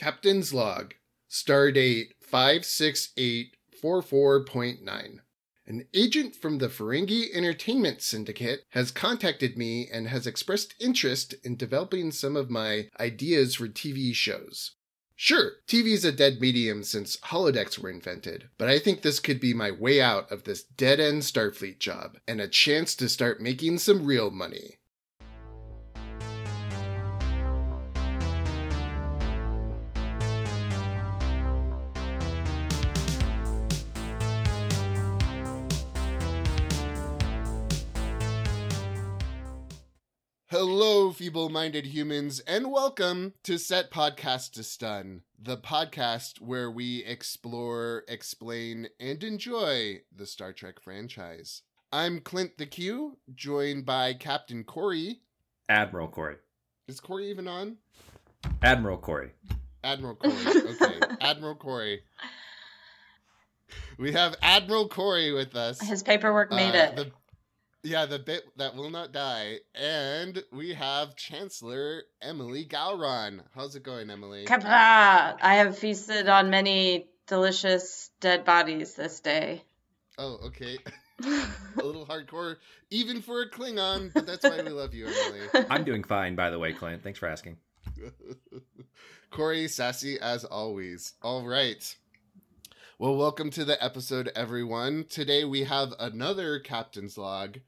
Captain's 0.00 0.52
Log, 0.54 0.94
Stardate 1.28 2.12
56844.9. 2.26 5.18
An 5.66 5.84
agent 5.92 6.34
from 6.34 6.56
the 6.56 6.70
Ferengi 6.70 7.26
Entertainment 7.34 8.00
Syndicate 8.00 8.62
has 8.70 8.90
contacted 8.90 9.58
me 9.58 9.90
and 9.92 10.08
has 10.08 10.26
expressed 10.26 10.74
interest 10.80 11.34
in 11.44 11.54
developing 11.54 12.12
some 12.12 12.34
of 12.34 12.48
my 12.48 12.88
ideas 12.98 13.56
for 13.56 13.68
TV 13.68 14.14
shows. 14.14 14.70
Sure, 15.16 15.56
TV's 15.68 16.06
a 16.06 16.12
dead 16.12 16.40
medium 16.40 16.82
since 16.82 17.18
holodecks 17.18 17.78
were 17.78 17.90
invented, 17.90 18.48
but 18.56 18.70
I 18.70 18.78
think 18.78 19.02
this 19.02 19.20
could 19.20 19.38
be 19.38 19.52
my 19.52 19.70
way 19.70 20.00
out 20.00 20.32
of 20.32 20.44
this 20.44 20.62
dead 20.62 20.98
end 20.98 21.24
Starfleet 21.24 21.78
job 21.78 22.16
and 22.26 22.40
a 22.40 22.48
chance 22.48 22.94
to 22.94 23.06
start 23.06 23.42
making 23.42 23.76
some 23.76 24.06
real 24.06 24.30
money. 24.30 24.78
Feeble 41.30 41.48
minded 41.48 41.86
humans, 41.86 42.40
and 42.40 42.72
welcome 42.72 43.32
to 43.44 43.56
Set 43.56 43.92
Podcast 43.92 44.50
to 44.54 44.64
Stun, 44.64 45.22
the 45.40 45.56
podcast 45.56 46.40
where 46.40 46.68
we 46.68 47.04
explore, 47.04 48.02
explain, 48.08 48.88
and 48.98 49.22
enjoy 49.22 50.00
the 50.12 50.26
Star 50.26 50.52
Trek 50.52 50.80
franchise. 50.80 51.62
I'm 51.92 52.18
Clint 52.18 52.58
the 52.58 52.66
Q, 52.66 53.16
joined 53.32 53.86
by 53.86 54.12
Captain 54.14 54.64
Corey. 54.64 55.20
Admiral 55.68 56.08
Corey. 56.08 56.34
Is 56.88 56.98
Corey 56.98 57.30
even 57.30 57.46
on? 57.46 57.76
Admiral 58.60 58.98
Corey. 58.98 59.30
Admiral 59.84 60.16
Corey. 60.16 60.34
Okay. 60.34 60.98
Admiral 61.20 61.54
Corey. 61.54 62.02
We 63.98 64.10
have 64.14 64.34
Admiral 64.42 64.88
Corey 64.88 65.30
with 65.32 65.54
us. 65.54 65.80
His 65.80 66.02
paperwork 66.02 66.50
made 66.50 66.74
Uh, 66.74 66.78
it. 66.88 66.96
The, 66.96 67.12
yeah, 67.82 68.06
the 68.06 68.18
bit 68.18 68.44
that 68.56 68.74
will 68.74 68.90
not 68.90 69.12
die. 69.12 69.58
And 69.74 70.42
we 70.52 70.74
have 70.74 71.16
Chancellor 71.16 72.02
Emily 72.20 72.66
Gowron. 72.66 73.40
How's 73.54 73.76
it 73.76 73.82
going, 73.82 74.10
Emily? 74.10 74.44
Qapla'! 74.44 75.38
I 75.40 75.54
have 75.56 75.78
feasted 75.78 76.28
on 76.28 76.50
many 76.50 77.08
delicious 77.26 78.10
dead 78.20 78.44
bodies 78.44 78.94
this 78.94 79.20
day. 79.20 79.62
oh, 80.18 80.38
okay. 80.46 80.78
a 81.24 81.82
little 81.82 82.06
hardcore, 82.06 82.56
even 82.90 83.20
for 83.20 83.42
a 83.42 83.50
Klingon, 83.50 84.12
but 84.12 84.26
that's 84.26 84.42
why 84.42 84.62
we 84.62 84.70
love 84.70 84.94
you, 84.94 85.06
Emily. 85.06 85.66
I'm 85.70 85.84
doing 85.84 86.02
fine, 86.02 86.34
by 86.34 86.50
the 86.50 86.58
way, 86.58 86.72
Clint. 86.72 87.02
Thanks 87.02 87.18
for 87.18 87.28
asking. 87.28 87.58
Corey, 89.30 89.68
sassy 89.68 90.18
as 90.18 90.44
always. 90.44 91.12
All 91.22 91.46
right. 91.46 91.94
Well, 92.98 93.16
welcome 93.16 93.50
to 93.52 93.64
the 93.64 93.82
episode, 93.82 94.30
everyone. 94.34 95.04
Today 95.08 95.44
we 95.44 95.64
have 95.64 95.94
another 95.98 96.58
captain's 96.58 97.16
log, 97.16 97.58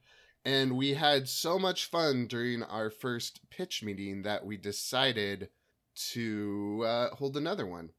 and 0.45 0.77
we 0.77 0.93
had 0.93 1.27
so 1.27 1.57
much 1.57 1.85
fun 1.85 2.27
during 2.27 2.63
our 2.63 2.89
first 2.89 3.49
pitch 3.49 3.83
meeting 3.83 4.23
that 4.23 4.45
we 4.45 4.57
decided 4.57 5.49
to 5.95 6.83
uh, 6.85 7.09
hold 7.15 7.37
another 7.37 7.65
one. 7.65 7.89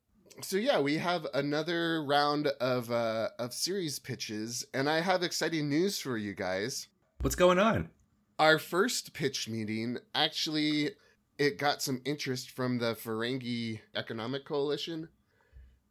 So 0.43 0.57
yeah, 0.57 0.81
we 0.81 0.99
have 0.99 1.27
another 1.33 2.03
round 2.05 2.49
of 2.61 2.91
uh, 2.91 3.29
of 3.39 3.55
series 3.55 3.99
pitches, 3.99 4.67
and 4.75 4.91
I 4.91 5.01
have 5.01 5.23
exciting 5.23 5.69
news 5.69 5.99
for 5.99 6.17
you 6.17 6.35
guys. 6.35 6.89
What's 7.21 7.37
going 7.37 7.59
on? 7.59 7.91
Our 8.39 8.59
first 8.59 9.15
pitch 9.15 9.49
meeting 9.49 9.99
actually 10.13 10.91
it 11.39 11.59
got 11.59 11.83
some 11.83 12.01
interest 12.05 12.51
from 12.51 12.79
the 12.79 12.95
Ferengi 12.95 13.81
Economic 13.95 14.45
Coalition. 14.45 15.09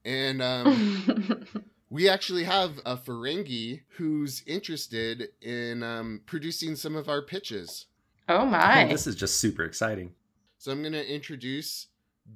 And 0.06 0.42
um, 0.42 1.46
we 1.94 2.10
actually 2.10 2.44
have 2.44 2.80
a 2.88 2.98
Ferengi 2.98 3.82
who's 3.98 4.42
interested 4.48 5.30
in 5.44 5.84
um, 5.84 6.22
producing 6.26 6.76
some 6.76 6.96
of 6.96 7.08
our 7.08 7.22
pitches. 7.22 7.86
oh 8.28 8.38
Oh, 8.40 8.46
my. 8.48 8.86
this 8.86 9.06
is 9.06 9.16
just 9.16 9.38
super 9.38 9.64
exciting. 9.64 10.12
So 10.58 10.72
I'm 10.72 10.82
going 10.82 10.94
to 10.94 11.14
introduce 11.14 11.88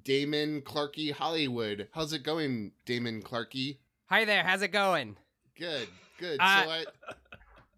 Damon 0.03 0.61
Clarkey 0.61 1.11
Hollywood. 1.11 1.87
How's 1.91 2.13
it 2.13 2.21
going, 2.21 2.73
Damon 2.85 3.23
Clarkey? 3.23 3.77
Hi 4.11 4.25
there, 4.25 4.43
how's 4.43 4.61
it 4.61 4.67
going? 4.67 5.17
Good, 5.57 5.87
good. 6.19 6.37
Uh, 6.39 6.63
so 6.63 6.69
I, 6.69 6.85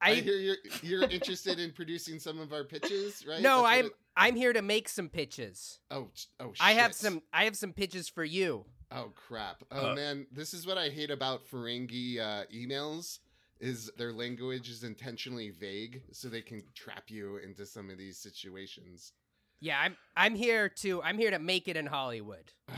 I, 0.01 0.11
I 0.11 0.15
hear 0.15 0.35
you're, 0.35 0.57
you're 0.81 1.03
interested 1.03 1.59
in 1.59 1.71
producing 1.71 2.19
some 2.19 2.41
of 2.41 2.51
our 2.51 2.65
pitches, 2.65 3.25
right? 3.25 3.39
no, 3.41 3.61
That's 3.63 3.73
I'm 3.77 3.85
it- 3.85 3.91
I'm 4.17 4.35
here 4.35 4.51
to 4.51 4.61
make 4.61 4.89
some 4.89 5.07
pitches. 5.07 5.79
oh, 5.91 6.09
sh- 6.13 6.25
oh, 6.41 6.51
I 6.59 6.73
have 6.73 6.93
some 6.93 7.21
I 7.31 7.45
have 7.45 7.55
some 7.55 7.71
pitches 7.71 8.09
for 8.09 8.25
you. 8.25 8.65
Oh 8.91 9.11
crap! 9.15 9.63
Oh 9.71 9.91
Uh, 9.91 9.95
man, 9.95 10.25
this 10.31 10.53
is 10.53 10.65
what 10.65 10.77
I 10.77 10.89
hate 10.89 11.11
about 11.11 11.47
Ferengi 11.47 12.19
uh, 12.19 12.43
emails. 12.53 13.19
Is 13.59 13.91
their 13.97 14.13
language 14.13 14.69
is 14.69 14.83
intentionally 14.83 15.49
vague, 15.49 16.01
so 16.13 16.29
they 16.29 16.41
can 16.41 16.63
trap 16.73 17.03
you 17.09 17.37
into 17.37 17.65
some 17.65 17.89
of 17.89 17.97
these 17.97 18.17
situations. 18.17 19.11
Yeah, 19.59 19.77
I'm 19.79 19.97
I'm 20.15 20.33
here 20.35 20.69
to 20.81 21.03
I'm 21.03 21.17
here 21.17 21.31
to 21.31 21.39
make 21.39 21.67
it 21.67 21.75
in 21.77 21.85
Hollywood. 21.85 22.51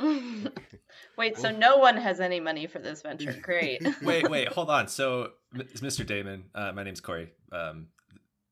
Oh, 0.00 0.20
no. 0.42 0.50
Wait, 1.18 1.36
so 1.36 1.50
no 1.50 1.76
one 1.78 1.96
has 1.96 2.18
any 2.20 2.40
money 2.40 2.66
for 2.66 2.78
this 2.78 3.02
venture. 3.02 3.34
Great. 3.42 3.82
Wait, 4.02 4.28
wait, 4.30 4.48
hold 4.48 4.70
on. 4.70 4.88
So, 4.88 5.30
Mr. 5.54 6.06
Damon, 6.06 6.44
uh, 6.54 6.72
my 6.72 6.82
name's 6.82 7.00
Corey. 7.02 7.30
Um, 7.52 7.88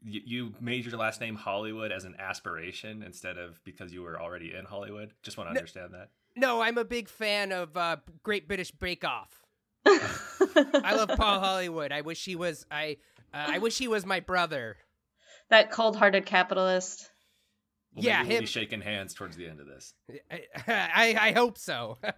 you, 0.02 0.20
you 0.24 0.54
made 0.60 0.84
your 0.84 0.98
last 0.98 1.20
name 1.22 1.34
Hollywood 1.34 1.92
as 1.92 2.04
an 2.04 2.16
aspiration 2.18 3.02
instead 3.02 3.38
of 3.38 3.58
because 3.64 3.92
you 3.92 4.02
were 4.02 4.20
already 4.20 4.52
in 4.54 4.64
Hollywood. 4.66 5.12
Just 5.22 5.38
want 5.38 5.48
to 5.48 5.54
No. 5.54 5.58
understand 5.60 5.94
that. 5.94 6.08
No, 6.36 6.60
I'm 6.60 6.78
a 6.78 6.84
big 6.84 7.08
fan 7.08 7.52
of 7.52 7.76
uh, 7.76 7.96
Great 8.22 8.48
British 8.48 8.70
Bake 8.72 9.04
Off. 9.04 9.42
I 9.86 10.94
love 10.96 11.10
Paul 11.16 11.40
Hollywood. 11.40 11.92
I 11.92 12.00
wish 12.00 12.24
he 12.24 12.36
was 12.36 12.64
I 12.70 12.96
uh, 13.32 13.44
I 13.48 13.58
wish 13.58 13.78
he 13.78 13.88
was 13.88 14.04
my 14.06 14.20
brother. 14.20 14.76
that 15.50 15.70
cold-hearted 15.70 16.24
capitalist. 16.26 17.08
Well, 17.94 18.04
Yeah, 18.04 18.18
maybe 18.22 18.28
we'll 18.28 18.36
him- 18.38 18.42
be 18.42 18.46
shaking 18.46 18.80
hands 18.80 19.14
towards 19.14 19.36
the 19.36 19.46
end 19.46 19.60
of 19.60 19.66
this. 19.66 19.94
I 20.30 20.40
I, 20.66 21.16
I 21.28 21.32
hope 21.32 21.58
so. 21.58 21.98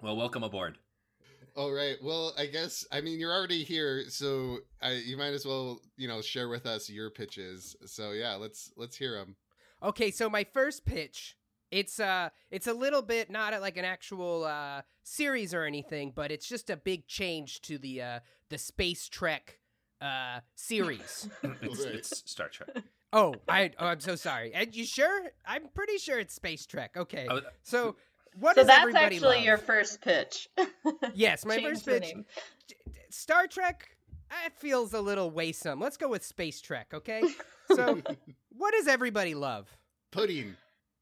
Well, 0.00 0.16
welcome 0.16 0.44
aboard. 0.44 0.78
All 1.56 1.72
right. 1.72 1.96
Well, 2.00 2.32
I 2.38 2.46
guess 2.46 2.86
I 2.92 3.00
mean 3.00 3.18
you're 3.18 3.32
already 3.32 3.64
here, 3.64 4.04
so 4.10 4.58
I, 4.80 4.92
you 4.92 5.16
might 5.16 5.32
as 5.34 5.44
well 5.44 5.80
you 5.96 6.06
know 6.06 6.20
share 6.22 6.48
with 6.48 6.66
us 6.66 6.88
your 6.88 7.10
pitches. 7.10 7.74
So 7.84 8.12
yeah, 8.12 8.34
let's 8.36 8.70
let's 8.76 8.96
hear 8.96 9.16
them. 9.18 9.34
Okay, 9.82 10.12
so 10.12 10.30
my 10.30 10.44
first 10.44 10.84
pitch, 10.84 11.36
it's 11.70 12.00
uh 12.00 12.30
it's 12.50 12.66
a 12.66 12.72
little 12.72 13.02
bit 13.02 13.30
not 13.30 13.52
a- 13.54 13.60
like 13.60 13.76
an 13.76 13.84
actual 13.84 14.44
uh 14.44 14.82
series 15.02 15.52
or 15.54 15.64
anything, 15.64 16.12
but 16.14 16.30
it's 16.30 16.48
just 16.48 16.70
a 16.70 16.76
big 16.76 17.06
change 17.06 17.60
to 17.62 17.78
the 17.78 18.02
uh 18.02 18.20
the 18.50 18.58
Space 18.58 19.08
Trek 19.08 19.58
uh 20.00 20.40
series. 20.54 21.28
It's, 21.62 21.84
it's 21.84 22.30
Star 22.30 22.48
Trek. 22.48 22.70
oh, 23.12 23.34
I 23.48 23.72
oh, 23.78 23.86
I'm 23.86 24.00
so 24.00 24.16
sorry. 24.16 24.52
And 24.54 24.74
you 24.74 24.84
sure? 24.84 25.30
I'm 25.46 25.68
pretty 25.74 25.98
sure 25.98 26.18
it's 26.18 26.34
Space 26.34 26.66
Trek. 26.66 26.96
Okay. 26.96 27.28
So 27.62 27.96
what 28.38 28.56
so 28.56 28.64
that's 28.64 28.78
everybody 28.80 29.16
actually 29.16 29.36
love? 29.36 29.44
your 29.44 29.58
first 29.58 30.00
pitch. 30.00 30.48
Yes, 31.14 31.44
my 31.44 31.56
Change 31.56 31.68
first 31.68 31.86
pitch. 31.86 32.02
name. 32.02 32.24
Star 33.10 33.46
Trek 33.46 33.96
that 34.30 34.50
feels 34.58 34.92
a 34.92 35.00
little 35.00 35.32
waysome. 35.32 35.80
Let's 35.80 35.96
go 35.96 36.08
with 36.08 36.22
Space 36.24 36.60
Trek, 36.60 36.88
okay? 36.94 37.22
So, 37.74 38.00
what 38.56 38.72
does 38.72 38.88
everybody 38.88 39.34
love? 39.34 39.68
Pudding. 40.10 40.56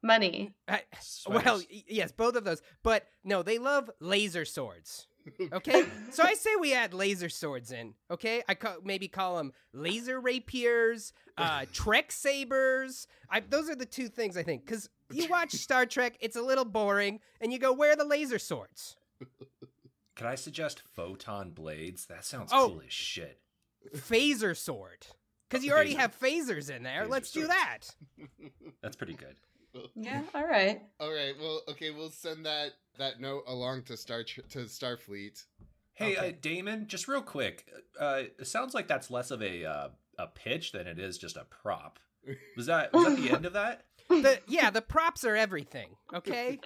Money. 0.07 0.53
I, 0.69 0.83
well, 1.29 1.61
yes, 1.89 2.13
both 2.13 2.37
of 2.37 2.45
those. 2.45 2.63
But 2.83 3.07
no, 3.25 3.43
they 3.43 3.59
love 3.59 3.91
laser 4.01 4.45
swords. 4.45 5.07
Okay, 5.53 5.85
so 6.13 6.23
I 6.23 6.35
say 6.35 6.51
we 6.61 6.73
add 6.73 6.95
laser 6.95 7.29
swords 7.29 7.73
in. 7.73 7.95
Okay, 8.13 8.45
I 8.49 8.55
ca- 8.55 8.77
maybe 8.85 9.09
call 9.09 9.39
them 9.39 9.53
laser 9.73 10.21
rapiers, 10.21 11.13
uh, 11.37 11.65
Trek 11.73 12.13
sabers. 12.13 13.09
I, 13.29 13.41
those 13.41 13.69
are 13.69 13.75
the 13.75 13.87
two 13.87 14.07
things 14.07 14.37
I 14.37 14.45
think. 14.45 14.65
Because 14.65 14.89
you 15.13 15.27
watch 15.29 15.51
Star 15.55 15.85
Trek, 15.85 16.17
it's 16.21 16.37
a 16.37 16.43
little 16.43 16.65
boring, 16.65 17.19
and 17.41 17.53
you 17.53 17.59
go, 17.59 17.73
"Where 17.73 17.91
are 17.91 17.97
the 17.97 18.05
laser 18.05 18.39
swords?" 18.39 18.95
Can 20.15 20.29
I 20.29 20.37
suggest 20.37 20.81
photon 20.95 21.51
blades? 21.51 22.07
That 22.07 22.25
sounds 22.25 22.53
Oh. 22.55 22.69
cool 22.69 22.83
as 22.87 22.93
shit. 22.93 23.41
Phaser 23.97 24.57
sword. 24.57 25.09
Because 25.51 25.65
you 25.65 25.73
already 25.73 25.95
have 25.95 26.17
phasers 26.17 26.71
in 26.71 26.85
there. 26.85 27.03
Phaser 27.05 27.11
Let's 27.11 27.33
do 27.33 27.47
that. 27.49 27.79
That's 28.81 28.95
pretty 28.95 29.15
good. 29.15 29.35
Yeah, 29.95 30.23
all 30.35 30.47
right. 30.47 30.83
All 31.01 31.13
right. 31.13 31.35
Well, 31.41 31.63
okay. 31.69 31.91
We'll 31.91 32.11
send 32.11 32.47
that 32.47 32.73
that 32.99 33.21
note 33.21 33.45
along 33.47 33.83
to 33.85 33.97
Star 33.97 34.23
to 34.23 34.59
Starfleet. 34.65 35.45
Hey, 35.95 36.17
Okay. 36.17 36.29
uh, 36.29 36.33
Damon, 36.43 36.87
just 36.89 37.09
real 37.09 37.23
quick. 37.23 37.67
Uh, 37.99 38.23
it 38.39 38.47
sounds 38.47 38.75
like 38.75 38.87
that's 38.89 39.11
less 39.11 39.31
of 39.31 39.43
a 39.43 39.65
uh, 39.65 39.89
a 40.19 40.27
pitch 40.27 40.73
than 40.73 40.87
it 40.87 40.99
is 40.99 41.19
just 41.19 41.37
a 41.37 41.45
prop. 41.45 41.99
Was 42.57 42.67
that 42.67 42.93
was 42.93 43.05
that 43.05 43.17
the 43.23 43.31
end 43.35 43.47
of 43.47 43.53
that? 43.55 43.85
The 44.09 44.41
yeah, 44.47 44.71
the 44.71 44.83
props 44.83 45.25
are 45.25 45.35
everything. 45.35 45.89
Okay. 46.15 46.61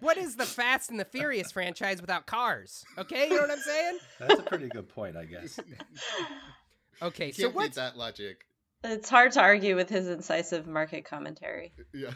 What 0.00 0.16
is 0.16 0.34
the 0.34 0.44
Fast 0.46 0.90
and 0.90 0.98
the 0.98 1.04
Furious 1.04 1.52
franchise 1.52 2.00
without 2.00 2.26
cars? 2.26 2.84
Okay, 2.98 3.28
you 3.28 3.36
know 3.36 3.42
what 3.42 3.50
I'm 3.52 3.58
saying? 3.60 3.98
That's 4.18 4.40
a 4.40 4.42
pretty 4.42 4.66
good 4.68 4.88
point, 4.88 5.16
I 5.16 5.26
guess. 5.26 5.60
Okay, 7.02 7.26
Can't 7.26 7.36
so 7.36 7.48
beat 7.48 7.54
what's 7.56 7.76
that 7.76 7.96
logic. 7.96 8.46
It's 8.84 9.08
hard 9.08 9.32
to 9.32 9.40
argue 9.40 9.76
with 9.76 9.88
his 9.88 10.08
incisive 10.08 10.66
market 10.66 11.04
commentary. 11.04 11.72
Yeah. 11.92 12.10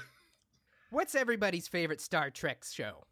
What's 0.90 1.14
everybody's 1.14 1.68
favorite 1.68 2.00
Star 2.00 2.30
Trek 2.30 2.64
show? 2.70 3.04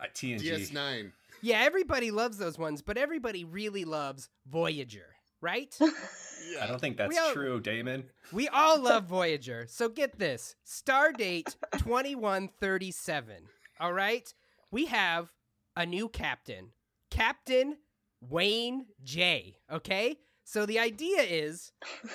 Uh, 0.00 0.04
TNG. 0.14 0.42
DS9. 0.42 1.12
Yeah, 1.42 1.60
everybody 1.64 2.10
loves 2.10 2.38
those 2.38 2.58
ones, 2.58 2.82
but 2.82 2.96
everybody 2.96 3.44
really 3.44 3.84
loves 3.84 4.28
Voyager, 4.46 5.06
right? 5.40 5.74
Yeah. 5.80 5.88
I 6.62 6.66
don't 6.66 6.80
think 6.80 6.96
that's 6.96 7.16
all- 7.18 7.32
true, 7.32 7.60
Damon. 7.60 8.04
we 8.32 8.48
all 8.48 8.80
love 8.80 9.04
Voyager. 9.04 9.66
So 9.68 9.88
get 9.88 10.18
this 10.18 10.54
Stardate 10.66 11.54
2137. 11.78 13.34
All 13.80 13.92
right? 13.92 14.32
We 14.70 14.86
have 14.86 15.30
a 15.76 15.84
new 15.86 16.08
captain, 16.08 16.70
Captain 17.10 17.76
Wayne 18.20 18.86
J. 19.02 19.56
Okay? 19.70 20.18
So 20.44 20.64
the 20.64 20.78
idea 20.78 21.22
is 21.22 21.72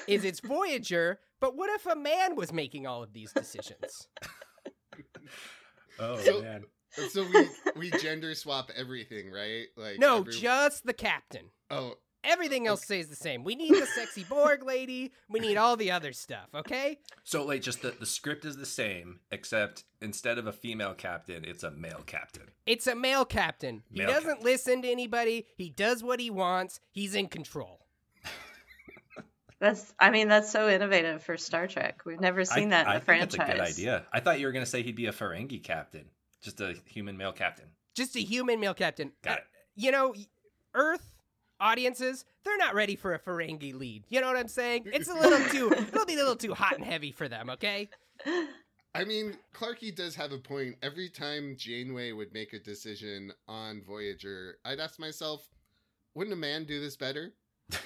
is 0.07 0.23
it's 0.23 0.39
Voyager, 0.39 1.19
but 1.39 1.55
what 1.57 1.69
if 1.71 1.85
a 1.85 1.95
man 1.95 2.35
was 2.35 2.53
making 2.53 2.87
all 2.87 3.03
of 3.03 3.13
these 3.13 3.33
decisions? 3.33 4.07
Oh 6.01 6.17
So- 6.17 6.41
man. 6.41 6.63
So 7.09 7.23
we 7.23 7.47
we 7.77 7.91
gender 7.99 8.35
swap 8.35 8.69
everything, 8.75 9.31
right? 9.31 9.67
Like 9.77 9.97
No, 9.99 10.17
every- 10.19 10.33
just 10.33 10.85
the 10.85 10.93
captain. 10.93 11.51
oh 11.69 11.95
Everything 12.23 12.67
else 12.67 12.83
stays 12.83 13.09
the 13.09 13.15
same. 13.15 13.43
We 13.43 13.55
need 13.55 13.73
the 13.73 13.87
sexy 13.87 14.23
Borg 14.23 14.61
lady. 14.63 15.11
We 15.27 15.39
need 15.39 15.57
all 15.57 15.75
the 15.75 15.89
other 15.89 16.13
stuff, 16.13 16.49
okay? 16.53 16.99
So 17.23 17.43
like 17.43 17.63
just 17.63 17.81
the, 17.81 17.95
the 17.99 18.05
script 18.05 18.45
is 18.45 18.57
the 18.57 18.65
same, 18.67 19.21
except 19.31 19.85
instead 20.03 20.37
of 20.37 20.45
a 20.45 20.51
female 20.53 20.93
captain, 20.93 21.43
it's 21.43 21.63
a 21.63 21.71
male 21.71 22.03
captain. 22.05 22.51
It's 22.67 22.85
a 22.85 22.93
male 22.93 23.25
captain. 23.25 23.81
He 23.89 24.01
doesn't 24.01 24.23
captain. 24.29 24.43
listen 24.45 24.81
to 24.83 24.87
anybody. 24.91 25.47
He 25.57 25.69
does 25.71 26.03
what 26.03 26.19
he 26.19 26.29
wants. 26.29 26.79
He's 26.91 27.15
in 27.15 27.27
control. 27.27 27.80
That's 29.61 29.93
I 29.99 30.09
mean 30.09 30.27
that's 30.27 30.51
so 30.51 30.67
innovative 30.67 31.23
for 31.23 31.37
Star 31.37 31.67
Trek. 31.67 32.01
We've 32.03 32.19
never 32.19 32.43
seen 32.43 32.73
I, 32.73 32.77
that 32.77 32.81
in 32.87 32.87
I 32.87 32.93
the 32.95 32.99
think 32.99 33.05
franchise. 33.05 33.37
That's 33.37 33.49
a 33.49 33.53
good 33.53 33.61
idea. 33.61 34.05
I 34.11 34.19
thought 34.19 34.39
you 34.39 34.47
were 34.47 34.51
gonna 34.51 34.65
say 34.65 34.81
he'd 34.81 34.95
be 34.95 35.05
a 35.05 35.13
Ferengi 35.13 35.63
captain, 35.63 36.05
just 36.41 36.59
a 36.59 36.73
human 36.85 37.15
male 37.15 37.31
captain. 37.31 37.67
Just 37.93 38.15
a 38.15 38.19
human 38.19 38.59
male 38.59 38.73
captain. 38.73 39.11
Got 39.21 39.31
Uh, 39.37 39.41
it. 39.41 39.43
You 39.75 39.91
know, 39.91 40.15
Earth 40.73 41.05
audiences, 41.59 42.25
they're 42.43 42.57
not 42.57 42.73
ready 42.73 42.95
for 42.95 43.13
a 43.13 43.19
Ferengi 43.19 43.73
lead. 43.75 44.03
You 44.09 44.19
know 44.19 44.27
what 44.27 44.35
I'm 44.35 44.47
saying? 44.47 44.87
It's 44.87 45.09
a 45.09 45.13
little 45.13 45.47
too 45.49 45.71
it'll 45.93 46.05
be 46.07 46.15
a 46.15 46.17
little 46.17 46.35
too 46.35 46.55
hot 46.55 46.75
and 46.75 46.83
heavy 46.83 47.11
for 47.11 47.29
them, 47.29 47.51
okay? 47.51 47.87
I 48.95 49.05
mean, 49.05 49.37
Clarky 49.53 49.95
does 49.95 50.15
have 50.15 50.31
a 50.31 50.39
point. 50.39 50.75
Every 50.81 51.07
time 51.07 51.55
Janeway 51.55 52.13
would 52.13 52.33
make 52.33 52.53
a 52.53 52.59
decision 52.59 53.31
on 53.47 53.83
Voyager, 53.83 54.57
I'd 54.65 54.79
ask 54.79 54.99
myself, 54.99 55.47
wouldn't 56.15 56.33
a 56.33 56.37
man 56.37 56.65
do 56.65 56.81
this 56.81 56.97
better? 56.97 57.31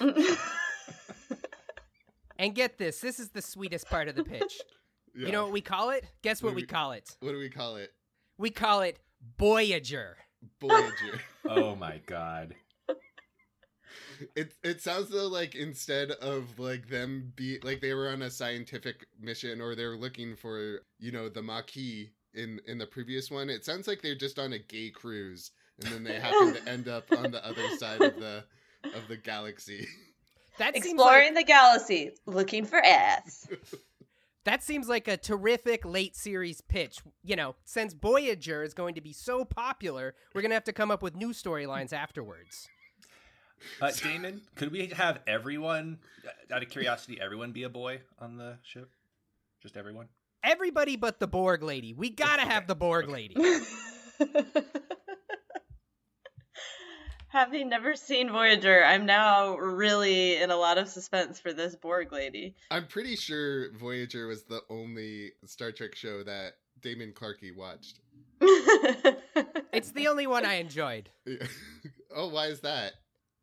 And 2.38 2.54
get 2.54 2.78
this, 2.78 3.00
this 3.00 3.18
is 3.18 3.30
the 3.30 3.42
sweetest 3.42 3.88
part 3.88 4.08
of 4.08 4.14
the 4.16 4.24
pitch. 4.24 4.60
Yeah. 5.18 5.26
You 5.28 5.32
know 5.32 5.44
what 5.44 5.52
we 5.52 5.62
call 5.62 5.88
it? 5.90 6.04
Guess 6.20 6.42
what 6.42 6.50
What 6.50 6.56
we 6.56 6.62
we- 6.62 6.66
call 6.66 6.92
it? 6.92 7.16
what 7.20 7.32
do 7.32 7.38
we 7.38 7.48
call 7.48 7.76
it? 7.76 7.90
We 8.36 8.50
call 8.50 8.82
it 8.82 8.98
Voyager. 9.38 10.18
Voyager. 10.60 11.20
Oh 11.48 11.74
my 11.74 12.02
god. 12.06 12.54
it 14.34 14.52
it 14.62 14.82
sounds 14.82 15.08
though 15.08 15.26
like 15.28 15.54
instead 15.54 16.10
of 16.10 16.58
like 16.58 16.88
them 16.88 17.32
be 17.34 17.58
like 17.62 17.80
they 17.80 17.94
were 17.94 18.10
on 18.10 18.20
a 18.20 18.30
scientific 18.30 19.06
mission 19.18 19.60
or 19.62 19.74
they're 19.74 19.96
looking 19.96 20.36
for 20.36 20.80
you 20.98 21.12
know 21.12 21.28
the 21.30 21.42
Maquis 21.42 22.08
in 22.34 22.60
in 22.66 22.76
the 22.76 22.86
previous 22.86 23.30
one. 23.30 23.48
It 23.48 23.64
sounds 23.64 23.88
like 23.88 24.02
they're 24.02 24.14
just 24.14 24.38
on 24.38 24.52
a 24.52 24.58
gay 24.58 24.90
cruise 24.90 25.50
and 25.82 25.90
then 25.92 26.04
they 26.04 26.20
happen 26.20 26.52
to 26.54 26.68
end 26.68 26.88
up 26.88 27.10
on 27.16 27.30
the 27.30 27.42
other 27.46 27.68
side 27.78 28.02
of 28.02 28.16
the 28.16 28.44
of 28.84 29.08
the 29.08 29.16
galaxy. 29.16 29.86
That 30.58 30.74
seems 30.74 30.86
Exploring 30.86 31.34
like, 31.34 31.46
the 31.46 31.52
galaxy, 31.52 32.12
looking 32.26 32.64
for 32.64 32.78
ass. 32.78 33.48
that 34.44 34.62
seems 34.62 34.88
like 34.88 35.08
a 35.08 35.16
terrific 35.16 35.84
late 35.84 36.16
series 36.16 36.60
pitch. 36.62 37.00
You 37.22 37.36
know, 37.36 37.56
since 37.64 37.92
Voyager 37.92 38.62
is 38.62 38.74
going 38.74 38.94
to 38.94 39.00
be 39.00 39.12
so 39.12 39.44
popular, 39.44 40.14
we're 40.34 40.42
going 40.42 40.50
to 40.50 40.56
have 40.56 40.64
to 40.64 40.72
come 40.72 40.90
up 40.90 41.02
with 41.02 41.14
new 41.14 41.30
storylines 41.30 41.92
afterwards. 41.92 42.68
Uh, 43.80 43.90
Damon, 43.90 44.42
could 44.54 44.70
we 44.70 44.88
have 44.88 45.20
everyone, 45.26 45.98
uh, 46.26 46.54
out 46.54 46.62
of 46.62 46.68
curiosity, 46.68 47.18
everyone 47.20 47.52
be 47.52 47.62
a 47.62 47.68
boy 47.68 48.00
on 48.18 48.36
the 48.36 48.58
ship? 48.62 48.90
Just 49.62 49.76
everyone? 49.76 50.08
Everybody 50.44 50.96
but 50.96 51.18
the 51.20 51.26
Borg 51.26 51.62
lady. 51.62 51.92
We 51.92 52.10
got 52.10 52.36
to 52.36 52.42
have 52.42 52.66
the 52.66 52.76
Borg 52.76 53.08
lady. 53.08 53.34
Having 57.36 57.68
never 57.68 57.94
seen 57.94 58.30
Voyager, 58.32 58.82
I'm 58.82 59.04
now 59.04 59.58
really 59.58 60.40
in 60.40 60.50
a 60.50 60.56
lot 60.56 60.78
of 60.78 60.88
suspense 60.88 61.38
for 61.38 61.52
this 61.52 61.76
Borg 61.76 62.10
lady. 62.10 62.54
I'm 62.70 62.86
pretty 62.86 63.14
sure 63.14 63.72
Voyager 63.74 64.26
was 64.26 64.44
the 64.44 64.62
only 64.70 65.32
Star 65.44 65.70
Trek 65.70 65.94
show 65.94 66.22
that 66.22 66.54
Damon 66.80 67.12
Clarkey 67.12 67.54
watched. 67.54 68.00
It's 69.74 69.90
the 69.90 70.08
only 70.08 70.26
one 70.26 70.46
I 70.46 70.54
enjoyed. 70.54 71.10
oh, 72.16 72.28
why 72.30 72.46
is 72.46 72.60
that? 72.60 72.94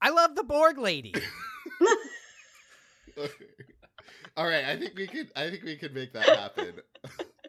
I 0.02 0.10
love 0.10 0.34
the 0.34 0.44
Borg 0.44 0.80
lady. 0.80 1.14
All 4.36 4.48
right, 4.48 4.66
I 4.66 4.76
think 4.76 4.96
we 4.98 5.06
could. 5.06 5.30
I 5.36 5.52
think 5.52 5.64
we 5.64 5.76
could 5.76 5.94
make 5.94 6.14
that 6.14 6.28
happen. 6.28 6.80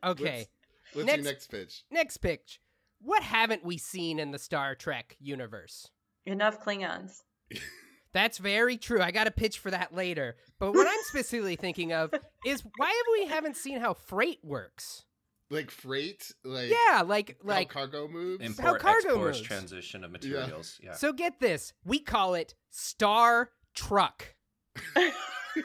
Okay. 0.04 0.46
What's 0.92 1.06
Next- 1.06 1.16
your 1.16 1.32
next 1.32 1.46
pitch? 1.50 1.84
Next 1.90 2.18
pitch. 2.18 2.60
What 3.00 3.22
haven't 3.22 3.64
we 3.64 3.78
seen 3.78 4.18
in 4.18 4.32
the 4.32 4.38
Star 4.38 4.74
Trek 4.74 5.16
universe? 5.18 5.88
Enough 6.26 6.64
Klingons. 6.64 7.22
That's 8.12 8.38
very 8.38 8.76
true. 8.76 9.00
I 9.02 9.10
got 9.10 9.26
a 9.26 9.30
pitch 9.32 9.58
for 9.58 9.70
that 9.70 9.94
later. 9.94 10.36
But 10.60 10.72
what 10.72 10.86
I'm 10.86 11.02
specifically 11.04 11.56
thinking 11.56 11.92
of 11.92 12.12
is 12.46 12.62
why 12.76 12.86
have 12.88 13.06
we 13.12 13.26
haven't 13.26 13.56
seen 13.56 13.80
how 13.80 13.94
freight 13.94 14.38
works? 14.44 15.04
Like 15.50 15.70
freight, 15.70 16.32
like 16.44 16.70
Yeah, 16.70 17.02
like 17.02 17.36
how 17.42 17.48
like 17.48 17.68
cargo 17.68 18.08
moves. 18.08 18.44
Import, 18.44 18.80
cargo 18.80 19.08
exports, 19.08 19.38
moves. 19.38 19.40
transition 19.48 20.04
of 20.04 20.10
materials. 20.10 20.78
Yeah. 20.82 20.94
so 20.94 21.12
get 21.12 21.38
this. 21.40 21.72
We 21.84 21.98
call 21.98 22.34
it 22.34 22.54
Star 22.70 23.50
Truck. 23.74 24.34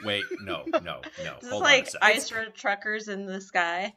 Wait, 0.04 0.24
no, 0.42 0.64
no, 0.66 0.80
no. 0.82 1.00
This 1.16 1.42
is 1.44 1.50
Hold 1.50 1.62
like 1.62 1.88
on 2.00 2.10
a 2.10 2.12
ice 2.14 2.30
road 2.30 2.54
truckers 2.54 3.08
in 3.08 3.26
the 3.26 3.40
sky. 3.40 3.94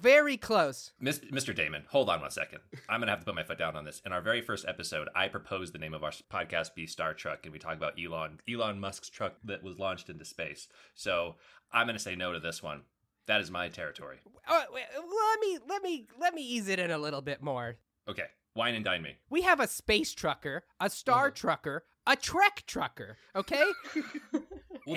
Very 0.00 0.36
close. 0.36 0.92
Mis- 0.98 1.18
Mr. 1.20 1.54
Damon, 1.54 1.84
hold 1.90 2.08
on 2.08 2.20
one 2.20 2.30
second. 2.30 2.60
I'm 2.88 3.00
going 3.00 3.06
to 3.08 3.12
have 3.12 3.20
to 3.20 3.26
put 3.26 3.34
my 3.34 3.42
foot 3.42 3.58
down 3.58 3.76
on 3.76 3.84
this. 3.84 4.00
In 4.06 4.12
our 4.12 4.20
very 4.22 4.40
first 4.40 4.64
episode, 4.66 5.08
I 5.14 5.28
proposed 5.28 5.74
the 5.74 5.78
name 5.78 5.92
of 5.94 6.02
our 6.02 6.10
podcast 6.32 6.74
be 6.74 6.86
Star 6.86 7.12
Truck, 7.14 7.40
and 7.44 7.52
we 7.52 7.58
talk 7.58 7.76
about 7.76 7.94
Elon 8.02 8.40
Elon 8.50 8.80
Musk's 8.80 9.10
truck 9.10 9.34
that 9.44 9.62
was 9.62 9.78
launched 9.78 10.08
into 10.08 10.24
space. 10.24 10.68
So 10.94 11.36
I'm 11.72 11.86
going 11.86 11.96
to 11.96 12.02
say 12.02 12.16
no 12.16 12.32
to 12.32 12.40
this 12.40 12.62
one. 12.62 12.82
That 13.26 13.40
is 13.40 13.50
my 13.50 13.68
territory. 13.68 14.16
Uh, 14.48 14.62
let 14.72 15.40
me 15.40 15.58
let 15.68 15.82
me 15.82 16.06
let 16.18 16.34
me 16.34 16.42
ease 16.42 16.68
it 16.68 16.78
in 16.78 16.90
a 16.90 16.98
little 16.98 17.20
bit 17.20 17.42
more. 17.42 17.76
Okay, 18.08 18.24
wine 18.56 18.74
and 18.74 18.84
dine 18.84 19.02
me. 19.02 19.16
We 19.28 19.42
have 19.42 19.60
a 19.60 19.68
space 19.68 20.12
trucker, 20.14 20.64
a 20.80 20.88
star 20.90 21.26
Uh-huh. 21.26 21.30
trucker, 21.34 21.84
a 22.06 22.16
Trek 22.16 22.64
trucker. 22.66 23.18
Okay, 23.36 23.62
Well, 24.32 24.42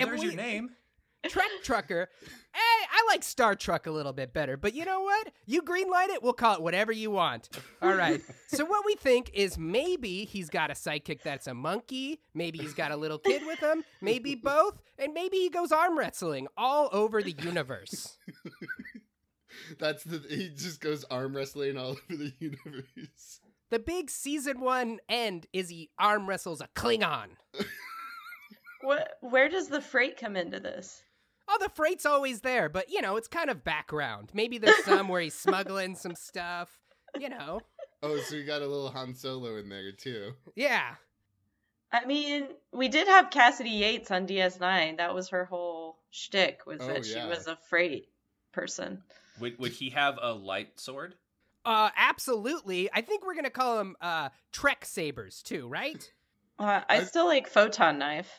And 0.00 0.08
there's 0.10 0.20
we- 0.20 0.26
your 0.28 0.34
name. 0.36 0.70
Trek 1.28 1.50
trucker. 1.62 2.08
Hey, 2.52 2.60
I 2.60 3.04
like 3.08 3.22
Star 3.22 3.54
Truck 3.54 3.86
a 3.86 3.90
little 3.90 4.12
bit 4.12 4.32
better, 4.32 4.56
but 4.56 4.74
you 4.74 4.84
know 4.84 5.00
what? 5.00 5.32
You 5.46 5.62
greenlight 5.62 6.08
it, 6.08 6.22
we'll 6.22 6.32
call 6.32 6.54
it 6.54 6.62
whatever 6.62 6.92
you 6.92 7.10
want. 7.10 7.48
All 7.82 7.94
right. 7.94 8.20
so 8.48 8.64
what 8.64 8.84
we 8.84 8.94
think 8.94 9.30
is 9.34 9.58
maybe 9.58 10.24
he's 10.24 10.48
got 10.48 10.70
a 10.70 10.74
sidekick 10.74 11.22
that's 11.22 11.46
a 11.46 11.54
monkey, 11.54 12.20
maybe 12.34 12.58
he's 12.58 12.74
got 12.74 12.92
a 12.92 12.96
little 12.96 13.18
kid 13.18 13.42
with 13.46 13.58
him, 13.58 13.84
maybe 14.00 14.34
both, 14.34 14.80
and 14.98 15.12
maybe 15.12 15.38
he 15.38 15.50
goes 15.50 15.72
arm 15.72 15.98
wrestling 15.98 16.46
all 16.56 16.88
over 16.92 17.22
the 17.22 17.34
universe. 17.42 18.16
That's 19.78 20.02
the. 20.02 20.20
He 20.28 20.48
just 20.48 20.80
goes 20.80 21.04
arm 21.04 21.36
wrestling 21.36 21.76
all 21.78 21.90
over 21.90 22.00
the 22.08 22.32
universe. 22.40 23.40
The 23.70 23.78
big 23.78 24.10
season 24.10 24.60
one 24.60 24.98
end 25.08 25.46
is 25.52 25.68
he 25.68 25.90
arm 25.98 26.28
wrestles 26.28 26.60
a 26.60 26.68
Klingon. 26.74 27.28
What? 28.84 29.16
Where 29.22 29.48
does 29.48 29.68
the 29.68 29.80
freight 29.80 30.18
come 30.18 30.36
into 30.36 30.60
this? 30.60 31.02
Oh, 31.48 31.58
the 31.60 31.68
freight's 31.68 32.06
always 32.06 32.40
there, 32.40 32.68
but 32.68 32.90
you 32.90 33.00
know, 33.02 33.16
it's 33.16 33.28
kind 33.28 33.50
of 33.50 33.64
background. 33.64 34.30
Maybe 34.32 34.58
there's 34.58 34.84
some 34.84 35.08
where 35.08 35.20
he's 35.20 35.34
smuggling 35.34 35.94
some 35.96 36.14
stuff. 36.14 36.70
You 37.18 37.28
know. 37.28 37.60
Oh, 38.02 38.18
so 38.18 38.36
you 38.36 38.44
got 38.44 38.62
a 38.62 38.66
little 38.66 38.90
Han 38.90 39.14
Solo 39.14 39.56
in 39.56 39.68
there 39.68 39.92
too. 39.92 40.32
Yeah. 40.56 40.94
I 41.92 42.04
mean, 42.06 42.48
we 42.72 42.88
did 42.88 43.06
have 43.06 43.30
Cassidy 43.30 43.70
Yates 43.70 44.10
on 44.10 44.26
DS9. 44.26 44.96
That 44.96 45.14
was 45.14 45.28
her 45.28 45.44
whole 45.44 45.98
shtick 46.10 46.66
was 46.66 46.80
Oh, 46.82 46.88
that 46.88 47.06
she 47.06 47.20
was 47.20 47.46
a 47.46 47.56
freight 47.70 48.08
person. 48.52 49.02
Would, 49.40 49.58
would 49.58 49.70
he 49.72 49.90
have 49.90 50.18
a 50.20 50.32
light 50.32 50.80
sword? 50.80 51.14
Uh, 51.64 51.90
absolutely. 51.96 52.90
I 52.92 53.00
think 53.00 53.24
we're 53.24 53.34
gonna 53.36 53.48
call 53.50 53.78
them 53.78 53.96
uh 54.00 54.30
Trek 54.52 54.84
sabers 54.84 55.42
too, 55.42 55.66
right? 55.68 56.12
Uh, 56.58 56.80
I, 56.88 56.98
I- 56.98 57.04
still 57.04 57.26
like 57.26 57.48
photon 57.48 57.98
knife. 57.98 58.30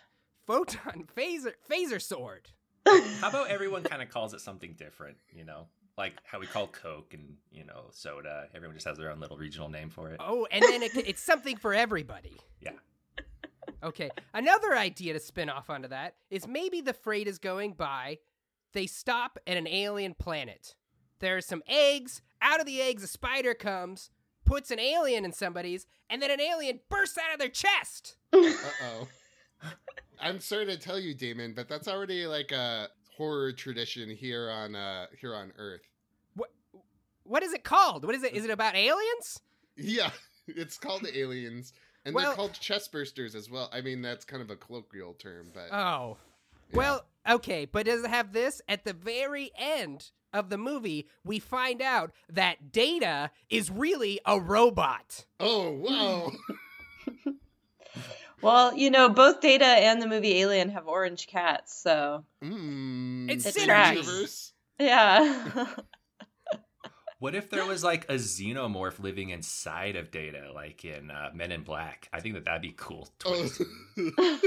Photon 0.45 1.07
phaser 1.17 1.53
phaser 1.71 2.01
sword. 2.01 2.49
How 3.19 3.29
about 3.29 3.49
everyone 3.49 3.83
kind 3.83 4.01
of 4.01 4.09
calls 4.09 4.33
it 4.33 4.41
something 4.41 4.73
different, 4.77 5.17
you 5.31 5.45
know? 5.45 5.67
Like 5.97 6.13
how 6.25 6.39
we 6.39 6.45
call 6.45 6.67
Coke 6.67 7.13
and, 7.13 7.37
you 7.51 7.63
know, 7.63 7.85
soda. 7.91 8.49
Everyone 8.53 8.75
just 8.75 8.85
has 8.85 8.97
their 8.97 9.11
own 9.11 9.19
little 9.19 9.37
regional 9.37 9.69
name 9.69 9.89
for 9.89 10.09
it. 10.09 10.17
Oh, 10.19 10.45
and 10.51 10.61
then 10.61 10.83
it, 10.83 10.91
it's 10.95 11.21
something 11.21 11.55
for 11.55 11.73
everybody. 11.73 12.35
Yeah. 12.59 12.71
Okay. 13.81 14.09
Another 14.33 14.75
idea 14.75 15.13
to 15.13 15.19
spin 15.19 15.49
off 15.49 15.69
onto 15.69 15.87
that 15.87 16.15
is 16.29 16.47
maybe 16.47 16.81
the 16.81 16.93
freight 16.93 17.27
is 17.27 17.39
going 17.39 17.73
by. 17.73 18.17
They 18.73 18.87
stop 18.87 19.39
at 19.47 19.55
an 19.55 19.67
alien 19.67 20.15
planet. 20.15 20.75
There 21.19 21.37
are 21.37 21.41
some 21.41 21.63
eggs, 21.67 22.21
out 22.41 22.59
of 22.59 22.65
the 22.65 22.81
eggs, 22.81 23.03
a 23.03 23.07
spider 23.07 23.53
comes, 23.53 24.09
puts 24.45 24.69
an 24.69 24.79
alien 24.79 25.23
in 25.23 25.31
somebody's, 25.31 25.87
and 26.09 26.21
then 26.21 26.29
an 26.29 26.41
alien 26.41 26.81
bursts 26.89 27.17
out 27.17 27.33
of 27.33 27.39
their 27.39 27.49
chest. 27.49 28.17
Uh 28.33 28.51
oh. 28.83 29.07
I'm 30.21 30.39
sorry 30.39 30.65
to 30.67 30.77
tell 30.77 30.99
you, 30.99 31.13
Damon, 31.13 31.53
but 31.55 31.67
that's 31.69 31.87
already 31.87 32.25
like 32.27 32.51
a 32.51 32.89
horror 33.17 33.51
tradition 33.53 34.09
here 34.09 34.49
on 34.49 34.75
uh 34.75 35.05
here 35.19 35.33
on 35.35 35.51
Earth. 35.57 35.81
What 36.35 36.49
what 37.23 37.43
is 37.43 37.53
it 37.53 37.63
called? 37.63 38.05
What 38.05 38.15
is 38.15 38.23
it? 38.23 38.33
Is 38.33 38.43
it 38.45 38.51
about 38.51 38.75
aliens? 38.75 39.39
Yeah, 39.77 40.09
it's 40.47 40.77
called 40.77 41.01
the 41.03 41.17
aliens, 41.19 41.73
and 42.05 42.13
Well- 42.15 42.25
they're 42.27 42.35
called 42.35 42.53
chest 42.53 42.91
bursters 42.93 43.35
as 43.35 43.49
well. 43.49 43.69
I 43.73 43.81
mean, 43.81 44.01
that's 44.01 44.25
kind 44.25 44.41
of 44.41 44.49
a 44.49 44.55
colloquial 44.55 45.13
term, 45.13 45.51
but 45.53 45.71
Oh. 45.71 46.17
yeah. 46.71 46.77
Well, 46.77 47.05
okay, 47.29 47.65
but 47.65 47.85
does 47.85 48.03
it 48.03 48.09
have 48.09 48.33
this? 48.33 48.61
At 48.67 48.83
the 48.85 48.93
very 48.93 49.51
end 49.57 50.11
of 50.33 50.49
the 50.49 50.57
movie, 50.57 51.07
we 51.23 51.39
find 51.39 51.81
out 51.81 52.11
that 52.29 52.71
Data 52.73 53.31
is 53.49 53.69
really 53.71 54.19
a 54.25 54.39
robot. 54.39 55.25
oh 55.39 55.71
wow, 55.71 56.31
Well, 58.45 58.75
you 58.75 58.89
know, 58.91 59.09
both 59.09 59.41
Data 59.41 59.65
and 59.65 60.01
the 60.01 60.07
movie 60.07 60.39
Alien 60.41 60.69
have 60.69 60.87
orange 60.87 61.27
cats, 61.27 61.81
so 61.81 62.23
mm, 62.43 63.29
It's 63.29 63.43
same 63.51 63.67
synergy. 63.67 64.51
yeah. 64.79 65.67
What 67.19 67.33
if 67.33 67.49
there 67.49 67.65
was 67.65 67.81
like 67.83 68.05
a 68.09 68.15
xenomorph 68.15 68.99
living 68.99 69.29
inside 69.29 69.95
of 69.95 70.11
Data, 70.11 70.51
like 70.53 70.83
in 70.83 71.09
uh, 71.09 71.29
Men 71.33 71.51
in 71.51 71.63
Black? 71.63 72.09
I 72.13 72.19
think 72.19 72.35
that 72.35 72.43
that'd 72.45 72.61
be 72.61 72.73
cool. 72.77 73.07
Oh. 73.25 73.49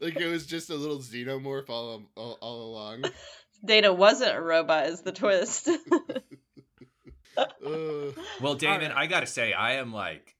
like 0.00 0.16
it 0.16 0.26
was 0.26 0.46
just 0.46 0.70
a 0.70 0.74
little 0.74 0.98
xenomorph 0.98 1.68
all 1.68 2.02
all, 2.16 2.38
all 2.40 2.62
along. 2.70 3.04
Data 3.64 3.92
wasn't 3.92 4.34
a 4.36 4.40
robot 4.40 4.86
is 4.86 5.02
the 5.02 5.12
twist. 5.12 5.68
Uh, 7.36 7.44
Well, 8.40 8.54
Damon, 8.54 8.90
right. 8.90 8.96
I 9.02 9.06
gotta 9.06 9.26
say, 9.26 9.52
I 9.52 9.74
am 9.74 9.92
like, 9.92 10.34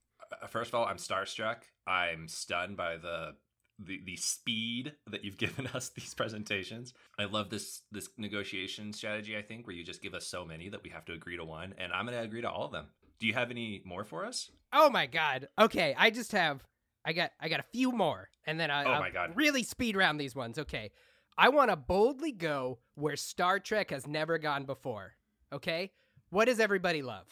first 0.47 0.69
of 0.69 0.75
all, 0.75 0.85
I'm 0.85 0.97
starstruck. 0.97 1.57
I'm 1.85 2.27
stunned 2.27 2.77
by 2.77 2.97
the 2.97 3.35
the 3.79 3.99
the 4.05 4.15
speed 4.17 4.93
that 5.11 5.23
you've 5.23 5.37
given 5.45 5.67
us 5.67 5.89
these 5.89 6.13
presentations. 6.13 6.93
I 7.19 7.25
love 7.25 7.49
this 7.49 7.81
this 7.91 8.09
negotiation 8.17 8.91
strategy. 8.93 9.37
I 9.37 9.41
think 9.41 9.67
where 9.67 9.75
you 9.75 9.83
just 9.83 10.01
give 10.01 10.13
us 10.13 10.27
so 10.27 10.43
many 10.45 10.69
that 10.69 10.83
we 10.83 10.89
have 10.89 11.05
to 11.05 11.13
agree 11.13 11.37
to 11.37 11.45
one, 11.45 11.73
and 11.77 11.93
I'm 11.93 12.05
gonna 12.05 12.21
agree 12.21 12.41
to 12.41 12.49
all 12.49 12.65
of 12.65 12.71
them. 12.71 12.87
Do 13.19 13.27
you 13.27 13.33
have 13.33 13.51
any 13.51 13.81
more 13.85 14.03
for 14.03 14.25
us? 14.25 14.49
Oh 14.73 14.89
my 14.89 15.05
god. 15.05 15.47
Okay, 15.59 15.95
I 15.97 16.09
just 16.09 16.31
have 16.33 16.63
I 17.05 17.13
got 17.13 17.31
I 17.39 17.49
got 17.49 17.59
a 17.59 17.65
few 17.71 17.91
more 17.91 18.29
and 18.45 18.59
then 18.59 18.69
I 18.69 18.83
Oh 18.83 18.91
I'll 18.91 18.99
my 18.99 19.09
God. 19.09 19.31
really 19.35 19.63
speed 19.63 19.95
round 19.95 20.19
these 20.19 20.35
ones. 20.35 20.57
Okay. 20.59 20.91
I 21.37 21.49
want 21.49 21.69
to 21.69 21.75
boldly 21.75 22.31
go 22.31 22.79
where 22.95 23.15
Star 23.15 23.59
Trek 23.59 23.91
has 23.91 24.07
never 24.07 24.37
gone 24.39 24.65
before. 24.65 25.13
Okay? 25.53 25.91
What 26.31 26.45
does 26.45 26.59
everybody 26.59 27.01
love? 27.03 27.27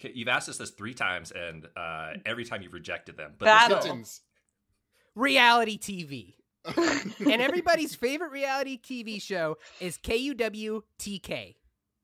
Okay, 0.00 0.12
you've 0.14 0.28
asked 0.28 0.48
us 0.48 0.58
this 0.58 0.70
three 0.70 0.94
times, 0.94 1.32
and 1.32 1.66
uh, 1.76 2.12
every 2.24 2.44
time 2.44 2.62
you've 2.62 2.72
rejected 2.72 3.16
them. 3.16 3.32
But 3.38 3.46
Battle. 3.46 4.02
Reality 5.14 5.78
TV. 5.78 6.34
and 7.18 7.42
everybody's 7.42 7.94
favorite 7.94 8.30
reality 8.30 8.78
TV 8.78 9.20
show 9.20 9.56
is 9.80 9.98
KUW 9.98 10.82
TK. 10.98 11.54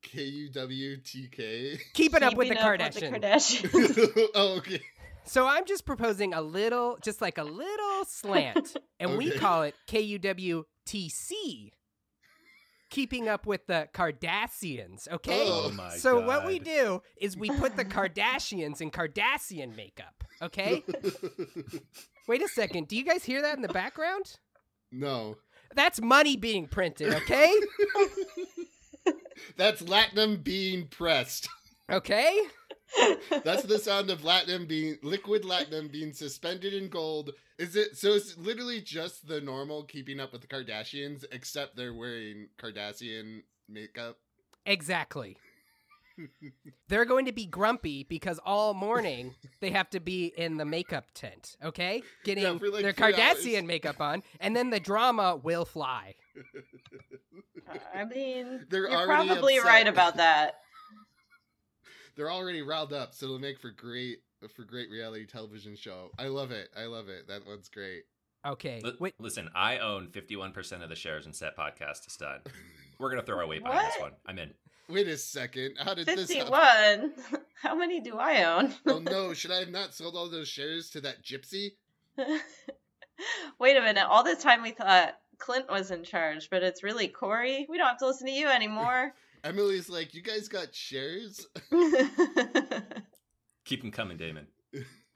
K 0.02 0.22
U 0.22 0.48
W 0.50 0.96
T 0.98 1.28
K. 1.28 1.78
Keeping 1.94 2.22
up 2.22 2.34
with 2.36 2.48
the 2.48 2.58
up 2.58 2.78
Kardashians. 2.78 3.12
with 3.12 3.22
the 3.94 4.02
Kardashians. 4.06 4.28
oh, 4.34 4.56
okay. 4.58 4.80
So 5.24 5.46
I'm 5.46 5.64
just 5.64 5.86
proposing 5.86 6.34
a 6.34 6.42
little, 6.42 6.98
just 7.02 7.22
like 7.22 7.38
a 7.38 7.44
little 7.44 8.04
slant, 8.06 8.76
and 9.00 9.16
we 9.16 9.30
call 9.30 9.62
it 9.62 9.74
KUWTC. 9.88 11.70
Keeping 12.90 13.28
up 13.28 13.46
with 13.46 13.66
the 13.66 13.88
Cardassians, 13.92 15.10
okay? 15.10 15.44
Oh. 15.46 15.66
oh 15.66 15.70
my 15.72 15.96
so 15.96 16.18
God. 16.18 16.26
what 16.26 16.46
we 16.46 16.58
do 16.58 17.02
is 17.16 17.36
we 17.36 17.50
put 17.50 17.76
the 17.76 17.84
Kardashians 17.84 18.80
in 18.80 18.90
Cardassian 18.90 19.74
makeup, 19.74 20.22
okay? 20.40 20.84
Wait 22.28 22.42
a 22.42 22.48
second, 22.48 22.88
do 22.88 22.96
you 22.96 23.04
guys 23.04 23.24
hear 23.24 23.42
that 23.42 23.56
in 23.56 23.62
the 23.62 23.68
background? 23.68 24.36
no. 24.92 25.36
That's 25.74 26.00
money 26.00 26.36
being 26.36 26.66
printed, 26.68 27.12
okay? 27.12 27.52
That's 29.56 29.82
latinum 29.82 30.44
being 30.44 30.86
pressed. 30.86 31.48
Okay? 31.90 32.40
That's 33.44 33.62
the 33.64 33.78
sound 33.78 34.10
of 34.10 34.22
latinum 34.22 34.66
being 34.68 34.98
liquid 35.02 35.42
latinum 35.42 35.90
being 35.90 36.12
suspended 36.12 36.74
in 36.74 36.88
gold. 36.88 37.30
Is 37.58 37.76
it 37.76 37.96
so? 37.96 38.12
It's 38.14 38.36
literally 38.36 38.80
just 38.80 39.26
the 39.28 39.40
normal 39.40 39.84
keeping 39.84 40.20
up 40.20 40.32
with 40.32 40.40
the 40.42 40.46
Kardashians, 40.46 41.24
except 41.32 41.76
they're 41.76 41.94
wearing 41.94 42.48
Cardassian 42.58 43.42
makeup. 43.68 44.18
Exactly. 44.66 45.36
They're 46.88 47.04
going 47.04 47.26
to 47.26 47.32
be 47.32 47.44
grumpy 47.44 48.04
because 48.04 48.38
all 48.44 48.72
morning 48.72 49.34
they 49.60 49.70
have 49.70 49.90
to 49.90 49.98
be 50.00 50.26
in 50.36 50.58
the 50.58 50.64
makeup 50.64 51.06
tent, 51.12 51.56
okay? 51.64 52.02
Getting 52.24 52.44
Yeah, 52.44 52.50
like 52.70 52.82
their 52.82 52.92
Cardassian 52.92 53.56
hours. 53.62 53.64
makeup 53.64 54.00
on, 54.00 54.22
and 54.38 54.54
then 54.54 54.70
the 54.70 54.78
drama 54.78 55.34
will 55.34 55.64
fly. 55.64 56.14
I 57.94 58.04
mean, 58.04 58.64
They're 58.70 58.88
you're 58.88 59.06
probably 59.06 59.56
upset. 59.56 59.68
right 59.68 59.88
about 59.88 60.16
that. 60.18 60.60
They're 62.16 62.30
already 62.30 62.62
riled 62.62 62.92
up, 62.92 63.14
so 63.14 63.26
it'll 63.26 63.38
make 63.38 63.58
for 63.60 63.70
great 63.70 64.18
for 64.54 64.64
great 64.64 64.90
reality 64.90 65.26
television 65.26 65.74
show. 65.74 66.10
I 66.18 66.26
love 66.26 66.50
it. 66.50 66.68
I 66.76 66.84
love 66.84 67.08
it. 67.08 67.28
That 67.28 67.46
one's 67.46 67.68
great. 67.68 68.04
Okay. 68.46 68.80
Li- 68.84 68.96
Wait, 69.00 69.14
listen, 69.18 69.48
I 69.54 69.78
own 69.78 70.08
51% 70.08 70.82
of 70.82 70.90
the 70.90 70.94
shares 70.94 71.24
in 71.24 71.32
Set 71.32 71.56
Podcast. 71.56 72.04
It's 72.04 72.16
done. 72.18 72.40
We're 72.98 73.10
gonna 73.10 73.22
throw 73.22 73.38
our 73.38 73.46
weight 73.46 73.62
behind 73.64 73.86
this 73.88 74.00
one. 74.00 74.12
I'm 74.26 74.38
in. 74.38 74.50
Wait 74.88 75.08
a 75.08 75.16
second. 75.16 75.76
How 75.78 75.94
did 75.94 76.06
this 76.06 76.30
happen? 76.30 77.12
51. 77.16 77.40
How 77.62 77.74
many 77.74 78.00
do 78.00 78.18
I 78.18 78.44
own? 78.44 78.74
Oh 78.86 78.98
no! 78.98 79.32
Should 79.34 79.50
I 79.50 79.58
have 79.60 79.70
not 79.70 79.94
sold 79.94 80.14
all 80.14 80.28
those 80.28 80.48
shares 80.48 80.90
to 80.90 81.00
that 81.00 81.24
gypsy? 81.24 81.72
Wait 83.58 83.76
a 83.76 83.80
minute. 83.80 84.04
All 84.08 84.22
this 84.24 84.42
time 84.42 84.62
we 84.62 84.72
thought 84.72 85.14
Clint 85.38 85.70
was 85.70 85.90
in 85.90 86.04
charge, 86.04 86.50
but 86.50 86.62
it's 86.62 86.82
really 86.82 87.08
Corey. 87.08 87.66
We 87.68 87.78
don't 87.78 87.86
have 87.88 87.98
to 87.98 88.06
listen 88.06 88.26
to 88.26 88.32
you 88.32 88.48
anymore. 88.48 89.14
Emily's 89.44 89.88
like, 89.88 90.14
"You 90.14 90.22
guys 90.22 90.48
got 90.48 90.74
shares?" 90.74 91.46
Keep 93.64 93.82
them 93.82 93.90
coming, 93.90 94.16
Damon. 94.16 94.46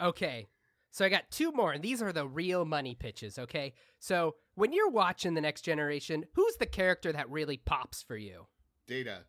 okay. 0.01 0.47
So 0.91 1.05
I 1.05 1.09
got 1.11 1.31
two 1.31 1.53
more, 1.53 1.73
and 1.73 1.83
these 1.83 2.03
are 2.03 2.13
the 2.13 2.27
real 2.27 2.65
money 2.65 2.95
pitches, 2.95 3.39
okay? 3.39 3.75
So 3.99 4.35
when 4.55 4.73
you're 4.73 4.91
watching 4.91 5.35
The 5.35 5.41
Next 5.41 5.63
Generation, 5.63 6.25
who's 6.35 6.57
the 6.57 6.67
character 6.67 7.13
that 7.13 7.31
really 7.31 7.59
pops 7.59 8.03
for 8.03 8.17
you? 8.17 8.47
Data. 8.87 9.21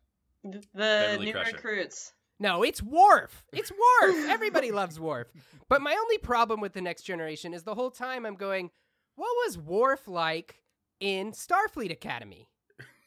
the 0.42 0.62
Beverly 0.74 1.26
new 1.26 1.32
Crusher. 1.32 1.52
recruits. 1.56 2.12
No, 2.40 2.62
it's 2.62 2.82
Worf. 2.82 3.44
It's 3.52 3.70
Worf. 3.70 4.16
Everybody 4.28 4.72
loves 4.72 4.98
Worf. 4.98 5.28
But 5.68 5.82
my 5.82 5.94
only 5.94 6.16
problem 6.18 6.60
with 6.60 6.72
the 6.72 6.80
next 6.80 7.02
generation 7.02 7.52
is 7.52 7.62
the 7.62 7.74
whole 7.74 7.90
time 7.90 8.24
I'm 8.24 8.36
going, 8.36 8.70
what 9.16 9.30
was 9.46 9.58
Worf 9.58 10.08
like 10.08 10.62
in 10.98 11.32
Starfleet 11.32 11.92
Academy? 11.92 12.48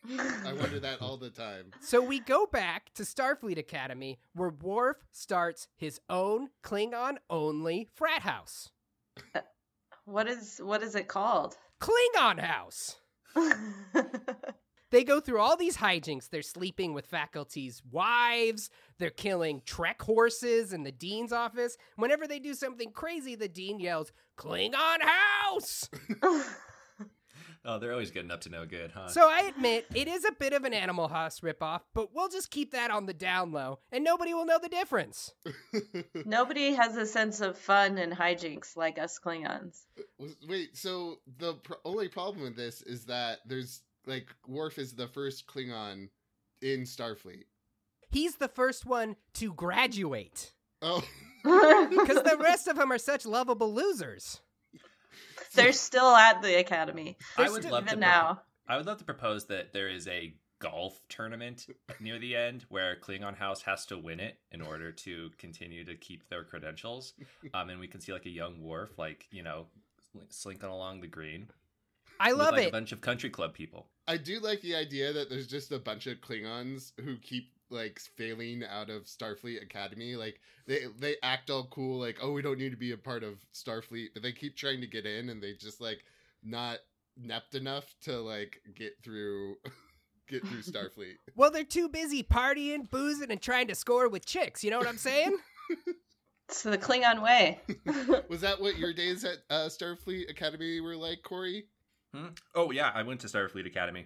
I 0.10 0.54
wonder 0.54 0.80
that 0.80 1.02
all 1.02 1.18
the 1.18 1.30
time. 1.30 1.72
So 1.82 2.02
we 2.02 2.20
go 2.20 2.46
back 2.46 2.94
to 2.96 3.04
Starfleet 3.04 3.58
Academy 3.58 4.20
where 4.34 4.50
Worf 4.50 4.98
starts 5.12 5.68
his 5.76 6.00
own 6.10 6.50
Klingon 6.64 7.18
only 7.30 7.88
frat 7.94 8.22
house. 8.22 8.70
What 10.06 10.28
is 10.28 10.60
what 10.64 10.84
is 10.84 10.96
it 10.96 11.08
called? 11.08 11.56
Klingon 11.80 12.40
House. 12.40 12.98
They 14.94 15.04
go 15.04 15.20
through 15.20 15.40
all 15.40 15.58
these 15.58 15.78
hijinks. 15.78 16.30
They're 16.30 16.44
sleeping 16.44 16.94
with 16.94 17.08
faculty's 17.08 17.82
wives. 17.90 18.70
They're 19.00 19.10
killing 19.10 19.64
Trek 19.66 20.00
horses 20.00 20.72
in 20.72 20.84
the 20.84 20.92
dean's 20.92 21.34
office. 21.34 21.78
Whenever 21.96 22.28
they 22.28 22.38
do 22.38 22.54
something 22.54 22.92
crazy, 22.92 23.34
the 23.34 23.48
dean 23.48 23.80
yells, 23.80 24.12
Klingon 24.38 25.02
House! 25.02 25.90
Oh, 27.66 27.80
they're 27.80 27.92
always 27.94 28.12
getting 28.12 28.30
up 28.32 28.42
to 28.42 28.50
no 28.50 28.66
good, 28.66 28.92
huh? 28.92 29.08
So 29.08 29.30
I 29.30 29.44
admit, 29.44 29.86
it 29.96 30.10
is 30.10 30.26
a 30.26 30.34
bit 30.34 30.52
of 30.52 30.66
an 30.66 30.74
Animal 30.74 31.08
House 31.08 31.40
ripoff, 31.40 31.82
but 31.94 32.14
we'll 32.14 32.28
just 32.28 32.52
keep 32.52 32.72
that 32.72 32.92
on 32.92 33.06
the 33.06 33.14
down 33.14 33.54
low, 33.54 33.80
and 33.92 34.04
nobody 34.04 34.34
will 34.34 34.46
know 34.46 34.60
the 34.62 34.68
difference. 34.68 35.32
Nobody 36.26 36.74
has 36.74 36.98
a 36.98 37.06
sense 37.06 37.40
of 37.40 37.58
fun 37.58 37.98
and 37.98 38.12
hijinks 38.12 38.76
like 38.76 39.00
us 39.00 39.18
Klingons. 39.24 39.84
Uh, 39.98 40.26
wait, 40.48 40.76
so 40.76 41.20
the 41.38 41.54
pr- 41.54 41.74
only 41.86 42.10
problem 42.10 42.44
with 42.44 42.58
this 42.58 42.82
is 42.82 43.06
that 43.06 43.40
there's 43.46 43.82
like 44.06 44.28
Worf 44.46 44.78
is 44.78 44.94
the 44.94 45.08
first 45.08 45.48
Klingon 45.48 46.10
in 46.62 46.82
Starfleet. 46.82 47.46
He's 48.10 48.36
the 48.36 48.50
first 48.50 48.86
one 48.86 49.16
to 49.36 49.54
graduate, 49.54 50.52
Oh, 50.82 51.02
because 51.44 52.22
the 52.24 52.38
rest 52.42 52.68
of 52.68 52.76
them 52.76 52.92
are 52.92 52.98
such 52.98 53.26
lovable 53.26 53.74
losers. 53.74 54.42
They're 55.56 55.72
still 55.74 56.16
at 56.16 56.42
the 56.42 56.60
academy. 56.60 57.18
I 57.38 57.44
They're 57.44 57.52
would 57.52 57.62
still- 57.62 57.74
love 57.74 57.86
to 57.86 57.92
even 57.92 58.00
pro- 58.02 58.10
now. 58.10 58.42
I 58.68 58.78
would 58.78 58.86
love 58.86 58.98
to 59.00 59.04
propose 59.04 59.46
that 59.48 59.74
there 59.74 59.90
is 59.90 60.08
a 60.08 60.34
golf 60.60 60.98
tournament 61.10 61.68
near 62.00 62.18
the 62.20 62.36
end 62.36 62.66
where 62.70 62.96
Klingon 62.96 63.36
House 63.36 63.62
has 63.64 63.86
to 63.88 63.98
win 63.98 64.22
it 64.22 64.40
in 64.52 64.62
order 64.62 64.92
to 64.94 65.30
continue 65.38 65.84
to 65.84 65.96
keep 65.96 66.30
their 66.30 66.44
credentials. 66.46 67.14
Um, 67.54 67.70
and 67.70 67.80
we 67.80 67.88
can 67.88 68.00
see 68.00 68.14
like 68.14 68.26
a 68.26 68.30
young 68.30 68.62
Worf, 68.62 68.98
like 68.98 69.28
you 69.32 69.44
know, 69.44 69.68
slinking 70.30 70.70
along 70.70 71.02
the 71.02 71.08
green. 71.08 71.50
I 72.20 72.32
with, 72.32 72.40
love 72.40 72.54
like, 72.54 72.64
it. 72.64 72.70
A 72.70 72.72
bunch 72.72 72.94
of 72.94 73.02
country 73.02 73.30
club 73.30 73.54
people. 73.54 73.88
I 74.08 74.16
do 74.18 74.40
like 74.40 74.62
the 74.62 74.76
idea 74.76 75.12
that 75.12 75.30
there's 75.30 75.48
just 75.48 75.72
a 75.74 75.80
bunch 75.80 76.08
of 76.08 76.22
Klingons 76.22 76.94
who 77.04 77.18
keep 77.18 77.50
like 77.74 78.00
failing 78.00 78.64
out 78.64 78.90
of 78.90 79.04
Starfleet 79.04 79.62
Academy. 79.62 80.16
Like 80.16 80.40
they 80.68 80.86
they 81.00 81.16
act 81.24 81.50
all 81.50 81.68
cool, 81.72 82.00
like 82.00 82.18
oh 82.22 82.32
we 82.32 82.42
don't 82.42 82.60
need 82.60 82.72
to 82.72 82.78
be 82.78 82.92
a 82.92 82.98
part 82.98 83.24
of 83.24 83.40
Starfleet, 83.54 84.10
but 84.14 84.24
they 84.24 84.32
keep 84.32 84.56
trying 84.56 84.82
to 84.82 84.88
get 84.88 85.06
in, 85.06 85.30
and 85.30 85.42
they 85.42 85.54
just 85.54 85.82
like 85.82 86.06
not 86.44 86.80
nept 87.22 87.56
enough 87.56 87.94
to 88.02 88.20
like 88.20 88.62
get 88.76 88.94
through 89.04 89.56
get 90.30 90.46
through 90.48 90.62
Starfleet. 90.62 91.16
Well, 91.36 91.52
they're 91.52 91.64
too 91.64 91.90
busy 91.90 92.24
partying, 92.24 92.90
boozing, 92.90 93.32
and 93.32 93.42
trying 93.42 93.68
to 93.68 93.76
score 93.76 94.08
with 94.08 94.26
chicks. 94.26 94.64
You 94.64 94.72
know 94.72 94.78
what 94.78 94.88
I'm 94.88 94.98
saying? 94.98 95.38
It's 96.50 96.62
the 96.62 96.78
Klingon 96.78 97.24
way. 97.24 97.62
Was 98.30 98.42
that 98.42 98.62
what 98.62 98.78
your 98.78 98.94
days 98.94 99.24
at 99.24 99.38
uh, 99.50 99.70
Starfleet 99.70 100.30
Academy 100.30 100.82
were 100.82 100.96
like, 100.96 101.24
Corey? 101.24 101.66
Hmm? 102.14 102.28
Oh 102.54 102.70
yeah, 102.70 102.92
I 102.94 103.02
went 103.02 103.22
to 103.22 103.28
Starfleet 103.28 103.66
Academy. 103.66 104.06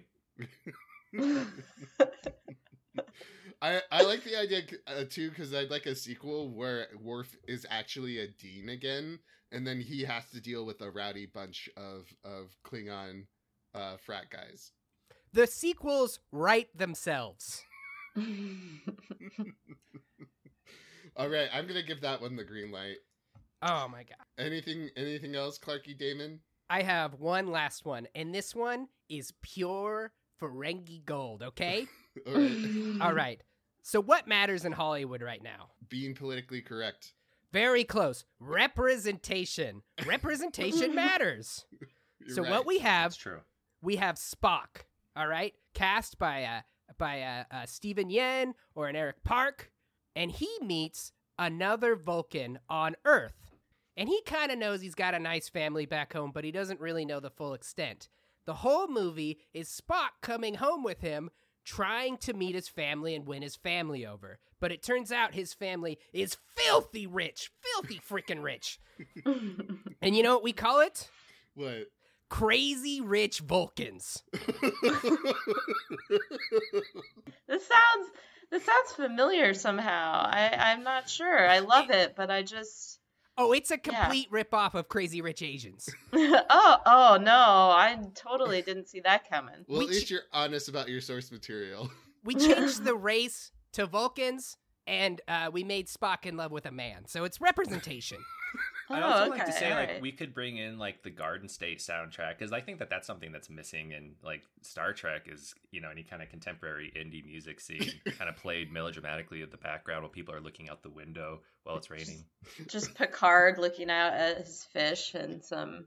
I, 3.60 3.80
I 3.90 4.02
like 4.02 4.22
the 4.22 4.36
idea 4.36 4.62
uh, 4.86 5.04
too 5.08 5.30
because 5.30 5.52
I'd 5.52 5.70
like 5.70 5.86
a 5.86 5.94
sequel 5.94 6.50
where 6.50 6.86
Worf 7.00 7.36
is 7.48 7.66
actually 7.70 8.18
a 8.18 8.28
dean 8.28 8.68
again, 8.68 9.18
and 9.50 9.66
then 9.66 9.80
he 9.80 10.02
has 10.04 10.30
to 10.30 10.40
deal 10.40 10.64
with 10.64 10.80
a 10.80 10.90
rowdy 10.90 11.26
bunch 11.26 11.68
of 11.76 12.06
of 12.24 12.56
Klingon 12.64 13.26
uh, 13.74 13.96
frat 13.96 14.30
guys. 14.30 14.72
the 15.32 15.46
sequels 15.46 16.20
write 16.32 16.76
themselves. 16.76 17.62
All 21.16 21.28
right, 21.28 21.48
I'm 21.52 21.66
gonna 21.66 21.82
give 21.82 22.00
that 22.02 22.20
one 22.20 22.36
the 22.36 22.44
green 22.44 22.70
light. 22.70 22.98
Oh 23.62 23.88
my 23.88 24.04
god. 24.04 24.24
Anything 24.38 24.90
anything 24.96 25.34
else, 25.34 25.58
Clarky 25.58 25.98
Damon? 25.98 26.40
I 26.70 26.82
have 26.82 27.14
one 27.14 27.48
last 27.50 27.84
one, 27.84 28.06
and 28.14 28.32
this 28.32 28.54
one 28.54 28.88
is 29.08 29.32
pure 29.42 30.12
Ferengi 30.40 31.04
gold, 31.04 31.42
okay? 31.42 31.86
All 32.26 32.34
right, 32.34 33.00
All 33.00 33.12
right. 33.12 33.40
So, 33.82 34.00
what 34.02 34.26
matters 34.28 34.64
in 34.64 34.72
Hollywood 34.72 35.22
right 35.22 35.42
now? 35.42 35.70
being 35.88 36.14
politically 36.14 36.60
correct. 36.60 37.14
Very 37.52 37.82
close. 37.84 38.24
Representation. 38.40 39.82
Representation 40.06 40.94
matters. 40.94 41.64
You're 42.20 42.34
so, 42.34 42.42
right. 42.42 42.50
what 42.50 42.66
we 42.66 42.78
have, 42.80 43.12
That's 43.12 43.16
true. 43.16 43.40
we 43.80 43.96
have 43.96 44.16
Spock, 44.16 44.84
all 45.16 45.26
right? 45.26 45.54
Cast 45.74 46.18
by 46.18 46.40
a 46.40 46.62
by 46.98 47.16
a, 47.16 47.44
uh, 47.50 47.66
Steven 47.66 48.10
Yeun 48.10 48.52
or 48.74 48.88
an 48.88 48.96
Eric 48.96 49.22
Park, 49.24 49.70
and 50.16 50.30
he 50.32 50.48
meets 50.62 51.12
another 51.38 51.94
Vulcan 51.96 52.58
on 52.68 52.96
Earth. 53.04 53.52
And 53.96 54.08
he 54.08 54.20
kind 54.22 54.50
of 54.52 54.58
knows 54.58 54.80
he's 54.80 54.94
got 54.94 55.14
a 55.14 55.18
nice 55.18 55.48
family 55.48 55.86
back 55.86 56.12
home, 56.12 56.30
but 56.32 56.44
he 56.44 56.50
doesn't 56.52 56.80
really 56.80 57.04
know 57.04 57.20
the 57.20 57.30
full 57.30 57.54
extent. 57.54 58.08
The 58.46 58.54
whole 58.54 58.88
movie 58.88 59.38
is 59.52 59.68
Spock 59.68 60.20
coming 60.22 60.54
home 60.54 60.82
with 60.82 61.00
him, 61.00 61.30
trying 61.68 62.16
to 62.16 62.32
meet 62.32 62.54
his 62.54 62.68
family 62.68 63.14
and 63.14 63.26
win 63.26 63.42
his 63.42 63.56
family 63.56 64.06
over. 64.06 64.38
But 64.58 64.72
it 64.72 64.82
turns 64.82 65.12
out 65.12 65.34
his 65.34 65.52
family 65.52 65.98
is 66.14 66.38
filthy 66.56 67.06
rich, 67.06 67.50
filthy 67.62 68.00
freaking 68.00 68.42
rich. 68.42 68.78
And 70.00 70.16
you 70.16 70.22
know 70.22 70.34
what 70.34 70.42
we 70.44 70.52
call 70.52 70.80
it? 70.80 71.08
what? 71.54 71.86
Crazy 72.30 73.00
rich 73.00 73.40
Vulcans. 73.40 74.22
this 77.46 77.66
sounds 77.66 78.10
this 78.50 78.64
sounds 78.64 78.92
familiar 78.96 79.54
somehow. 79.54 80.22
I 80.24 80.72
I'm 80.72 80.82
not 80.82 81.08
sure. 81.08 81.48
I 81.48 81.60
love 81.60 81.90
it, 81.90 82.14
but 82.16 82.30
I 82.30 82.42
just 82.42 82.98
Oh, 83.40 83.52
it's 83.52 83.70
a 83.70 83.74
Yeah. 83.74 84.00
complete 84.04 84.30
ripoff 84.32 84.74
of 84.74 84.88
Crazy 84.88 85.20
Rich 85.22 85.42
Asians. 85.42 85.88
oh 86.12 86.76
oh 86.84 87.18
no, 87.22 87.32
I 87.32 87.96
totally 88.14 88.60
didn't 88.62 88.88
see 88.88 89.00
that 89.00 89.30
coming. 89.30 89.64
Well, 89.68 89.78
We 89.78 89.84
at 89.84 89.90
least 89.90 90.08
ch- 90.08 90.10
you're 90.10 90.22
honest 90.32 90.68
about 90.68 90.88
your 90.88 91.00
source 91.00 91.30
material. 91.32 91.90
We 92.24 92.34
changed 92.34 92.82
the 92.84 92.96
race 92.96 93.52
to 93.72 93.86
Vulcans, 93.86 94.56
and 94.88 95.20
uh, 95.28 95.50
we 95.52 95.62
made 95.62 95.86
Spock 95.86 96.26
in 96.26 96.36
love 96.36 96.50
with 96.50 96.66
a 96.66 96.72
man. 96.72 97.06
So 97.06 97.22
it's 97.22 97.40
representation. 97.40 98.18
I'd 98.90 99.02
Oh, 99.02 99.06
also 99.06 99.30
like 99.30 99.44
to 99.44 99.50
okay, 99.50 99.58
say 99.58 99.70
like 99.74 99.88
alright. 99.88 100.02
we 100.02 100.12
could 100.12 100.34
bring 100.34 100.56
in 100.56 100.78
like 100.78 101.02
the 101.02 101.10
Garden 101.10 101.48
State 101.48 101.78
soundtrack 101.80 102.38
because 102.38 102.52
I 102.52 102.60
think 102.60 102.78
that 102.78 102.88
that's 102.90 103.06
something 103.06 103.32
that's 103.32 103.50
missing 103.50 103.92
in 103.92 104.12
like 104.24 104.42
Star 104.62 104.92
Trek 104.92 105.26
is 105.26 105.54
you 105.70 105.80
know 105.80 105.90
any 105.90 106.02
kind 106.02 106.22
of 106.22 106.28
contemporary 106.30 106.92
indie 106.96 107.24
music 107.24 107.60
scene 107.60 107.90
kind 108.18 108.28
of 108.30 108.36
played 108.36 108.72
melodramatically 108.72 109.42
in 109.42 109.50
the 109.50 109.56
background 109.58 110.02
while 110.02 110.10
people 110.10 110.34
are 110.34 110.40
looking 110.40 110.68
out 110.70 110.82
the 110.82 110.90
window 110.90 111.40
while 111.64 111.76
it's 111.76 111.90
raining. 111.90 112.24
Just 112.66 112.94
Picard 112.94 113.58
looking 113.58 113.90
out 113.90 114.12
at 114.14 114.38
his 114.38 114.64
fish 114.72 115.14
and 115.14 115.44
some 115.44 115.84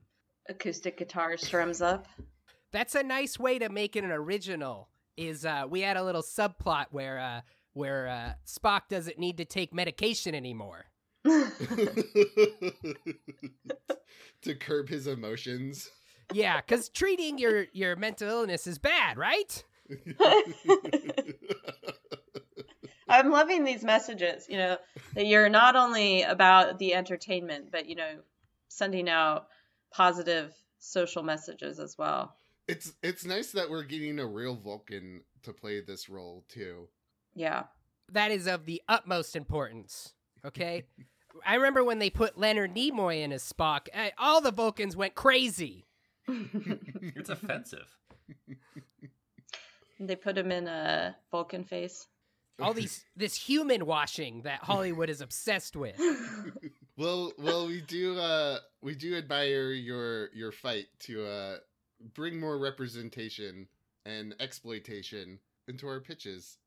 acoustic 0.49 0.97
guitar 0.97 1.37
strums 1.37 1.81
up. 1.81 2.07
That's 2.71 2.95
a 2.95 3.03
nice 3.03 3.37
way 3.39 3.59
to 3.59 3.69
make 3.69 3.95
it 3.95 4.03
an 4.03 4.11
original. 4.11 4.89
Is 5.17 5.45
uh, 5.45 5.65
we 5.69 5.81
had 5.81 5.97
a 5.97 6.03
little 6.03 6.21
subplot 6.23 6.85
where 6.91 7.19
uh, 7.19 7.41
where 7.73 8.07
uh, 8.07 8.33
Spock 8.47 8.83
doesn't 8.89 9.19
need 9.19 9.37
to 9.37 9.45
take 9.45 9.73
medication 9.73 10.33
anymore. 10.33 10.85
to 14.61 14.65
curb 14.65 14.89
his 14.89 15.07
emotions. 15.07 15.89
Yeah, 16.33 16.61
because 16.61 16.89
treating 16.89 17.37
your 17.37 17.65
your 17.73 17.95
mental 17.95 18.29
illness 18.29 18.67
is 18.67 18.77
bad, 18.77 19.17
right? 19.17 19.63
I'm 23.09 23.29
loving 23.29 23.65
these 23.65 23.83
messages, 23.83 24.47
you 24.49 24.57
know, 24.57 24.77
that 25.15 25.25
you're 25.25 25.49
not 25.49 25.75
only 25.75 26.21
about 26.21 26.79
the 26.79 26.93
entertainment, 26.93 27.71
but 27.71 27.87
you 27.87 27.95
know, 27.95 28.19
sending 28.69 29.09
out 29.09 29.47
positive 29.91 30.53
social 30.79 31.21
messages 31.23 31.79
as 31.79 31.97
well. 31.97 32.35
It's 32.67 32.93
it's 33.03 33.25
nice 33.25 33.51
that 33.51 33.69
we're 33.69 33.83
getting 33.83 34.19
a 34.19 34.25
real 34.25 34.55
Vulcan 34.55 35.21
to 35.43 35.51
play 35.51 35.81
this 35.81 36.07
role 36.07 36.45
too. 36.47 36.87
Yeah. 37.35 37.63
That 38.11 38.31
is 38.31 38.47
of 38.47 38.65
the 38.65 38.81
utmost 38.87 39.35
importance. 39.35 40.13
Okay. 40.45 40.85
I 41.45 41.55
remember 41.55 41.83
when 41.83 41.99
they 41.99 42.09
put 42.09 42.37
Leonard 42.37 42.75
Nimoy 42.75 43.21
in 43.21 43.31
as 43.31 43.43
Spock, 43.51 43.87
eh, 43.93 44.11
all 44.17 44.41
the 44.41 44.51
Vulcans 44.51 44.95
went 44.95 45.15
crazy. 45.15 45.85
It's 47.15 47.29
offensive. 47.29 47.87
they 49.99 50.15
put 50.15 50.37
him 50.37 50.51
in 50.51 50.67
a 50.67 51.15
Vulcan 51.31 51.63
face. 51.63 52.07
All 52.59 52.73
these 52.73 53.03
this 53.15 53.35
human 53.35 53.85
washing 53.85 54.43
that 54.43 54.63
Hollywood 54.63 55.09
is 55.09 55.21
obsessed 55.21 55.75
with. 55.75 55.99
Well, 56.97 57.31
well, 57.39 57.65
we 57.67 57.81
do 57.81 58.19
uh 58.19 58.59
we 58.81 58.93
do 58.93 59.15
admire 59.17 59.71
your 59.71 60.29
your 60.33 60.51
fight 60.51 60.85
to 60.99 61.25
uh 61.25 61.55
bring 62.13 62.39
more 62.39 62.59
representation 62.59 63.67
and 64.05 64.35
exploitation 64.39 65.39
into 65.67 65.87
our 65.87 65.99
pitches. 65.99 66.57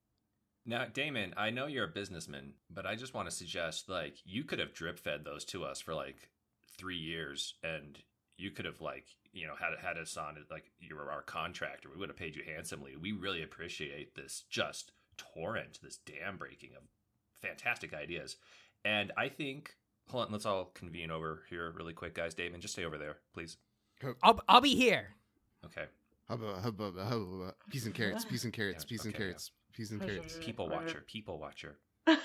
Now, 0.66 0.86
Damon, 0.86 1.34
I 1.36 1.50
know 1.50 1.66
you're 1.66 1.84
a 1.84 1.88
businessman, 1.88 2.54
but 2.70 2.86
I 2.86 2.94
just 2.94 3.12
want 3.12 3.28
to 3.28 3.34
suggest 3.34 3.88
like 3.88 4.16
you 4.24 4.44
could 4.44 4.58
have 4.58 4.72
drip 4.72 4.98
fed 4.98 5.24
those 5.24 5.44
to 5.46 5.64
us 5.64 5.80
for 5.80 5.94
like 5.94 6.30
three 6.78 6.96
years, 6.96 7.54
and 7.62 7.98
you 8.38 8.50
could 8.50 8.64
have 8.64 8.80
like 8.80 9.04
you 9.32 9.46
know 9.46 9.54
had 9.58 9.78
had 9.78 9.98
us 9.98 10.16
on 10.16 10.36
like 10.50 10.70
you 10.78 10.96
were 10.96 11.10
our 11.10 11.22
contractor. 11.22 11.90
We 11.92 11.98
would 11.98 12.08
have 12.08 12.16
paid 12.16 12.34
you 12.34 12.42
handsomely. 12.44 12.96
We 12.96 13.12
really 13.12 13.42
appreciate 13.42 14.14
this 14.14 14.44
just 14.48 14.92
torrent, 15.18 15.80
this 15.82 15.98
dam 15.98 16.38
breaking 16.38 16.70
of 16.76 16.82
fantastic 17.40 17.92
ideas, 17.94 18.36
and 18.84 19.12
I 19.16 19.28
think. 19.28 19.74
Hold 20.10 20.26
on, 20.26 20.32
let's 20.32 20.44
all 20.44 20.66
convene 20.74 21.10
over 21.10 21.44
here 21.48 21.72
really 21.74 21.94
quick, 21.94 22.14
guys. 22.14 22.34
Damon, 22.34 22.60
just 22.60 22.74
stay 22.74 22.84
over 22.84 22.98
there, 22.98 23.16
please. 23.32 23.56
I'll 24.22 24.38
I'll 24.46 24.60
be 24.60 24.74
here. 24.74 25.14
Okay. 25.64 25.84
Hubba, 26.28 26.60
hubba, 26.62 26.84
hubba, 26.84 27.04
hubba. 27.06 27.54
Peas 27.70 27.86
and 27.86 27.94
carrots, 27.94 28.24
peas 28.26 28.44
and 28.44 28.52
carrots, 28.52 28.84
Yeah, 28.84 28.88
peas 28.88 29.04
and 29.06 29.14
carrots 29.14 29.50
yeah. 29.54 29.63
Carrots, 29.74 29.90
peas 29.90 29.90
and 29.90 30.00
carrots. 30.00 30.38
People 30.40 30.68
watcher, 30.68 31.04
people 31.06 31.38
watcher. 31.38 31.78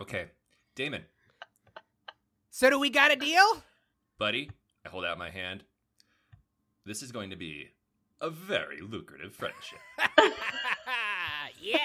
Okay, 0.00 0.26
Damon, 0.74 1.04
So 2.50 2.70
do 2.70 2.78
we 2.78 2.88
got 2.90 3.12
a 3.12 3.16
deal? 3.16 3.62
buddy, 4.18 4.50
I 4.84 4.88
hold 4.88 5.04
out 5.04 5.18
my 5.18 5.30
hand. 5.30 5.64
This 6.86 7.02
is 7.02 7.12
going 7.12 7.30
to 7.30 7.36
be 7.36 7.68
a 8.20 8.30
very 8.30 8.80
lucrative 8.80 9.34
friendship. 9.34 9.78
yeah. 11.62 11.78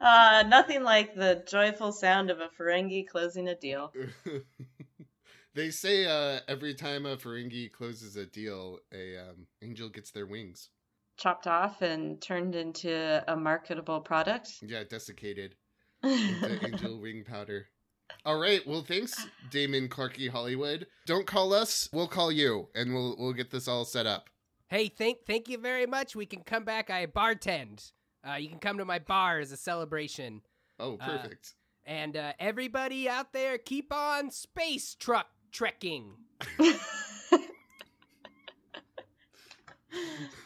Uh, 0.00 0.44
nothing 0.46 0.82
like 0.82 1.14
the 1.14 1.42
joyful 1.48 1.90
sound 1.92 2.30
of 2.30 2.38
a 2.40 2.48
Ferengi 2.58 3.06
closing 3.06 3.48
a 3.48 3.54
deal. 3.54 3.92
they 5.54 5.70
say 5.70 6.04
uh 6.06 6.40
every 6.48 6.74
time 6.74 7.04
a 7.06 7.16
Ferengi 7.16 7.70
closes 7.72 8.14
a 8.16 8.26
deal, 8.26 8.78
a 8.94 9.16
um, 9.18 9.46
angel 9.62 9.88
gets 9.88 10.10
their 10.12 10.26
wings. 10.26 10.70
Chopped 11.16 11.46
off 11.46 11.82
and 11.82 12.20
turned 12.20 12.54
into 12.54 13.24
a 13.26 13.36
marketable 13.36 14.00
product. 14.00 14.58
Yeah, 14.62 14.84
desiccated 14.84 15.54
into 16.02 16.66
angel 16.66 17.00
wing 17.00 17.24
powder. 17.26 17.66
All 18.24 18.38
right. 18.38 18.64
Well, 18.66 18.82
thanks, 18.82 19.26
Damon 19.50 19.88
Clarky 19.88 20.28
Hollywood. 20.28 20.86
Don't 21.06 21.26
call 21.26 21.52
us. 21.54 21.88
We'll 21.92 22.06
call 22.06 22.30
you, 22.30 22.68
and 22.74 22.94
we'll 22.94 23.16
we'll 23.18 23.32
get 23.32 23.50
this 23.50 23.66
all 23.66 23.84
set 23.84 24.06
up. 24.06 24.28
Hey, 24.68 24.88
thank 24.88 25.24
thank 25.26 25.48
you 25.48 25.58
very 25.58 25.86
much. 25.86 26.14
We 26.14 26.26
can 26.26 26.42
come 26.42 26.64
back. 26.64 26.90
I 26.90 27.06
bartend. 27.06 27.92
Uh, 28.28 28.34
you 28.34 28.48
can 28.48 28.58
come 28.58 28.78
to 28.78 28.84
my 28.84 28.98
bar 28.98 29.38
as 29.38 29.52
a 29.52 29.56
celebration. 29.56 30.42
Oh, 30.78 30.98
Uh, 31.00 31.18
perfect. 31.18 31.54
And 31.84 32.16
uh, 32.16 32.32
everybody 32.40 33.08
out 33.08 33.32
there, 33.32 33.58
keep 33.58 33.92
on 33.92 34.30
space 34.32 34.94
truck 34.94 35.28
trekking. 35.52 36.14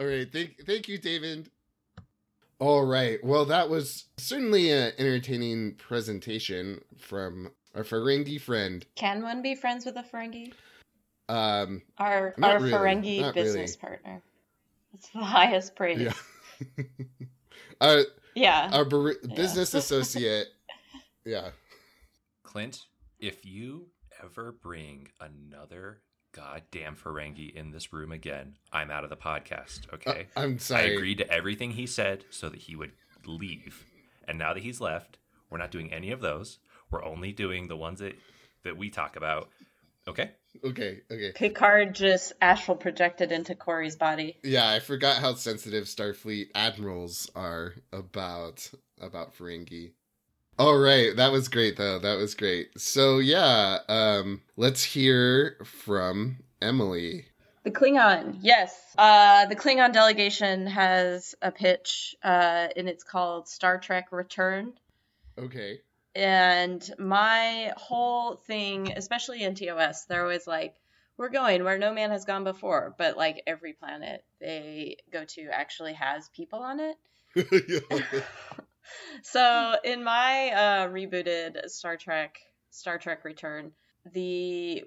all 0.00 0.06
right. 0.06 0.30
Thank 0.32 0.64
thank 0.66 0.88
you, 0.88 0.98
David. 0.98 1.50
All 2.58 2.84
right. 2.84 3.22
Well, 3.24 3.44
that 3.46 3.68
was 3.70 4.06
certainly 4.18 4.70
an 4.70 4.92
entertaining 4.98 5.74
presentation 5.74 6.80
from 6.98 7.50
our 7.74 7.84
Ferengi 7.84 8.40
friend. 8.40 8.84
Can 8.96 9.22
one 9.22 9.42
be 9.42 9.54
friends 9.54 9.84
with 9.84 9.96
a 9.96 10.02
Ferengi? 10.02 10.52
Um, 11.28 11.82
Our 11.98 12.34
our 12.42 12.58
really, 12.58 12.72
Ferengi 12.72 13.34
business 13.34 13.76
really. 13.82 13.98
partner. 13.98 14.22
It's 14.94 15.08
the 15.10 15.20
highest 15.20 15.76
praise. 15.76 16.00
yeah. 16.00 16.84
our 17.80 18.02
Yeah. 18.34 18.70
our 18.72 18.84
bar- 18.84 19.14
business 19.36 19.74
associate. 19.74 20.48
Yeah. 21.24 21.50
Clint, 22.42 22.80
if 23.20 23.44
you 23.46 23.86
ever 24.24 24.52
bring 24.52 25.08
another 25.20 26.00
goddamn 26.32 26.96
Ferengi 26.96 27.54
in 27.54 27.70
this 27.70 27.92
room 27.92 28.12
again, 28.12 28.56
I'm 28.72 28.90
out 28.90 29.04
of 29.04 29.10
the 29.10 29.16
podcast, 29.16 29.86
Uh, 29.92 29.96
okay? 29.96 30.26
I'm 30.36 30.58
sorry. 30.58 30.82
I 30.82 30.94
agreed 30.94 31.18
to 31.18 31.30
everything 31.30 31.72
he 31.72 31.86
said 31.86 32.24
so 32.30 32.48
that 32.48 32.60
he 32.60 32.76
would 32.76 32.92
leave. 33.26 33.84
And 34.26 34.38
now 34.38 34.54
that 34.54 34.62
he's 34.62 34.80
left, 34.80 35.18
we're 35.50 35.58
not 35.58 35.70
doing 35.70 35.92
any 35.92 36.10
of 36.10 36.20
those. 36.20 36.58
We're 36.90 37.04
only 37.04 37.32
doing 37.32 37.68
the 37.68 37.76
ones 37.76 38.00
that, 38.00 38.14
that 38.64 38.76
we 38.76 38.90
talk 38.90 39.16
about. 39.16 39.48
Okay? 40.08 40.30
Okay. 40.64 41.00
Okay. 41.10 41.32
Picard 41.34 41.94
just 41.94 42.32
astral 42.40 42.76
projected 42.76 43.30
into 43.32 43.54
Corey's 43.54 43.96
body. 43.96 44.36
Yeah, 44.42 44.68
I 44.68 44.80
forgot 44.80 45.18
how 45.20 45.34
sensitive 45.34 45.84
Starfleet 45.84 46.48
admirals 46.54 47.30
are 47.34 47.74
about 47.92 48.68
about 49.00 49.34
Ferengi. 49.36 49.92
All 50.58 50.78
right, 50.78 51.16
that 51.16 51.32
was 51.32 51.48
great 51.48 51.76
though. 51.76 51.98
That 51.98 52.18
was 52.18 52.34
great. 52.34 52.78
So 52.78 53.18
yeah, 53.18 53.78
um, 53.88 54.42
let's 54.56 54.82
hear 54.82 55.56
from 55.64 56.38
Emily. 56.60 57.26
The 57.62 57.70
Klingon, 57.70 58.38
yes. 58.40 58.74
Uh, 58.96 59.46
the 59.46 59.56
Klingon 59.56 59.92
delegation 59.92 60.66
has 60.66 61.34
a 61.42 61.50
pitch, 61.50 62.16
uh, 62.22 62.68
and 62.74 62.88
it's 62.88 63.04
called 63.04 63.48
Star 63.48 63.78
Trek 63.78 64.08
Return. 64.12 64.72
Okay. 65.38 65.80
And 66.14 66.90
my 66.98 67.72
whole 67.76 68.36
thing, 68.36 68.92
especially 68.96 69.42
in 69.42 69.54
TOS, 69.54 70.06
they're 70.06 70.22
always 70.22 70.46
like, 70.46 70.74
we're 71.16 71.28
going 71.28 71.64
where 71.64 71.78
no 71.78 71.92
man 71.92 72.10
has 72.10 72.24
gone 72.24 72.44
before. 72.44 72.94
But 72.96 73.16
like 73.16 73.42
every 73.46 73.74
planet 73.74 74.24
they 74.40 74.96
go 75.12 75.24
to 75.24 75.48
actually 75.52 75.92
has 75.92 76.30
people 76.30 76.60
on 76.60 76.80
it. 76.80 76.96
so 79.22 79.76
in 79.84 80.02
my 80.04 80.50
uh, 80.50 80.88
rebooted 80.88 81.68
Star 81.68 81.96
Trek, 81.96 82.38
Star 82.70 82.98
Trek 82.98 83.24
Return, 83.24 83.72
the 84.12 84.84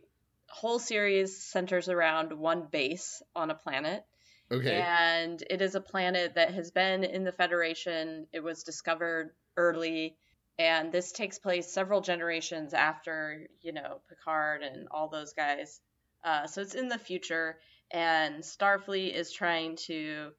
whole 0.50 0.80
series 0.80 1.36
centers 1.38 1.90
around 1.90 2.32
one 2.34 2.68
base 2.72 3.22
on 3.36 3.50
a 3.50 3.56
planet. 3.56 4.06
okay. 4.52 4.82
And 4.82 5.44
it 5.50 5.62
is 5.62 5.76
a 5.76 5.82
planet 5.82 6.36
that 6.36 6.54
has 6.54 6.72
been 6.72 7.04
in 7.04 7.24
the 7.24 7.32
Federation. 7.32 8.28
It 8.32 8.44
was 8.44 8.64
discovered 8.64 9.32
early, 9.58 10.16
and 10.60 10.92
this 10.92 11.12
takes 11.12 11.40
place 11.40 11.72
several 11.72 12.02
generations 12.02 12.74
after, 12.74 13.48
you 13.62 13.72
know, 13.72 14.02
Picard 14.10 14.62
and 14.62 14.88
all 14.92 15.08
those 15.08 15.34
guys. 15.34 15.80
Uh, 16.24 16.46
so 16.48 16.62
it's 16.62 16.76
in 16.76 16.88
the 16.88 17.00
future, 17.00 17.58
and 17.92 18.44
Starfleet 18.44 19.14
is 19.14 19.32
trying 19.32 19.76
to 19.88 20.32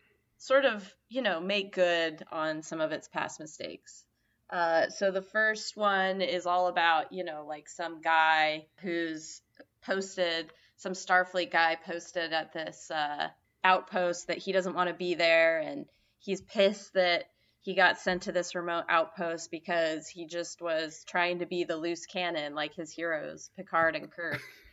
sort 0.44 0.66
of, 0.66 0.94
you 1.08 1.22
know, 1.22 1.40
make 1.40 1.72
good 1.72 2.22
on 2.30 2.62
some 2.62 2.78
of 2.78 2.92
its 2.92 3.08
past 3.08 3.40
mistakes. 3.40 4.04
Uh, 4.50 4.90
so 4.90 5.10
the 5.10 5.22
first 5.22 5.74
one 5.74 6.20
is 6.20 6.44
all 6.44 6.68
about, 6.68 7.12
you 7.12 7.24
know, 7.24 7.46
like 7.48 7.66
some 7.66 8.02
guy 8.02 8.66
who's 8.82 9.40
posted, 9.82 10.52
some 10.76 10.92
Starfleet 10.92 11.50
guy 11.50 11.78
posted 11.82 12.34
at 12.34 12.52
this 12.52 12.90
uh, 12.90 13.28
outpost 13.64 14.26
that 14.26 14.36
he 14.36 14.52
doesn't 14.52 14.74
want 14.74 14.88
to 14.88 14.94
be 14.94 15.14
there, 15.14 15.60
and 15.60 15.86
he's 16.18 16.42
pissed 16.42 16.92
that 16.92 17.24
he 17.62 17.74
got 17.74 17.98
sent 17.98 18.24
to 18.24 18.32
this 18.32 18.54
remote 18.54 18.84
outpost 18.90 19.50
because 19.50 20.08
he 20.08 20.26
just 20.26 20.60
was 20.60 21.04
trying 21.08 21.38
to 21.38 21.46
be 21.46 21.64
the 21.64 21.76
loose 21.76 22.04
cannon 22.04 22.54
like 22.54 22.74
his 22.74 22.90
heroes, 22.90 23.50
Picard 23.56 23.96
and 23.96 24.10
Kirk. 24.10 24.42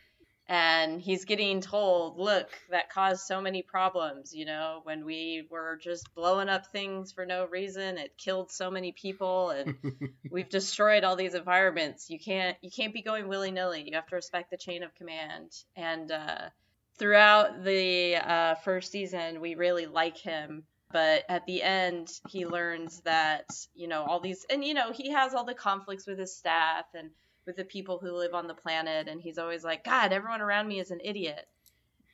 And 0.52 1.00
he's 1.00 1.24
getting 1.24 1.62
told, 1.62 2.18
look, 2.18 2.46
that 2.68 2.90
caused 2.90 3.22
so 3.22 3.40
many 3.40 3.62
problems, 3.62 4.34
you 4.34 4.44
know, 4.44 4.80
when 4.82 5.06
we 5.06 5.46
were 5.48 5.78
just 5.82 6.14
blowing 6.14 6.50
up 6.50 6.66
things 6.66 7.10
for 7.10 7.24
no 7.24 7.46
reason. 7.46 7.96
It 7.96 8.18
killed 8.18 8.50
so 8.50 8.70
many 8.70 8.92
people 8.92 9.48
and 9.48 9.76
we've 10.30 10.50
destroyed 10.50 11.04
all 11.04 11.16
these 11.16 11.32
environments. 11.32 12.10
You 12.10 12.18
can't 12.18 12.58
you 12.60 12.70
can't 12.70 12.92
be 12.92 13.00
going 13.00 13.28
willy-nilly. 13.28 13.84
You 13.88 13.94
have 13.94 14.08
to 14.08 14.16
respect 14.16 14.50
the 14.50 14.58
chain 14.58 14.82
of 14.82 14.94
command. 14.94 15.52
And 15.74 16.12
uh 16.12 16.50
throughout 16.98 17.64
the 17.64 18.16
uh, 18.16 18.54
first 18.56 18.92
season, 18.92 19.40
we 19.40 19.54
really 19.54 19.86
like 19.86 20.18
him. 20.18 20.64
But 20.92 21.24
at 21.30 21.46
the 21.46 21.62
end, 21.62 22.12
he 22.28 22.44
learns 22.44 23.00
that, 23.06 23.46
you 23.74 23.88
know, 23.88 24.02
all 24.02 24.20
these, 24.20 24.44
and, 24.50 24.62
you 24.62 24.74
know, 24.74 24.92
he 24.92 25.12
has 25.12 25.32
all 25.32 25.44
the 25.44 25.54
conflicts 25.54 26.06
with 26.06 26.18
his 26.18 26.36
staff 26.36 26.84
and 26.92 27.10
with 27.46 27.56
the 27.56 27.64
people 27.64 27.98
who 27.98 28.12
live 28.12 28.34
on 28.34 28.46
the 28.46 28.54
planet. 28.54 29.08
And 29.08 29.20
he's 29.20 29.38
always 29.38 29.64
like, 29.64 29.84
God, 29.84 30.12
everyone 30.12 30.40
around 30.40 30.68
me 30.68 30.80
is 30.80 30.90
an 30.90 31.00
idiot. 31.02 31.46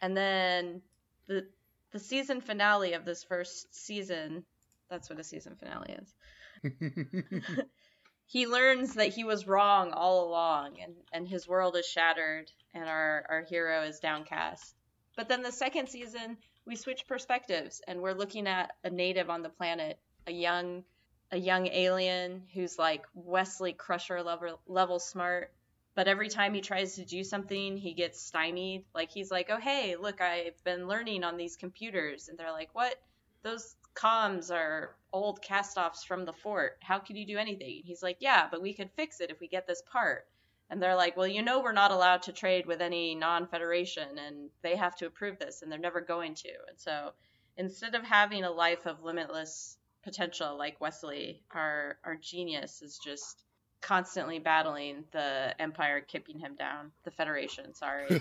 And 0.01 0.17
then 0.17 0.83
the, 1.27 1.47
the 1.93 1.99
season 1.99 2.41
finale 2.41 2.95
of 2.95 3.05
this 3.05 3.25
first 3.25 3.75
season, 3.75 4.45
that's 4.88 5.11
what 5.11 5.19
a 5.19 5.25
season 5.25 5.57
finale 5.57 5.97
is 6.01 6.14
he 8.27 8.47
learns 8.47 8.95
that 8.95 9.09
he 9.09 9.25
was 9.25 9.47
wrong 9.47 9.93
all 9.93 10.29
along 10.29 10.77
and, 10.83 10.95
and 11.12 11.29
his 11.29 11.49
world 11.49 11.77
is 11.77 11.87
shattered 11.87 12.51
and 12.75 12.85
our, 12.85 13.25
our 13.29 13.43
hero 13.43 13.83
is 13.83 14.01
downcast. 14.01 14.75
But 15.17 15.29
then 15.29 15.43
the 15.43 15.53
second 15.53 15.88
season, 15.88 16.37
we 16.67 16.77
switch 16.77 17.07
perspectives 17.09 17.81
and 17.88 18.01
we're 18.01 18.12
looking 18.12 18.47
at 18.47 18.73
a 18.85 18.91
native 18.91 19.31
on 19.31 19.43
the 19.43 19.49
planet, 19.49 19.99
a 20.27 20.33
young 20.33 20.85
a 21.31 21.37
young 21.37 21.67
alien 21.67 22.43
who's 22.55 22.79
like 22.79 23.05
Wesley 23.14 23.73
Crusher 23.73 24.23
level 24.23 24.61
level 24.67 24.99
smart. 24.99 25.53
But 25.95 26.09
every 26.09 26.29
time 26.29 26.55
he 26.55 26.61
tries 26.61 26.95
to 26.95 27.05
do 27.05 27.25
something, 27.25 27.77
he 27.77 27.93
gets 27.93 28.21
stymied. 28.21 28.85
Like 28.95 29.11
he's 29.11 29.31
like, 29.31 29.51
"Oh 29.51 29.59
hey, 29.59 29.97
look, 29.97 30.21
I've 30.21 30.62
been 30.64 30.88
learning 30.88 31.25
on 31.25 31.37
these 31.37 31.57
computers," 31.57 32.29
and 32.29 32.38
they're 32.38 32.53
like, 32.53 32.75
"What? 32.75 33.01
Those 33.43 33.77
comms 33.95 34.51
are 34.51 34.97
old 35.12 35.43
cast-offs 35.43 36.05
from 36.05 36.25
the 36.25 36.33
fort. 36.33 36.79
How 36.81 36.99
could 36.99 37.17
you 37.17 37.27
do 37.27 37.37
anything?" 37.37 37.83
He's 37.85 38.03
like, 38.03 38.19
"Yeah, 38.21 38.49
but 38.51 38.62
we 38.62 38.73
could 38.75 38.91
fix 38.93 39.21
it 39.21 39.31
if 39.31 39.41
we 39.41 39.49
get 39.49 39.67
this 39.67 39.83
part." 39.83 40.27
And 40.71 40.83
they're 40.83 40.97
like, 40.97 41.17
"Well, 41.17 41.27
you 41.27 41.43
know, 41.43 41.61
we're 41.61 41.73
not 41.73 41.91
allowed 41.91 42.23
to 42.23 42.33
trade 42.33 42.64
with 42.67 42.81
any 42.81 43.14
non-federation, 43.14 44.19
and 44.19 44.51
they 44.62 44.77
have 44.77 44.97
to 44.97 45.07
approve 45.07 45.38
this, 45.38 45.62
and 45.62 45.71
they're 45.71 45.79
never 45.79 46.01
going 46.01 46.35
to." 46.37 46.53
And 46.69 46.79
so, 46.79 47.12
instead 47.57 47.95
of 47.95 48.05
having 48.05 48.45
a 48.45 48.51
life 48.51 48.87
of 48.87 49.03
limitless 49.03 49.79
potential 50.09 50.57
like 50.57 50.81
Wesley, 50.81 51.42
our 51.53 51.99
our 52.05 52.16
genius 52.16 52.81
is 52.83 52.99
just 53.05 53.44
constantly 53.81 54.38
battling 54.38 55.05
the 55.12 55.55
empire 55.61 56.01
keeping 56.01 56.38
him 56.38 56.55
down. 56.57 56.90
The 57.05 57.11
federation 57.11 57.75
sorry. 57.75 58.09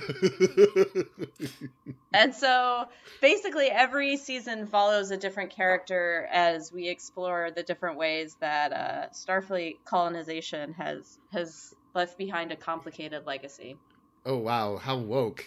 And 2.14 2.34
so 2.34 2.86
basically 3.22 3.68
every 3.68 4.18
season 4.18 4.66
follows 4.68 5.12
a 5.12 5.18
different 5.18 5.52
character 5.52 6.28
as 6.32 6.72
we 6.72 6.88
explore 6.88 7.52
the 7.54 7.64
different 7.64 7.98
ways 7.98 8.36
that 8.40 8.72
uh, 8.72 9.10
starfleet 9.14 9.76
colonization 9.86 10.74
has 10.74 11.20
has 11.32 11.74
left 11.94 12.18
behind 12.18 12.52
a 12.52 12.56
complicated 12.56 13.26
legacy. 13.26 13.78
Oh 14.26 14.38
wow, 14.38 14.78
how 14.78 14.98
woke. 14.98 15.46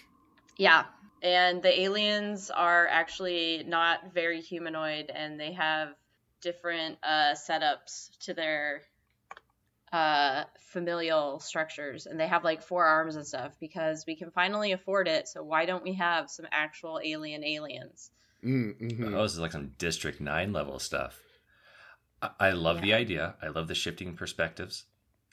yeah. 0.56 0.84
And 1.22 1.62
the 1.62 1.80
aliens 1.80 2.50
are 2.50 2.86
actually 2.86 3.64
not 3.66 4.14
very 4.14 4.40
humanoid 4.40 5.10
and 5.14 5.38
they 5.38 5.52
have 5.52 5.94
different 6.40 6.98
uh, 7.02 7.34
setups 7.34 8.16
to 8.20 8.34
their 8.34 8.82
uh, 9.92 10.44
familial 10.58 11.40
structures 11.40 12.06
and 12.06 12.18
they 12.18 12.28
have 12.28 12.44
like 12.44 12.62
four 12.62 12.84
arms 12.84 13.16
and 13.16 13.26
stuff 13.26 13.56
because 13.58 14.04
we 14.06 14.14
can 14.14 14.30
finally 14.30 14.72
afford 14.72 15.08
it 15.08 15.26
so 15.26 15.42
why 15.42 15.66
don't 15.66 15.82
we 15.82 15.94
have 15.94 16.30
some 16.30 16.46
actual 16.52 17.00
alien 17.02 17.42
aliens 17.44 18.10
Mm, 18.44 18.80
mhm. 18.80 19.14
Oh, 19.14 19.22
this 19.22 19.32
is 19.32 19.38
like 19.38 19.52
some 19.52 19.72
District 19.78 20.20
9 20.20 20.52
level 20.52 20.78
stuff. 20.78 21.18
I, 22.22 22.30
I 22.40 22.50
love 22.52 22.80
the 22.80 22.94
idea. 22.94 23.34
I 23.42 23.48
love 23.48 23.68
the 23.68 23.74
shifting 23.74 24.14
perspectives. 24.14 24.84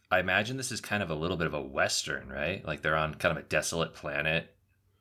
I 0.09 0.19
imagine 0.19 0.57
this 0.57 0.71
is 0.71 0.81
kind 0.81 1.03
of 1.03 1.09
a 1.09 1.15
little 1.15 1.37
bit 1.37 1.47
of 1.47 1.53
a 1.53 1.61
Western, 1.61 2.29
right? 2.29 2.65
Like 2.65 2.81
they're 2.81 2.95
on 2.95 3.15
kind 3.15 3.37
of 3.37 3.43
a 3.43 3.47
desolate 3.47 3.93
planet 3.93 4.55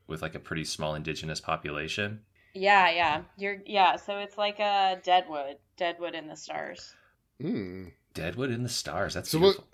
with 0.06 0.22
like 0.22 0.34
a 0.34 0.40
pretty 0.40 0.64
small 0.64 0.94
indigenous 0.94 1.40
population. 1.40 2.20
Yeah 2.56 2.90
yeah 2.90 3.22
you're 3.36 3.58
yeah 3.66 3.96
so 3.96 4.18
it's 4.18 4.36
like 4.38 4.58
a 4.58 4.98
deadwood 5.04 5.56
deadwood 5.76 6.14
in 6.14 6.26
the 6.26 6.36
stars 6.36 6.94
Mm. 7.42 7.92
Deadwood 8.14 8.50
in 8.50 8.62
the 8.62 8.68
stars. 8.68 9.14
That's 9.14 9.28
So 9.30 9.38
what? 9.38 9.42
beautiful. 9.56 9.64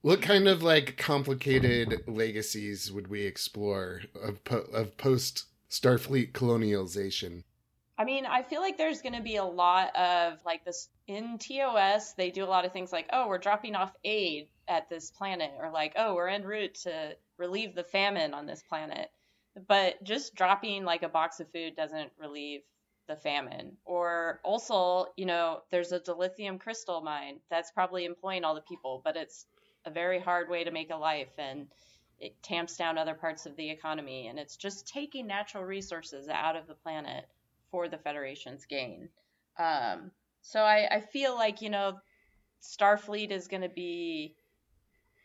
What 0.00 0.22
kind 0.22 0.46
of 0.48 0.62
like 0.62 0.96
complicated 0.96 2.04
legacies 2.06 2.90
would 2.92 3.08
we 3.08 3.22
explore 3.22 4.02
of 4.14 4.42
po- 4.44 4.68
of 4.72 4.96
post 4.96 5.46
Starfleet 5.68 6.32
colonialization? 6.32 7.42
I 7.98 8.04
mean, 8.04 8.26
I 8.26 8.42
feel 8.42 8.60
like 8.60 8.78
there's 8.78 9.02
going 9.02 9.14
to 9.14 9.22
be 9.22 9.36
a 9.36 9.44
lot 9.44 9.94
of 9.96 10.38
like 10.44 10.64
this 10.64 10.88
in 11.08 11.38
TOS. 11.38 12.12
They 12.14 12.30
do 12.30 12.44
a 12.44 12.46
lot 12.46 12.64
of 12.64 12.72
things 12.72 12.92
like, 12.92 13.08
oh, 13.12 13.26
we're 13.28 13.38
dropping 13.38 13.74
off 13.74 13.92
aid 14.04 14.48
at 14.68 14.88
this 14.88 15.10
planet, 15.10 15.52
or 15.58 15.70
like, 15.70 15.94
oh, 15.96 16.14
we're 16.14 16.28
en 16.28 16.44
route 16.44 16.74
to 16.84 17.16
relieve 17.38 17.74
the 17.74 17.84
famine 17.84 18.34
on 18.34 18.46
this 18.46 18.62
planet. 18.62 19.10
But 19.68 20.02
just 20.02 20.34
dropping 20.34 20.84
like 20.84 21.02
a 21.02 21.08
box 21.08 21.40
of 21.40 21.50
food 21.50 21.76
doesn't 21.76 22.12
relieve 22.18 22.60
the 23.08 23.16
famine. 23.16 23.76
Or 23.84 24.40
also, 24.42 25.06
you 25.16 25.26
know, 25.26 25.60
there's 25.70 25.92
a 25.92 26.00
dilithium 26.00 26.60
crystal 26.60 27.00
mine 27.00 27.40
that's 27.50 27.70
probably 27.70 28.04
employing 28.04 28.44
all 28.44 28.54
the 28.54 28.60
people, 28.60 29.00
but 29.04 29.16
it's 29.16 29.46
a 29.84 29.90
very 29.90 30.18
hard 30.18 30.48
way 30.48 30.64
to 30.64 30.70
make 30.70 30.90
a 30.90 30.96
life 30.96 31.32
and 31.38 31.68
it 32.18 32.42
tamps 32.42 32.76
down 32.76 32.98
other 32.98 33.14
parts 33.14 33.46
of 33.46 33.56
the 33.56 33.70
economy 33.70 34.26
and 34.26 34.38
it's 34.38 34.56
just 34.56 34.88
taking 34.88 35.26
natural 35.26 35.64
resources 35.64 36.28
out 36.28 36.56
of 36.56 36.66
the 36.66 36.74
planet 36.74 37.24
for 37.70 37.88
the 37.88 37.98
Federation's 37.98 38.64
gain. 38.64 39.08
Um, 39.58 40.10
so 40.42 40.60
I, 40.60 40.88
I 40.90 41.00
feel 41.00 41.34
like, 41.34 41.62
you 41.62 41.70
know, 41.70 41.98
Starfleet 42.62 43.30
is 43.30 43.48
going 43.48 43.62
to 43.62 43.68
be 43.68 44.34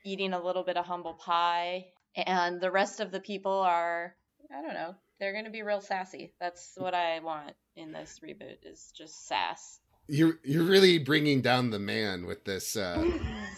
eating 0.03 0.33
a 0.33 0.43
little 0.43 0.63
bit 0.63 0.77
of 0.77 0.85
humble 0.85 1.13
pie, 1.13 1.85
and 2.15 2.59
the 2.59 2.71
rest 2.71 2.99
of 2.99 3.11
the 3.11 3.19
people 3.19 3.51
are, 3.51 4.15
I 4.53 4.61
don't 4.61 4.73
know, 4.73 4.95
they're 5.19 5.33
going 5.33 5.45
to 5.45 5.51
be 5.51 5.61
real 5.61 5.81
sassy. 5.81 6.33
That's 6.39 6.73
what 6.77 6.93
I 6.93 7.19
want 7.19 7.53
in 7.75 7.91
this 7.91 8.19
reboot 8.23 8.57
is 8.65 8.91
just 8.95 9.27
sass. 9.27 9.79
You're 10.07 10.39
you're 10.43 10.65
really 10.65 10.97
bringing 10.97 11.41
down 11.41 11.69
the 11.69 11.79
man 11.79 12.25
with 12.25 12.43
this 12.43 12.75
uh, 12.75 13.05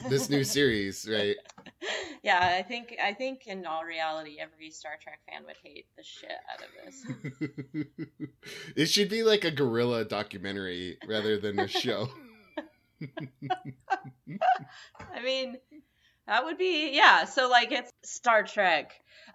this 0.10 0.30
new 0.30 0.44
series, 0.44 1.10
right? 1.10 1.36
Yeah, 2.22 2.56
I 2.58 2.62
think 2.62 2.96
I 3.04 3.14
think 3.14 3.48
in 3.48 3.66
all 3.66 3.84
reality, 3.84 4.38
every 4.40 4.70
Star 4.70 4.94
Trek 5.02 5.20
fan 5.28 5.44
would 5.46 5.58
hate 5.64 5.88
the 5.98 6.04
shit 6.04 6.32
out 6.52 6.62
of 6.62 6.70
this. 6.86 7.06
it 8.76 8.86
should 8.86 9.10
be 9.10 9.24
like 9.24 9.46
a 9.46 9.52
guerrilla 9.52 10.06
documentary 10.06 10.98
rather 11.08 11.40
than 11.40 11.60
a 11.60 11.68
show. 11.68 12.10
I 15.16 15.22
mean, 15.24 15.58
that 16.28 16.46
would 16.46 16.58
be 16.58 16.96
yeah. 16.96 17.26
So 17.26 17.50
like 17.50 17.72
it's 17.72 17.92
Star 18.04 18.44
Trek 18.44 18.94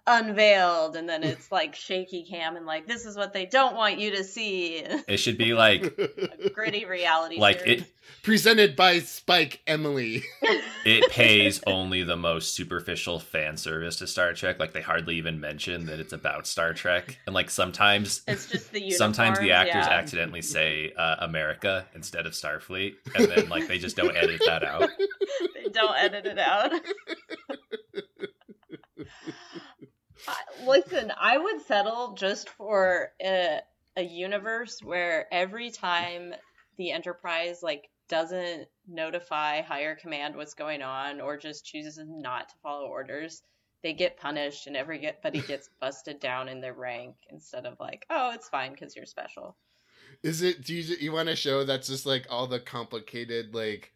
unveiled, 0.09 0.95
and 0.95 1.07
then 1.07 1.23
it's 1.23 1.51
like 1.51 1.75
shaky 1.75 2.23
cam, 2.23 2.55
and 2.55 2.65
like 2.65 2.87
this 2.87 3.05
is 3.05 3.15
what 3.15 3.33
they 3.33 3.45
don't 3.45 3.75
want 3.75 3.99
you 3.99 4.11
to 4.11 4.23
see. 4.23 4.77
It 5.07 5.17
should 5.17 5.37
be 5.37 5.53
like 5.53 5.83
a 6.43 6.49
gritty 6.49 6.85
reality. 6.85 7.37
Like 7.37 7.59
series. 7.59 7.81
it 7.83 7.93
presented 8.23 8.75
by 8.75 8.99
Spike 8.99 9.61
Emily. 9.67 10.23
it 10.85 11.09
pays 11.11 11.61
only 11.67 12.03
the 12.03 12.17
most 12.17 12.55
superficial 12.55 13.19
fan 13.19 13.55
service 13.55 13.97
to 13.97 14.07
Star 14.07 14.33
Trek. 14.33 14.59
Like 14.59 14.73
they 14.73 14.81
hardly 14.81 15.15
even 15.15 15.39
mention 15.39 15.85
that 15.85 15.99
it's 15.99 16.13
about 16.13 16.47
Star 16.47 16.73
Trek, 16.73 17.19
and 17.25 17.35
like 17.35 17.49
sometimes 17.49 18.23
it's 18.27 18.47
just 18.47 18.71
the 18.71 18.91
sometimes 18.91 19.39
the 19.39 19.51
actors 19.51 19.85
yeah. 19.87 19.93
accidentally 19.93 20.41
say 20.41 20.91
uh, 20.97 21.17
America 21.19 21.85
instead 21.93 22.25
of 22.25 22.33
Starfleet, 22.33 22.95
and 23.15 23.25
then 23.25 23.49
like 23.49 23.67
they 23.67 23.77
just 23.77 23.95
don't 23.95 24.15
edit 24.15 24.41
that 24.45 24.63
out. 24.63 24.89
they 25.55 25.69
don't 25.71 25.95
edit 25.97 26.25
it 26.25 26.39
out. 26.39 26.71
Listen, 30.65 31.11
I 31.19 31.37
would 31.37 31.61
settle 31.65 32.13
just 32.13 32.49
for 32.49 33.11
a, 33.21 33.59
a 33.95 34.03
universe 34.03 34.81
where 34.83 35.27
every 35.31 35.71
time 35.71 36.33
the 36.77 36.91
Enterprise 36.91 37.59
like 37.61 37.89
doesn't 38.07 38.67
notify 38.87 39.61
higher 39.61 39.95
command 39.95 40.35
what's 40.35 40.53
going 40.53 40.81
on 40.81 41.21
or 41.21 41.37
just 41.37 41.65
chooses 41.65 41.99
not 42.07 42.49
to 42.49 42.55
follow 42.63 42.87
orders, 42.87 43.43
they 43.83 43.93
get 43.93 44.17
punished 44.17 44.67
and 44.67 44.75
everybody 44.75 45.41
gets 45.41 45.69
busted 45.79 46.19
down 46.19 46.49
in 46.49 46.59
their 46.59 46.73
rank 46.73 47.15
instead 47.29 47.65
of 47.65 47.79
like, 47.79 48.05
oh, 48.09 48.31
it's 48.33 48.49
fine 48.49 48.71
because 48.71 48.95
you're 48.95 49.05
special. 49.05 49.55
Is 50.23 50.41
it? 50.41 50.63
Do 50.65 50.73
you 50.73 50.95
you 50.99 51.11
want 51.11 51.29
to 51.29 51.35
show 51.35 51.63
that's 51.63 51.87
just 51.87 52.05
like 52.05 52.25
all 52.29 52.47
the 52.47 52.59
complicated 52.59 53.53
like 53.53 53.93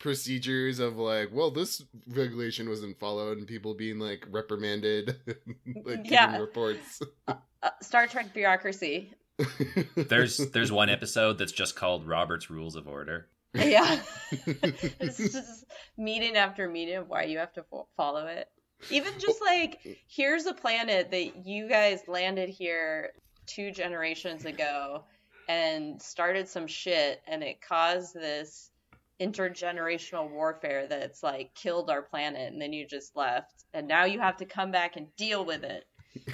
procedures 0.00 0.78
of 0.78 0.96
like, 0.96 1.30
well, 1.32 1.50
this 1.50 1.82
regulation 2.08 2.68
wasn't 2.68 2.98
followed, 2.98 3.38
and 3.38 3.46
people 3.46 3.74
being 3.74 3.98
like 3.98 4.26
reprimanded, 4.30 5.16
like 5.84 6.00
Yeah. 6.10 6.26
giving 6.26 6.40
reports. 6.40 7.02
Uh, 7.28 7.34
Star 7.82 8.06
Trek 8.06 8.32
bureaucracy. 8.34 9.12
There's 9.96 10.38
there's 10.52 10.72
one 10.72 10.88
episode 10.88 11.36
that's 11.38 11.52
just 11.52 11.76
called 11.76 12.06
Robert's 12.06 12.48
Rules 12.50 12.74
of 12.74 12.88
Order. 12.88 13.26
Yeah. 13.54 14.00
it's 14.46 15.18
just 15.18 15.64
meeting 15.98 16.36
after 16.36 16.68
meeting 16.68 16.96
of 16.96 17.08
why 17.08 17.24
you 17.24 17.38
have 17.38 17.52
to 17.54 17.62
fo- 17.64 17.86
follow 17.96 18.26
it. 18.26 18.48
Even 18.90 19.12
just 19.18 19.40
like, 19.42 19.78
here's 20.06 20.46
a 20.46 20.52
planet 20.54 21.10
that 21.10 21.46
you 21.46 21.68
guys 21.68 22.00
landed 22.08 22.48
here 22.50 23.12
two 23.46 23.70
generations 23.70 24.44
ago 24.44 25.04
and 25.48 26.00
started 26.02 26.48
some 26.48 26.66
shit, 26.66 27.22
and 27.26 27.42
it 27.42 27.60
caused 27.62 28.14
this 28.14 28.70
intergenerational 29.20 30.30
warfare 30.30 30.86
that's 30.86 31.22
like 31.22 31.54
killed 31.54 31.90
our 31.90 32.02
planet, 32.02 32.52
and 32.52 32.60
then 32.60 32.72
you 32.72 32.86
just 32.86 33.16
left, 33.16 33.64
and 33.74 33.86
now 33.88 34.04
you 34.04 34.20
have 34.20 34.36
to 34.38 34.44
come 34.44 34.70
back 34.70 34.96
and 34.96 35.14
deal 35.16 35.44
with 35.44 35.64
it. 35.64 35.84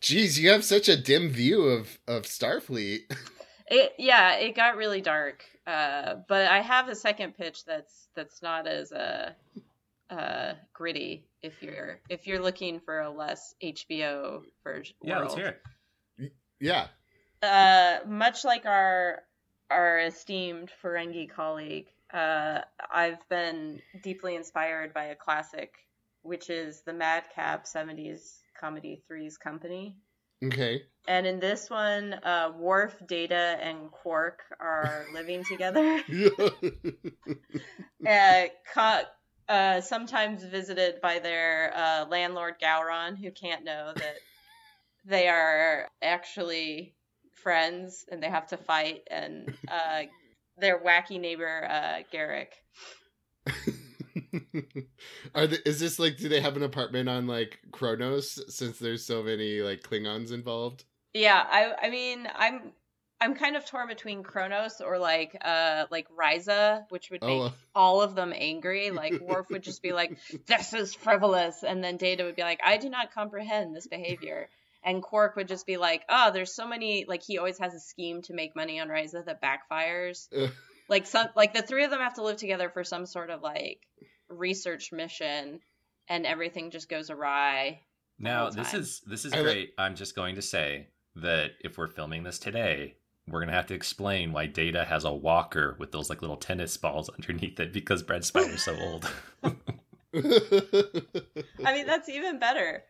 Jeez, 0.00 0.38
you 0.38 0.50
have 0.50 0.64
such 0.64 0.88
a 0.88 0.96
dim 0.96 1.28
view 1.30 1.62
of 1.62 1.98
of 2.06 2.22
Starfleet. 2.24 3.00
It 3.68 3.94
yeah, 3.98 4.34
it 4.36 4.54
got 4.54 4.76
really 4.76 5.00
dark. 5.00 5.44
Uh, 5.66 6.18
but 6.28 6.46
I 6.48 6.60
have 6.60 6.88
a 6.88 6.94
second 6.94 7.36
pitch 7.36 7.64
that's 7.64 8.06
that's 8.14 8.40
not 8.40 8.68
as 8.68 8.92
uh, 8.92 9.32
uh, 10.08 10.52
gritty. 10.72 11.26
If 11.42 11.60
you're 11.64 11.98
if 12.08 12.28
you're 12.28 12.40
looking 12.40 12.78
for 12.78 13.00
a 13.00 13.10
less 13.10 13.56
HBO 13.60 14.42
version, 14.62 14.94
Yeah, 15.02 15.16
world. 15.16 15.30
let's 15.30 15.34
hear 15.34 15.58
it. 16.18 16.32
Yeah. 16.60 16.86
Uh, 17.42 18.06
much 18.06 18.44
like 18.44 18.66
our 18.66 19.24
our 19.70 19.98
esteemed 19.98 20.70
Ferengi 20.82 21.28
colleague, 21.28 21.88
uh, 22.12 22.60
I've 22.90 23.28
been 23.28 23.80
deeply 24.02 24.36
inspired 24.36 24.94
by 24.94 25.06
a 25.06 25.16
classic, 25.16 25.74
which 26.22 26.50
is 26.50 26.82
the 26.82 26.92
Madcap 26.92 27.66
'70s 27.66 28.42
comedy 28.58 29.02
Three's 29.06 29.36
Company. 29.36 29.96
Okay. 30.44 30.82
And 31.08 31.26
in 31.26 31.38
this 31.38 31.70
one, 31.70 32.14
uh, 32.14 32.52
Worf, 32.56 32.96
Data, 33.06 33.58
and 33.60 33.90
Quark 33.90 34.40
are 34.60 35.06
living 35.12 35.44
together. 35.44 36.02
uh, 38.06 38.42
co- 38.74 39.02
uh, 39.48 39.80
sometimes 39.80 40.42
visited 40.44 41.00
by 41.00 41.20
their 41.20 41.72
uh, 41.76 42.06
landlord 42.06 42.56
Gowron, 42.60 43.16
who 43.16 43.30
can't 43.30 43.64
know 43.64 43.92
that 43.96 44.16
they 45.06 45.28
are 45.28 45.88
actually 46.02 46.95
friends 47.46 48.04
and 48.10 48.20
they 48.20 48.28
have 48.28 48.48
to 48.48 48.56
fight, 48.56 49.02
and 49.08 49.54
uh, 49.68 50.02
their 50.58 50.80
wacky 50.80 51.20
neighbor 51.20 51.64
uh, 51.70 52.02
Garak. 52.12 52.48
Are 55.36 55.46
the, 55.46 55.68
is 55.68 55.78
this 55.78 56.00
like? 56.00 56.16
Do 56.16 56.28
they 56.28 56.40
have 56.40 56.56
an 56.56 56.64
apartment 56.64 57.08
on 57.08 57.28
like 57.28 57.60
Kronos? 57.70 58.52
Since 58.52 58.80
there's 58.80 59.04
so 59.06 59.22
many 59.22 59.60
like 59.60 59.82
Klingons 59.82 60.32
involved. 60.32 60.82
Yeah, 61.14 61.40
I 61.48 61.86
I 61.86 61.90
mean 61.90 62.28
I'm 62.34 62.72
I'm 63.20 63.36
kind 63.36 63.54
of 63.56 63.64
torn 63.64 63.86
between 63.86 64.24
Kronos 64.24 64.80
or 64.80 64.98
like 64.98 65.38
uh 65.40 65.84
like 65.88 66.08
Risa, 66.10 66.84
which 66.88 67.12
would 67.12 67.22
make 67.22 67.42
Oh, 67.42 67.52
all 67.76 68.02
of 68.02 68.16
them 68.16 68.32
angry. 68.34 68.90
Like 68.90 69.20
Worf 69.20 69.46
would 69.50 69.62
just 69.62 69.82
be 69.82 69.92
like, 69.92 70.18
"This 70.46 70.72
is 70.72 70.94
frivolous," 70.94 71.62
and 71.62 71.84
then 71.84 71.96
Data 71.96 72.24
would 72.24 72.36
be 72.36 72.42
like, 72.42 72.60
"I 72.64 72.76
do 72.76 72.90
not 72.90 73.14
comprehend 73.14 73.76
this 73.76 73.86
behavior." 73.86 74.48
And 74.84 75.02
Quark 75.02 75.36
would 75.36 75.48
just 75.48 75.66
be 75.66 75.76
like, 75.76 76.04
"Oh, 76.08 76.30
there's 76.32 76.54
so 76.54 76.66
many 76.66 77.04
like 77.08 77.22
he 77.22 77.38
always 77.38 77.58
has 77.58 77.74
a 77.74 77.80
scheme 77.80 78.22
to 78.22 78.34
make 78.34 78.54
money 78.56 78.80
on 78.80 78.88
Risa 78.88 79.24
that 79.24 79.42
backfires." 79.42 80.28
Like 80.88 81.06
some 81.06 81.26
like 81.34 81.52
the 81.52 81.62
three 81.62 81.82
of 81.82 81.90
them 81.90 81.98
have 81.98 82.14
to 82.14 82.22
live 82.22 82.36
together 82.36 82.70
for 82.70 82.84
some 82.84 83.06
sort 83.06 83.30
of 83.30 83.42
like 83.42 83.80
research 84.28 84.92
mission 84.92 85.58
and 86.08 86.26
everything 86.26 86.70
just 86.70 86.88
goes 86.88 87.10
awry. 87.10 87.80
Now 88.18 88.50
this 88.50 88.72
is 88.72 89.02
this 89.06 89.24
is 89.24 89.32
great. 89.32 89.72
I'm 89.78 89.96
just 89.96 90.14
going 90.14 90.36
to 90.36 90.42
say 90.42 90.88
that 91.16 91.52
if 91.60 91.76
we're 91.76 91.88
filming 91.88 92.22
this 92.22 92.38
today, 92.38 92.96
we're 93.28 93.40
gonna 93.40 93.52
have 93.52 93.66
to 93.66 93.74
explain 93.74 94.32
why 94.32 94.46
Data 94.46 94.84
has 94.84 95.04
a 95.04 95.12
walker 95.12 95.76
with 95.78 95.92
those 95.92 96.08
like 96.08 96.22
little 96.22 96.36
tennis 96.36 96.76
balls 96.76 97.10
underneath 97.14 97.58
it 97.60 97.72
because 97.72 98.02
Brent 98.02 98.24
Spiner's 98.24 98.62
so 98.62 98.76
old. 98.78 99.10
I 101.64 101.72
mean, 101.72 101.86
that's 101.86 102.08
even 102.08 102.38
better. 102.38 102.84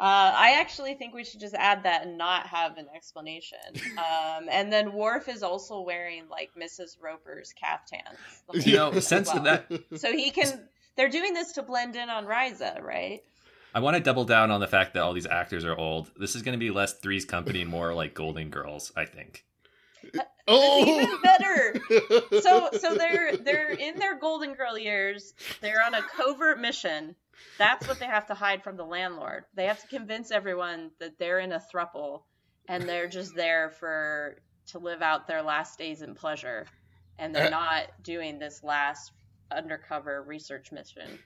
Uh, 0.00 0.32
I 0.34 0.56
actually 0.58 0.94
think 0.94 1.12
we 1.12 1.24
should 1.24 1.40
just 1.40 1.54
add 1.54 1.82
that 1.82 2.06
and 2.06 2.16
not 2.16 2.46
have 2.46 2.78
an 2.78 2.86
explanation. 2.94 3.58
Um, 4.00 4.46
and 4.50 4.72
then 4.72 4.92
Worf 4.92 5.28
is 5.28 5.42
also 5.42 5.80
wearing 5.82 6.24
like 6.30 6.50
Mrs. 6.58 6.96
Roper's 7.02 7.52
caftans. 7.52 8.18
the 8.50 8.60
You 8.70 8.76
know, 8.76 8.88
time 8.88 8.98
as 8.98 9.06
since 9.06 9.28
well. 9.34 9.42
that 9.42 9.70
So 9.96 10.10
he 10.12 10.30
can. 10.30 10.68
They're 10.96 11.10
doing 11.10 11.34
this 11.34 11.52
to 11.52 11.62
blend 11.62 11.96
in 11.96 12.08
on 12.08 12.24
Risa, 12.24 12.80
right? 12.82 13.20
I 13.74 13.80
want 13.80 13.96
to 13.96 14.02
double 14.02 14.24
down 14.24 14.50
on 14.50 14.60
the 14.60 14.66
fact 14.66 14.94
that 14.94 15.02
all 15.02 15.12
these 15.12 15.26
actors 15.26 15.64
are 15.64 15.76
old. 15.76 16.10
This 16.16 16.34
is 16.34 16.42
going 16.42 16.54
to 16.54 16.58
be 16.58 16.70
less 16.70 16.94
Three's 16.94 17.24
Company 17.24 17.62
and 17.62 17.70
more 17.70 17.94
like 17.94 18.14
Golden 18.14 18.48
Girls, 18.50 18.90
I 18.96 19.04
think. 19.04 19.44
It's 20.02 20.18
oh, 20.48 21.02
even 21.02 21.20
better. 21.22 21.80
So, 22.40 22.70
so 22.78 22.94
they're 22.94 23.36
they're 23.36 23.70
in 23.70 23.98
their 23.98 24.18
Golden 24.18 24.54
Girl 24.54 24.78
years. 24.78 25.34
They're 25.60 25.84
on 25.84 25.94
a 25.94 26.02
covert 26.02 26.58
mission. 26.60 27.14
That's 27.58 27.86
what 27.88 27.98
they 27.98 28.06
have 28.06 28.26
to 28.26 28.34
hide 28.34 28.62
from 28.62 28.76
the 28.76 28.84
landlord. 28.84 29.44
They 29.54 29.66
have 29.66 29.80
to 29.80 29.86
convince 29.86 30.30
everyone 30.30 30.90
that 30.98 31.18
they're 31.18 31.38
in 31.40 31.52
a 31.52 31.62
thruple, 31.72 32.22
and 32.68 32.88
they're 32.88 33.08
just 33.08 33.34
there 33.34 33.70
for 33.70 34.36
to 34.68 34.78
live 34.78 35.02
out 35.02 35.26
their 35.26 35.42
last 35.42 35.78
days 35.78 36.02
in 36.02 36.14
pleasure, 36.14 36.66
and 37.18 37.34
they're 37.34 37.46
Uh, 37.46 37.50
not 37.50 38.02
doing 38.02 38.38
this 38.38 38.62
last 38.62 39.12
undercover 39.50 40.22
research 40.22 40.70
mission. 40.72 41.18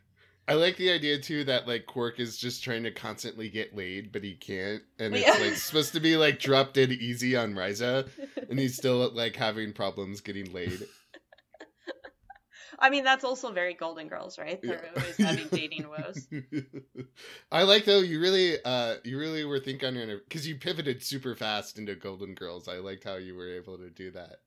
I 0.47 0.55
like 0.55 0.77
the 0.77 0.91
idea 0.91 1.19
too 1.19 1.45
that 1.45 1.67
like 1.67 1.87
Quark 1.87 2.21
is 2.21 2.37
just 2.37 2.63
trying 2.63 2.83
to 2.85 2.91
constantly 2.91 3.49
get 3.49 3.75
laid, 3.75 4.13
but 4.13 4.23
he 4.23 4.35
can't, 4.35 4.83
and 4.99 5.15
it's 5.17 5.41
like 5.41 5.55
supposed 5.57 5.93
to 5.95 6.01
be 6.01 6.17
like 6.17 6.39
dropped 6.39 6.77
in 6.77 6.93
easy 6.93 7.35
on 7.35 7.55
Risa, 7.55 8.09
and 8.51 8.59
he's 8.59 8.77
still 8.79 9.11
like 9.11 9.37
having 9.37 9.73
problems 9.73 10.21
getting 10.21 10.53
laid. 10.53 10.87
I 12.79 12.91
mean, 12.91 13.05
that's 13.05 13.25
also 13.25 13.53
very 13.53 13.75
Golden 13.75 14.09
Girls, 14.09 14.39
right? 14.39 14.61
They're 14.63 14.83
Yeah. 14.83 15.01
always 15.01 15.17
having 15.17 15.49
dating 15.49 15.89
woes. 15.89 16.27
I 17.53 17.63
like 17.63 17.85
though 17.85 18.01
you 18.01 18.21
really 18.21 18.57
uh 18.65 18.97
you 19.05 19.19
really 19.19 19.45
were 19.45 19.61
thinking 19.61 19.89
on 19.89 19.95
your 19.95 20.19
because 20.19 20.47
you 20.47 20.57
pivoted 20.57 21.03
super 21.03 21.35
fast 21.35 21.79
into 21.79 21.95
Golden 21.95 22.35
Girls. 22.35 22.69
I 22.69 22.79
liked 22.79 23.05
how 23.05 23.17
you 23.17 23.35
were 23.35 23.49
able 23.49 23.79
to 23.79 23.91
do 23.91 24.11
that. 24.13 24.41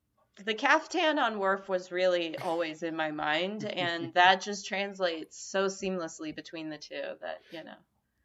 The 0.46 0.54
caftan 0.54 1.18
on 1.18 1.40
Worf 1.40 1.68
was 1.68 1.92
really 1.92 2.38
always 2.38 2.84
in 2.84 2.96
my 2.96 3.10
mind, 3.10 3.64
and 3.64 4.14
that 4.14 4.42
just 4.42 4.68
translates 4.68 5.36
so 5.40 5.66
seamlessly 5.66 6.36
between 6.36 6.70
the 6.70 6.78
two 6.78 7.02
that, 7.22 7.40
you 7.52 7.64
know. 7.64 7.74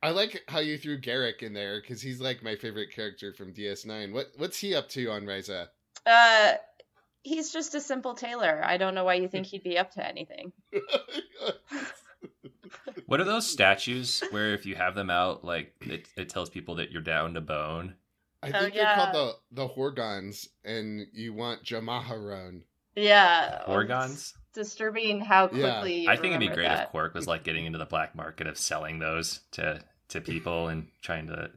I 0.02 0.10
like 0.10 0.42
how 0.48 0.58
you 0.58 0.76
threw 0.76 1.00
Garak 1.00 1.42
in 1.42 1.54
there 1.54 1.80
because 1.80 2.02
he's 2.02 2.20
like 2.20 2.42
my 2.42 2.56
favorite 2.56 2.92
character 2.92 3.32
from 3.32 3.54
DS9. 3.54 4.12
What 4.12 4.26
what's 4.36 4.58
he 4.58 4.74
up 4.74 4.88
to 4.90 5.10
on 5.10 5.22
Risa? 5.22 5.68
Uh, 6.04 6.54
he's 7.22 7.52
just 7.52 7.74
a 7.74 7.80
simple 7.80 8.14
tailor. 8.14 8.60
I 8.64 8.76
don't 8.76 8.94
know 8.94 9.04
why 9.04 9.14
you 9.14 9.28
think 9.28 9.46
he'd 9.46 9.62
be 9.62 9.78
up 9.78 9.92
to 9.92 10.06
anything. 10.06 10.52
What 13.06 13.20
are 13.20 13.24
those 13.24 13.46
statues 13.46 14.22
where 14.30 14.54
if 14.54 14.64
you 14.64 14.74
have 14.74 14.94
them 14.94 15.10
out, 15.10 15.44
like 15.44 15.74
it, 15.82 16.08
it 16.16 16.28
tells 16.30 16.48
people 16.48 16.76
that 16.76 16.90
you're 16.90 17.02
down 17.02 17.34
to 17.34 17.40
bone? 17.42 17.94
I 18.42 18.48
Oh, 18.48 18.60
think 18.62 18.74
they're 18.74 18.94
called 18.94 19.14
the 19.14 19.32
the 19.52 19.68
Horga'hns, 19.68 20.48
and 20.64 21.06
you 21.12 21.34
want 21.34 21.62
Jamaharon. 21.62 22.62
Yeah. 22.96 23.62
Orgons? 23.66 24.12
It's 24.14 24.34
disturbing 24.54 25.20
how 25.20 25.50
Yeah. 25.52 25.72
quickly 25.80 26.00
you 26.02 26.10
I 26.10 26.16
think 26.16 26.34
it'd 26.34 26.40
be 26.40 26.54
great 26.54 26.68
that. 26.68 26.84
if 26.84 26.90
Quark 26.90 27.14
was 27.14 27.26
like 27.26 27.44
getting 27.44 27.66
into 27.66 27.78
the 27.78 27.84
black 27.86 28.14
market 28.14 28.46
of 28.46 28.56
selling 28.56 28.98
those 28.98 29.40
to 29.52 29.80
to 30.08 30.20
people 30.20 30.68
and 30.68 30.88
trying 31.02 31.26
to. 31.26 31.50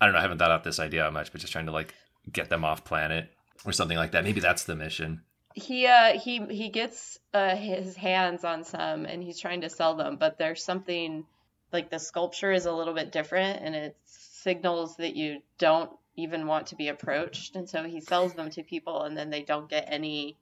I 0.00 0.04
don't 0.06 0.12
know. 0.12 0.18
I 0.20 0.22
haven't 0.22 0.38
thought 0.38 0.50
out 0.52 0.62
this 0.64 0.78
idea 0.78 1.10
much, 1.10 1.32
but 1.32 1.40
just 1.40 1.52
trying 1.52 1.66
to 1.66 1.72
like 1.72 1.94
get 2.30 2.48
them 2.48 2.64
off 2.64 2.84
planet 2.84 3.30
or 3.64 3.72
something 3.72 3.96
like 3.96 4.12
that. 4.12 4.24
Maybe 4.24 4.40
that's 4.40 4.64
the 4.64 4.76
mission. 4.76 5.22
he 5.54 5.86
uh 5.86 6.18
he 6.18 6.40
he 6.46 6.70
gets 6.70 7.18
uh 7.34 7.54
his 7.54 7.94
hands 7.96 8.42
on 8.44 8.64
some 8.64 9.04
and 9.04 9.22
he's 9.22 9.38
trying 9.38 9.60
to 9.60 9.68
sell 9.68 9.94
them 9.96 10.16
but 10.16 10.38
there's 10.38 10.64
something 10.64 11.26
like 11.72 11.90
the 11.90 11.98
sculpture 11.98 12.52
is 12.52 12.64
a 12.64 12.72
little 12.72 12.94
bit 12.94 13.12
different 13.12 13.60
and 13.62 13.74
it 13.74 13.96
signals 14.06 14.96
that 14.96 15.14
you 15.14 15.40
don't 15.58 15.90
even 16.16 16.46
want 16.46 16.68
to 16.68 16.74
be 16.76 16.88
approached 16.88 17.54
and 17.54 17.68
so 17.68 17.82
he 17.84 18.00
sells 18.00 18.32
them 18.32 18.48
to 18.48 18.62
people 18.62 19.02
and 19.02 19.14
then 19.16 19.28
they 19.28 19.42
don't 19.42 19.68
get 19.68 19.84
any 19.88 20.38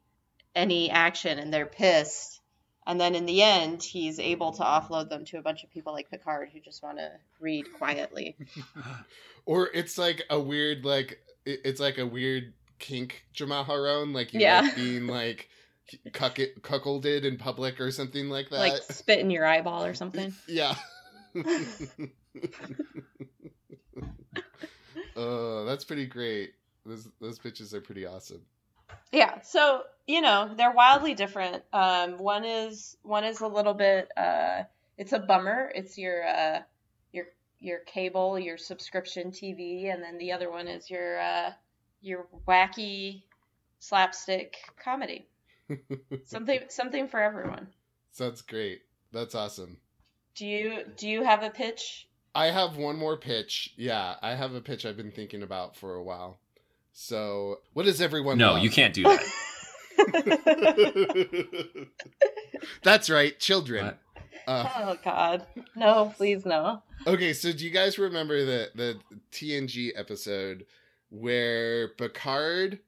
any 0.54 0.90
action 0.90 1.40
and 1.40 1.52
they're 1.52 1.66
pissed 1.66 2.40
and 2.86 3.00
then 3.00 3.16
in 3.16 3.26
the 3.26 3.42
end 3.42 3.82
he's 3.82 4.20
able 4.20 4.52
to 4.52 4.62
offload 4.62 5.08
them 5.08 5.24
to 5.24 5.38
a 5.38 5.42
bunch 5.42 5.64
of 5.64 5.70
people 5.70 5.92
like 5.92 6.08
Picard 6.08 6.50
who 6.52 6.60
just 6.60 6.84
want 6.84 6.98
to 6.98 7.10
read 7.40 7.66
quietly 7.78 8.36
Or 9.44 9.68
it's 9.74 9.98
like 9.98 10.22
a 10.30 10.38
weird 10.38 10.84
like 10.84 11.18
it's 11.44 11.80
like 11.80 11.98
a 11.98 12.06
weird 12.06 12.52
kink 12.80 13.24
Jamaharon, 13.34 14.12
like 14.14 14.34
you 14.34 14.40
Yeah. 14.40 14.62
like 14.62 14.74
being 14.76 15.06
like 15.06 15.48
cuck- 16.12 16.36
cuckolded 16.62 17.24
in 17.24 17.36
public 17.36 17.80
or 17.80 17.90
something 17.92 18.28
like 18.28 18.50
that. 18.50 18.58
like 18.58 18.82
spit 18.90 19.20
in 19.20 19.30
your 19.30 19.46
eyeball 19.46 19.84
or 19.84 19.94
something 19.94 20.34
Yeah. 20.48 20.74
Oh, 25.16 25.64
that's 25.64 25.84
pretty 25.84 26.06
great. 26.06 26.52
Those 26.86 27.08
those 27.20 27.38
pitches 27.38 27.74
are 27.74 27.80
pretty 27.80 28.06
awesome. 28.06 28.40
Yeah, 29.12 29.40
so 29.42 29.82
you 30.06 30.20
know 30.20 30.50
they're 30.56 30.70
wildly 30.72 31.14
different. 31.14 31.62
Um, 31.72 32.16
one 32.18 32.44
is 32.44 32.96
one 33.02 33.24
is 33.24 33.40
a 33.40 33.46
little 33.48 33.74
bit. 33.74 34.08
Uh, 34.16 34.62
it's 34.96 35.12
a 35.12 35.18
bummer. 35.18 35.70
It's 35.74 35.98
your 35.98 36.26
uh, 36.26 36.60
your 37.12 37.26
your 37.58 37.80
cable, 37.80 38.38
your 38.38 38.56
subscription 38.56 39.30
TV, 39.30 39.92
and 39.92 40.02
then 40.02 40.16
the 40.18 40.32
other 40.32 40.50
one 40.50 40.68
is 40.68 40.88
your 40.88 41.20
uh, 41.20 41.50
your 42.00 42.26
wacky 42.46 43.22
slapstick 43.78 44.56
comedy. 44.82 45.26
something 46.26 46.60
something 46.68 47.08
for 47.08 47.20
everyone. 47.20 47.68
Sounds 48.12 48.42
great. 48.42 48.82
That's 49.12 49.34
awesome. 49.34 49.78
Do 50.34 50.46
you 50.46 50.84
do 50.96 51.08
you 51.08 51.22
have 51.24 51.42
a 51.42 51.50
pitch? 51.50 52.06
I 52.34 52.46
have 52.46 52.76
one 52.76 52.96
more 52.96 53.16
pitch. 53.16 53.72
Yeah, 53.76 54.14
I 54.22 54.34
have 54.34 54.54
a 54.54 54.60
pitch 54.60 54.86
I've 54.86 54.96
been 54.96 55.10
thinking 55.10 55.42
about 55.42 55.76
for 55.76 55.94
a 55.94 56.02
while. 56.02 56.38
So, 56.92 57.58
what 57.72 57.86
does 57.86 58.00
everyone 58.00 58.38
No, 58.38 58.54
love? 58.54 58.62
you 58.62 58.70
can't 58.70 58.94
do 58.94 59.02
that. 59.04 59.24
That's 62.82 63.10
right, 63.10 63.38
children. 63.38 63.94
Uh, 64.46 64.68
Oh 64.76 64.98
God, 65.04 65.46
no! 65.76 66.12
Please 66.16 66.44
no. 66.44 66.82
okay, 67.06 67.32
so 67.32 67.52
do 67.52 67.64
you 67.64 67.70
guys 67.70 67.98
remember 67.98 68.44
the 68.44 68.70
the 68.74 68.98
TNG 69.32 69.90
episode 69.94 70.66
where 71.10 71.88
Picard, 71.88 72.80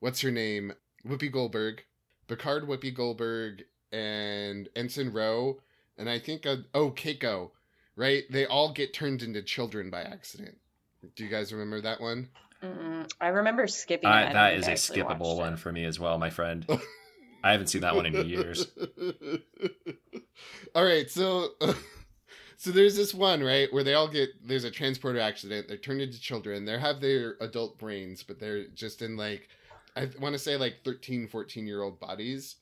what's 0.00 0.20
her 0.20 0.30
name, 0.30 0.72
Whoopi 1.06 1.32
Goldberg, 1.32 1.84
Picard, 2.26 2.68
Whoopi 2.68 2.94
Goldberg, 2.94 3.64
and 3.92 4.68
Ensign 4.76 5.12
Ro, 5.12 5.60
and 5.96 6.08
I 6.10 6.18
think 6.18 6.46
uh, 6.46 6.56
oh 6.74 6.90
Keiko, 6.90 7.50
right? 7.96 8.24
They 8.30 8.46
all 8.46 8.72
get 8.72 8.92
turned 8.92 9.22
into 9.22 9.42
children 9.42 9.90
by 9.90 10.02
accident. 10.02 10.58
Do 11.16 11.24
you 11.24 11.30
guys 11.30 11.52
remember 11.52 11.80
that 11.80 12.00
one? 12.00 12.28
Mm-mm. 12.62 13.08
I 13.20 13.28
remember 13.28 13.66
skipping. 13.66 14.08
it. 14.08 14.12
I, 14.12 14.30
I 14.30 14.32
that 14.32 14.48
think 14.50 14.60
is 14.60 14.66
I 14.66 14.70
a 14.70 14.72
actually 14.72 15.02
skippable 15.02 15.36
it. 15.36 15.38
one 15.38 15.56
for 15.56 15.72
me 15.72 15.84
as 15.84 15.98
well, 15.98 16.18
my 16.18 16.30
friend. 16.30 16.66
I 17.44 17.52
haven't 17.52 17.68
seen 17.68 17.82
that 17.82 17.94
one 17.94 18.06
in 18.06 18.28
years. 18.28 18.66
all 20.74 20.84
right, 20.84 21.08
so 21.08 21.50
so 22.58 22.70
there's 22.72 22.96
this 22.96 23.14
one 23.14 23.42
right 23.42 23.72
where 23.72 23.84
they 23.84 23.94
all 23.94 24.08
get 24.08 24.30
there's 24.46 24.64
a 24.64 24.70
transporter 24.70 25.20
accident. 25.20 25.68
They're 25.68 25.76
turned 25.78 26.02
into 26.02 26.20
children. 26.20 26.64
They 26.64 26.78
have 26.78 27.00
their 27.00 27.36
adult 27.40 27.78
brains, 27.78 28.22
but 28.22 28.38
they're 28.38 28.66
just 28.68 29.00
in 29.00 29.16
like 29.16 29.48
I 29.96 30.10
want 30.20 30.34
to 30.34 30.38
say 30.38 30.56
like 30.56 30.84
13, 30.84 31.28
14 31.28 31.66
year 31.66 31.82
old 31.82 31.98
bodies. 31.98 32.56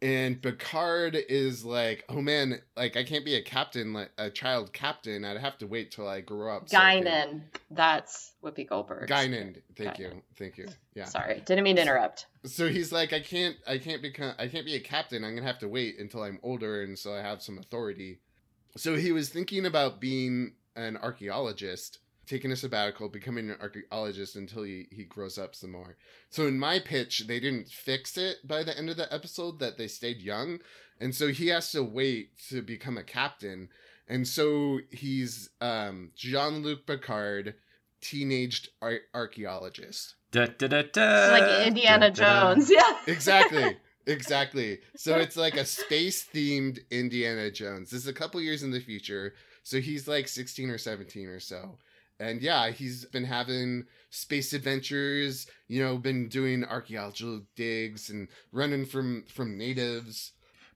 And 0.00 0.42
Picard 0.42 1.16
is 1.28 1.64
like, 1.64 2.04
oh 2.08 2.20
man, 2.20 2.60
like 2.76 2.96
I 2.96 3.04
can't 3.04 3.24
be 3.24 3.36
a 3.36 3.42
captain, 3.42 3.92
like 3.92 4.10
a 4.18 4.30
child 4.30 4.72
captain. 4.72 5.24
I'd 5.24 5.36
have 5.36 5.58
to 5.58 5.66
wait 5.68 5.92
till 5.92 6.08
I 6.08 6.20
grow 6.22 6.56
up. 6.56 6.68
so 6.68 6.76
Guinan. 6.76 7.42
That's 7.70 8.32
Whoopi 8.42 8.68
Goldberg. 8.68 9.08
Guinan. 9.08 9.62
Thank 9.76 9.94
Guinan. 9.94 10.00
you, 10.00 10.22
thank 10.36 10.58
you. 10.58 10.66
Yeah. 10.96 11.04
Sorry, 11.04 11.40
didn't 11.46 11.62
mean 11.62 11.76
to 11.76 11.82
interrupt. 11.82 12.26
so 12.44 12.68
he's 12.68 12.90
like 12.90 13.12
i 13.12 13.20
can't 13.20 13.54
i 13.68 13.78
can't 13.78 14.02
become 14.02 14.34
i 14.40 14.48
can't 14.48 14.66
be 14.66 14.74
a 14.74 14.80
captain 14.80 15.22
i'm 15.24 15.36
gonna 15.36 15.46
have 15.46 15.60
to 15.60 15.68
wait 15.68 15.98
until 16.00 16.22
i'm 16.24 16.40
older 16.42 16.82
and 16.82 16.98
so 16.98 17.14
i 17.14 17.18
have 17.20 17.40
some 17.40 17.56
authority 17.58 18.18
so 18.76 18.96
he 18.96 19.12
was 19.12 19.28
thinking 19.28 19.66
about 19.66 20.00
being 20.00 20.52
an 20.76 20.96
archaeologist 20.96 21.98
taking 22.24 22.52
a 22.52 22.56
sabbatical 22.56 23.08
becoming 23.08 23.50
an 23.50 23.56
archaeologist 23.60 24.36
until 24.36 24.62
he, 24.62 24.86
he 24.90 25.04
grows 25.04 25.38
up 25.38 25.54
some 25.54 25.72
more 25.72 25.96
so 26.30 26.46
in 26.46 26.58
my 26.58 26.78
pitch 26.78 27.24
they 27.26 27.40
didn't 27.40 27.68
fix 27.68 28.16
it 28.16 28.36
by 28.46 28.62
the 28.62 28.76
end 28.78 28.88
of 28.88 28.96
the 28.96 29.12
episode 29.12 29.58
that 29.58 29.76
they 29.76 29.88
stayed 29.88 30.20
young 30.20 30.58
and 31.00 31.14
so 31.14 31.28
he 31.28 31.48
has 31.48 31.70
to 31.72 31.82
wait 31.82 32.30
to 32.48 32.62
become 32.62 32.96
a 32.96 33.02
captain 33.02 33.68
and 34.08 34.26
so 34.26 34.78
he's 34.90 35.50
um 35.60 36.10
jean-luc 36.16 36.86
picard 36.86 37.54
teenaged 38.00 38.68
ar- 38.80 39.00
archaeologist 39.14 40.14
Da, 40.30 40.46
da, 40.46 40.66
da, 40.66 40.82
da, 40.90 41.28
like 41.30 41.66
Indiana 41.66 42.10
da, 42.10 42.14
da, 42.24 42.24
da. 42.24 42.54
Jones. 42.54 42.70
Yeah. 42.74 42.96
exactly 43.06 43.76
exactly. 44.06 44.80
So 44.96 45.16
it's 45.16 45.36
like 45.36 45.56
a 45.56 45.64
space 45.64 46.24
themed 46.24 46.78
indiana 46.90 47.50
jones. 47.50 47.90
This 47.90 48.02
is 48.02 48.08
a 48.08 48.12
couple 48.12 48.40
years 48.40 48.62
in 48.62 48.70
the 48.70 48.80
future 48.80 49.34
so 49.62 49.80
he's 49.80 50.08
like 50.08 50.28
16 50.28 50.70
or 50.70 50.78
17 50.78 51.28
or 51.28 51.40
so. 51.40 51.78
And 52.20 52.42
yeah 52.42 52.70
he's 52.70 53.04
been 53.06 53.24
having 53.24 53.84
space 54.10 54.52
adventures 54.52 55.46
you 55.68 55.82
know 55.82 55.96
been 55.96 56.28
doing 56.28 56.64
archaeological 56.64 57.42
digs 57.56 58.10
and 58.10 58.28
running 58.52 58.86
from 58.86 59.24
from 59.28 59.58
natives. 59.58 60.32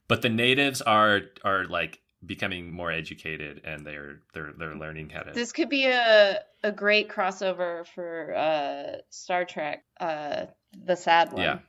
But 0.07 0.21
the 0.21 0.29
natives 0.29 0.81
are 0.81 1.21
are 1.43 1.65
like 1.65 1.99
becoming 2.25 2.71
more 2.71 2.91
educated 2.91 3.61
and 3.63 3.85
they're 3.85 4.21
they're 4.33 4.53
they're 4.57 4.75
learning 4.75 5.09
how 5.09 5.21
to 5.21 5.31
This 5.31 5.51
could 5.51 5.69
be 5.69 5.85
a 5.85 6.39
a 6.63 6.71
great 6.71 7.09
crossover 7.09 7.85
for 7.87 8.35
uh 8.35 9.01
Star 9.09 9.45
Trek, 9.45 9.85
uh 9.99 10.47
the 10.85 10.95
sad 10.95 11.31
one. 11.31 11.43
Yeah. 11.43 11.59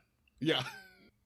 yeah 0.40 0.62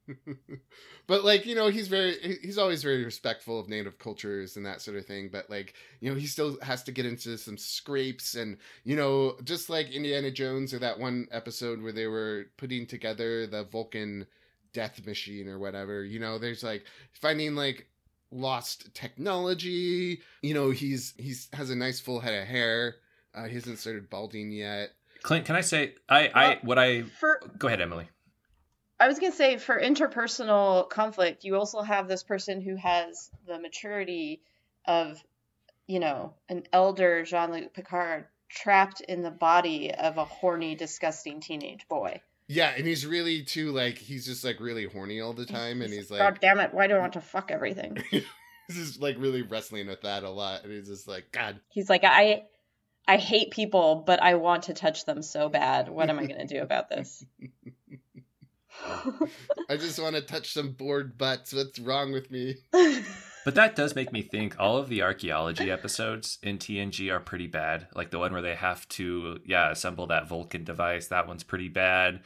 but 1.07 1.25
like 1.25 1.47
you 1.47 1.55
know 1.55 1.69
he's 1.69 1.89
very 1.89 2.39
he's 2.43 2.59
always 2.59 2.83
very 2.83 3.05
respectful 3.05 3.61
of 3.61 3.69
native 3.69 3.99
cultures 3.99 4.57
and 4.57 4.67
that 4.67 4.81
sort 4.81 4.97
of 4.97 5.07
thing 5.07 5.29
but 5.31 5.49
like 5.49 5.75
you 6.01 6.11
know 6.11 6.19
he 6.19 6.27
still 6.27 6.59
has 6.61 6.83
to 6.83 6.93
get 6.93 7.07
into 7.07 7.39
some 7.39 7.57
scrapes 7.57 8.35
and 8.35 8.57
you 8.85 8.97
know 8.97 9.37
just 9.45 9.71
like 9.71 9.91
indiana 9.91 10.31
jones 10.31 10.75
or 10.75 10.79
that 10.79 10.99
one 10.99 11.27
episode 11.31 11.81
where 11.83 11.93
they 11.93 12.07
were 12.07 12.47
putting 12.57 12.87
together 12.87 13.47
the 13.47 13.65
vulcan 13.65 14.27
death 14.73 15.05
machine 15.07 15.49
or 15.49 15.59
whatever 15.59 16.05
you 16.05 16.19
know 16.19 16.39
there's 16.39 16.65
like 16.65 16.85
finding 17.13 17.55
like 17.55 17.87
lost 18.33 18.93
technology 18.95 20.21
you 20.43 20.55
know 20.55 20.71
he's 20.71 21.15
he's 21.17 21.49
has 21.53 21.71
a 21.71 21.77
nice 21.77 22.01
full 22.01 22.19
head 22.19 22.35
of 22.35 22.49
hair 22.49 22.97
uh, 23.35 23.45
he 23.45 23.55
hasn't 23.55 23.79
started 23.79 24.11
balding 24.11 24.51
yet 24.51 24.91
Clint, 25.23 25.45
can 25.45 25.55
I 25.55 25.61
say 25.61 25.95
I 26.09 26.31
I 26.35 26.59
what 26.63 26.79
I 26.79 27.03
For 27.03 27.41
go 27.57 27.69
ahead, 27.69 27.81
Emily. 27.81 28.09
I 29.03 29.09
was 29.09 29.19
gonna 29.19 29.33
say 29.33 29.57
for 29.57 29.81
interpersonal 29.81 30.89
conflict, 30.89 31.43
you 31.43 31.57
also 31.57 31.83
have 31.83 32.07
this 32.07 32.23
person 32.23 32.61
who 32.61 32.77
has 32.77 33.33
the 33.49 33.59
maturity 33.59 34.43
of, 34.85 35.21
you 35.89 35.99
know, 35.99 36.35
an 36.49 36.63
elder 36.73 37.25
Jean-Luc 37.25 37.75
Picard 37.75 38.27
trapped 38.49 39.01
in 39.01 39.23
the 39.23 39.33
body 39.33 39.93
of 39.93 40.19
a 40.19 40.25
horny, 40.25 40.77
disgusting 40.77 41.41
teenage 41.41 41.89
boy. 41.89 42.21
Yeah, 42.47 42.73
and 42.77 42.87
he's 42.87 43.05
really 43.05 43.43
too 43.43 43.73
like 43.73 43.99
he's 43.99 44.25
just 44.25 44.45
like 44.45 44.61
really 44.61 44.85
horny 44.85 45.21
all 45.21 45.33
the 45.33 45.47
time, 45.47 45.83
and 45.83 45.93
he's 45.93 46.09
like 46.09 46.21
God 46.21 46.39
damn 46.41 46.61
it! 46.61 46.73
Why 46.73 46.87
do 46.87 46.95
I 46.95 47.01
want 47.01 47.15
to 47.15 47.21
fuck 47.21 47.51
everything? 47.51 47.99
he's 48.11 48.23
just 48.69 49.01
like 49.01 49.17
really 49.19 49.43
wrestling 49.43 49.89
with 49.89 50.03
that 50.03 50.23
a 50.23 50.31
lot, 50.31 50.63
and 50.63 50.73
he's 50.73 50.87
just 50.87 51.09
like 51.09 51.33
God. 51.33 51.59
He's 51.71 51.91
like, 51.91 52.05
I, 52.05 52.45
I 53.09 53.17
hate 53.17 53.51
people, 53.51 54.05
but 54.07 54.23
I 54.23 54.37
want 54.37 54.65
to 54.65 54.75
touch 54.75 55.07
them 55.07 55.23
so 55.23 55.49
bad. 55.49 55.89
What 55.89 56.09
am 56.09 56.21
I 56.21 56.27
gonna 56.27 56.47
do 56.47 56.63
about 56.63 56.89
this? 56.89 57.25
I 59.69 59.77
just 59.77 60.01
want 60.01 60.17
to 60.17 60.23
touch 60.23 60.53
some 60.53 60.73
bored 60.73 61.17
butts. 61.19 61.53
What's 61.53 61.79
wrong 61.79 62.13
with 62.13 62.31
me? 62.31 62.57
But 63.45 63.57
that 63.57 63.75
does 63.75 63.97
make 63.97 64.13
me 64.13 64.23
think 64.23 64.55
all 64.61 64.77
of 64.77 64.89
the 64.89 65.03
archaeology 65.03 65.69
episodes 65.69 66.39
in 66.45 66.59
TNG 66.59 67.13
are 67.13 67.19
pretty 67.19 67.49
bad. 67.49 67.89
Like 67.93 68.13
the 68.13 68.21
one 68.21 68.33
where 68.33 68.41
they 68.41 68.55
have 68.55 68.89
to, 68.91 69.41
yeah, 69.45 69.73
assemble 69.73 70.07
that 70.07 70.29
Vulcan 70.29 70.63
device. 70.63 71.09
That 71.09 71.27
one's 71.27 71.43
pretty 71.43 71.67
bad. 71.69 72.21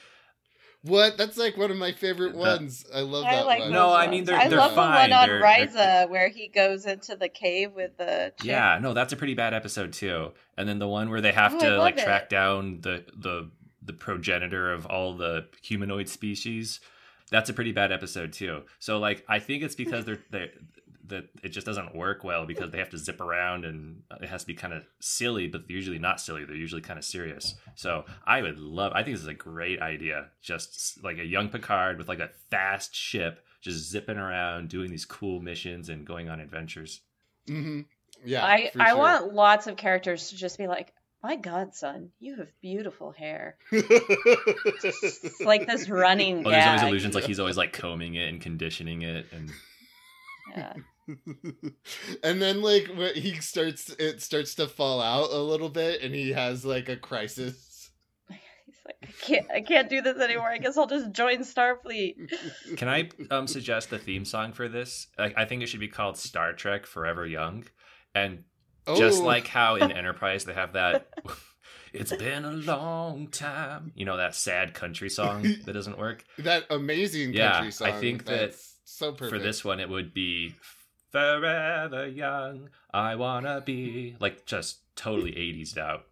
What? 0.82 1.16
That's 1.16 1.38
like 1.38 1.56
one 1.56 1.70
of 1.70 1.78
my 1.78 1.92
favorite 1.92 2.32
The- 2.32 2.38
ones. 2.38 2.84
I 2.94 3.00
love 3.00 3.24
I 3.24 3.36
that 3.36 3.46
like 3.46 3.60
one. 3.60 3.72
No, 3.72 3.88
those 3.88 3.96
I 3.96 4.06
mean, 4.08 4.24
they're- 4.24 4.36
I 4.36 4.48
they're 4.48 4.58
love 4.58 4.74
fine. 4.74 5.08
the 5.08 5.14
one 5.16 5.22
on 5.22 5.28
They're- 5.30 5.40
Risa 5.42 6.10
where 6.10 6.28
he 6.28 6.48
goes 6.48 6.84
into 6.84 7.16
the 7.16 7.30
cave 7.30 7.72
with 7.74 7.96
the 7.96 8.34
chick. 8.38 8.48
Yeah, 8.48 8.78
no, 8.82 8.92
that's 8.92 9.14
a 9.14 9.16
pretty 9.16 9.32
bad 9.32 9.54
episode 9.54 9.94
too. 9.94 10.34
And 10.58 10.68
then 10.68 10.78
the 10.78 10.86
one 10.88 11.08
where 11.08 11.22
they 11.22 11.32
have 11.32 11.54
Oh, 11.54 11.60
to 11.60 11.78
like 11.78 11.96
it. 11.96 12.04
track 12.04 12.28
down 12.28 12.82
the 12.82 13.06
the 13.16 13.50
the 13.86 13.92
progenitor 13.92 14.72
of 14.72 14.86
all 14.86 15.14
the 15.16 15.46
humanoid 15.62 16.08
species. 16.08 16.80
That's 17.30 17.50
a 17.50 17.54
pretty 17.54 17.72
bad 17.72 17.92
episode 17.92 18.32
too. 18.32 18.62
So 18.78 18.98
like 18.98 19.24
I 19.28 19.38
think 19.38 19.62
it's 19.62 19.74
because 19.74 20.04
they're 20.04 20.18
they 20.30 20.50
that 21.08 21.28
it 21.42 21.50
just 21.50 21.66
doesn't 21.66 21.94
work 21.94 22.24
well 22.24 22.46
because 22.46 22.70
they 22.72 22.78
have 22.78 22.90
to 22.90 22.98
zip 22.98 23.20
around 23.20 23.64
and 23.64 24.02
it 24.20 24.28
has 24.28 24.40
to 24.42 24.46
be 24.46 24.54
kind 24.54 24.74
of 24.74 24.82
silly, 25.00 25.46
but 25.46 25.66
they're 25.66 25.76
usually 25.76 25.98
not 26.00 26.20
silly. 26.20 26.44
They're 26.44 26.56
usually 26.56 26.82
kind 26.82 26.98
of 26.98 27.04
serious. 27.04 27.54
So 27.76 28.04
I 28.26 28.42
would 28.42 28.58
love. 28.58 28.92
I 28.92 29.02
think 29.02 29.14
this 29.14 29.22
is 29.22 29.28
a 29.28 29.34
great 29.34 29.80
idea. 29.80 30.26
Just 30.42 31.02
like 31.04 31.18
a 31.18 31.24
young 31.24 31.48
Picard 31.48 31.98
with 31.98 32.08
like 32.08 32.18
a 32.18 32.30
fast 32.50 32.94
ship, 32.94 33.44
just 33.60 33.88
zipping 33.90 34.16
around, 34.18 34.68
doing 34.68 34.90
these 34.90 35.04
cool 35.04 35.40
missions 35.40 35.88
and 35.88 36.04
going 36.04 36.28
on 36.28 36.40
adventures. 36.40 37.00
hmm 37.46 37.82
Yeah, 38.24 38.44
I 38.44 38.70
for 38.72 38.80
I 38.80 38.92
sure. 38.92 38.98
want 38.98 39.34
lots 39.34 39.66
of 39.66 39.76
characters 39.76 40.30
to 40.30 40.36
just 40.36 40.58
be 40.58 40.66
like, 40.66 40.92
my 41.26 41.36
God, 41.36 41.74
son, 41.74 42.10
you 42.20 42.36
have 42.36 42.48
beautiful 42.62 43.10
hair. 43.12 43.56
It's 43.72 45.40
like 45.40 45.66
this 45.66 45.88
running 45.88 46.46
Oh, 46.46 46.50
there's 46.50 46.66
always 46.66 46.82
illusions 46.82 47.14
like 47.14 47.24
he's 47.24 47.40
always 47.40 47.56
like 47.56 47.72
combing 47.72 48.14
it 48.14 48.28
and 48.28 48.40
conditioning 48.40 49.02
it, 49.02 49.26
and 49.32 49.50
Yeah. 50.56 50.72
and 52.22 52.40
then 52.40 52.62
like 52.62 52.86
when 52.94 53.14
he 53.14 53.34
starts, 53.40 53.90
it 53.98 54.22
starts 54.22 54.54
to 54.56 54.68
fall 54.68 55.00
out 55.00 55.30
a 55.30 55.38
little 55.38 55.68
bit, 55.68 56.02
and 56.02 56.14
he 56.14 56.32
has 56.32 56.64
like 56.64 56.88
a 56.88 56.96
crisis. 56.96 57.90
He's 58.28 58.76
like, 58.84 58.96
I 59.02 59.06
can't, 59.22 59.50
I 59.50 59.60
can't 59.62 59.90
do 59.90 60.02
this 60.02 60.18
anymore. 60.18 60.48
I 60.48 60.58
guess 60.58 60.76
I'll 60.76 60.86
just 60.86 61.12
join 61.12 61.38
Starfleet. 61.38 62.14
can 62.76 62.88
I 62.88 63.08
um 63.30 63.46
suggest 63.46 63.90
the 63.90 63.98
theme 63.98 64.24
song 64.24 64.52
for 64.52 64.68
this? 64.68 65.08
I, 65.18 65.32
I 65.36 65.44
think 65.44 65.62
it 65.62 65.66
should 65.66 65.80
be 65.80 65.88
called 65.88 66.16
Star 66.16 66.52
Trek 66.52 66.86
Forever 66.86 67.26
Young, 67.26 67.64
and 68.14 68.44
just 68.96 69.22
Oh. 69.22 69.24
like 69.26 69.46
how 69.48 69.76
in 69.76 69.90
Enterprise 70.00 70.44
they 70.44 70.54
have 70.54 70.72
that. 70.74 71.08
It's 71.92 72.14
been 72.14 72.44
a 72.44 72.50
long 72.50 73.28
time. 73.28 73.92
You 73.94 74.04
know 74.04 74.18
that 74.18 74.34
sad 74.34 74.74
country 74.74 75.08
song 75.08 75.42
that 75.64 75.72
doesn't 75.72 75.96
work. 75.96 76.24
that 76.38 76.64
amazing 76.68 77.28
country 77.32 77.38
Yeah, 77.38 77.58
I 77.64 77.70
song. 77.70 78.00
think 78.00 78.26
that 78.26 78.40
that's 78.40 78.74
so 78.84 79.12
perfect 79.12 79.30
For 79.30 79.38
this 79.38 79.64
one, 79.64 79.80
it 79.80 79.88
would 79.88 80.12
be 80.12 80.54
Forever 81.10 82.06
Young. 82.06 82.68
I 82.92 83.14
wanna 83.16 83.62
be 83.64 84.14
like 84.20 84.44
just 84.44 84.80
totally 84.94 85.32
80s 85.32 85.78
out. 85.78 86.04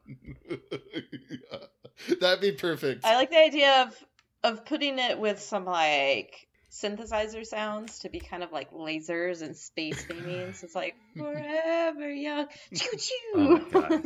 That'd 2.21 2.41
be 2.41 2.53
perfect. 2.53 3.05
I 3.05 3.17
like 3.17 3.31
the 3.31 3.39
idea 3.41 3.83
of 3.83 4.05
of 4.43 4.65
putting 4.65 4.99
it 4.99 5.19
with 5.19 5.41
some 5.41 5.65
like 5.67 6.47
synthesizer 6.75 7.47
sounds 7.47 8.01
to 8.01 8.09
be 8.09 8.19
kind 8.19 8.43
of 8.43 8.51
like 8.51 8.73
lasers 8.73 9.43
and 9.43 9.57
space 9.57 10.05
theming. 10.09 10.55
So 10.55 10.65
it's 10.65 10.75
like 10.75 10.97
forever 11.17 12.11
young, 12.11 12.49
choo 12.75 12.97
choo. 12.99 13.67
Oh 13.75 14.03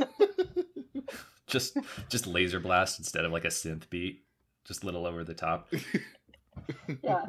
just 1.47 1.79
just 2.11 2.27
laser 2.27 2.61
blast 2.61 2.99
instead 2.99 3.25
of 3.25 3.33
like 3.33 3.47
a 3.47 3.49
synth 3.49 3.89
beat 3.89 4.23
just 4.67 4.83
a 4.83 4.87
little 4.87 5.07
over 5.07 5.25
the 5.25 5.33
top 5.33 5.73
Yeah. 7.03 7.25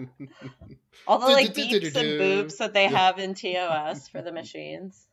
All 1.08 1.20
the 1.20 1.28
like 1.28 1.54
beeps 1.54 1.96
and 1.96 2.20
boops 2.20 2.58
that 2.58 2.74
they 2.74 2.88
have 2.88 3.20
in 3.20 3.34
TOS 3.34 4.10
for 4.10 4.22
the 4.22 4.32
machines. 4.32 5.08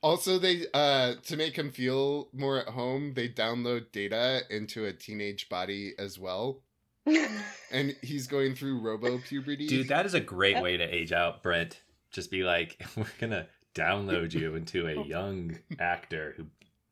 Also, 0.00 0.38
they 0.38 0.66
uh 0.72 1.14
to 1.24 1.36
make 1.36 1.56
him 1.56 1.72
feel 1.72 2.28
more 2.32 2.58
at 2.58 2.68
home, 2.68 3.14
they 3.14 3.28
download 3.28 3.90
data 3.90 4.42
into 4.50 4.84
a 4.84 4.92
teenage 4.92 5.48
body 5.48 5.94
as 5.98 6.18
well, 6.18 6.62
and 7.70 7.94
he's 8.02 8.26
going 8.26 8.54
through 8.54 8.80
robo 8.80 9.18
puberty. 9.18 9.66
dude 9.66 9.88
that 9.88 10.06
is 10.06 10.14
a 10.14 10.20
great 10.20 10.60
way 10.62 10.76
to 10.76 10.84
age 10.84 11.12
out 11.12 11.42
brent 11.42 11.80
just 12.10 12.30
be 12.30 12.42
like 12.44 12.80
we're 12.96 13.04
gonna 13.20 13.46
download 13.74 14.32
you 14.32 14.54
into 14.54 14.86
a 14.86 15.04
young 15.04 15.56
actor 15.78 16.34
who 16.36 16.46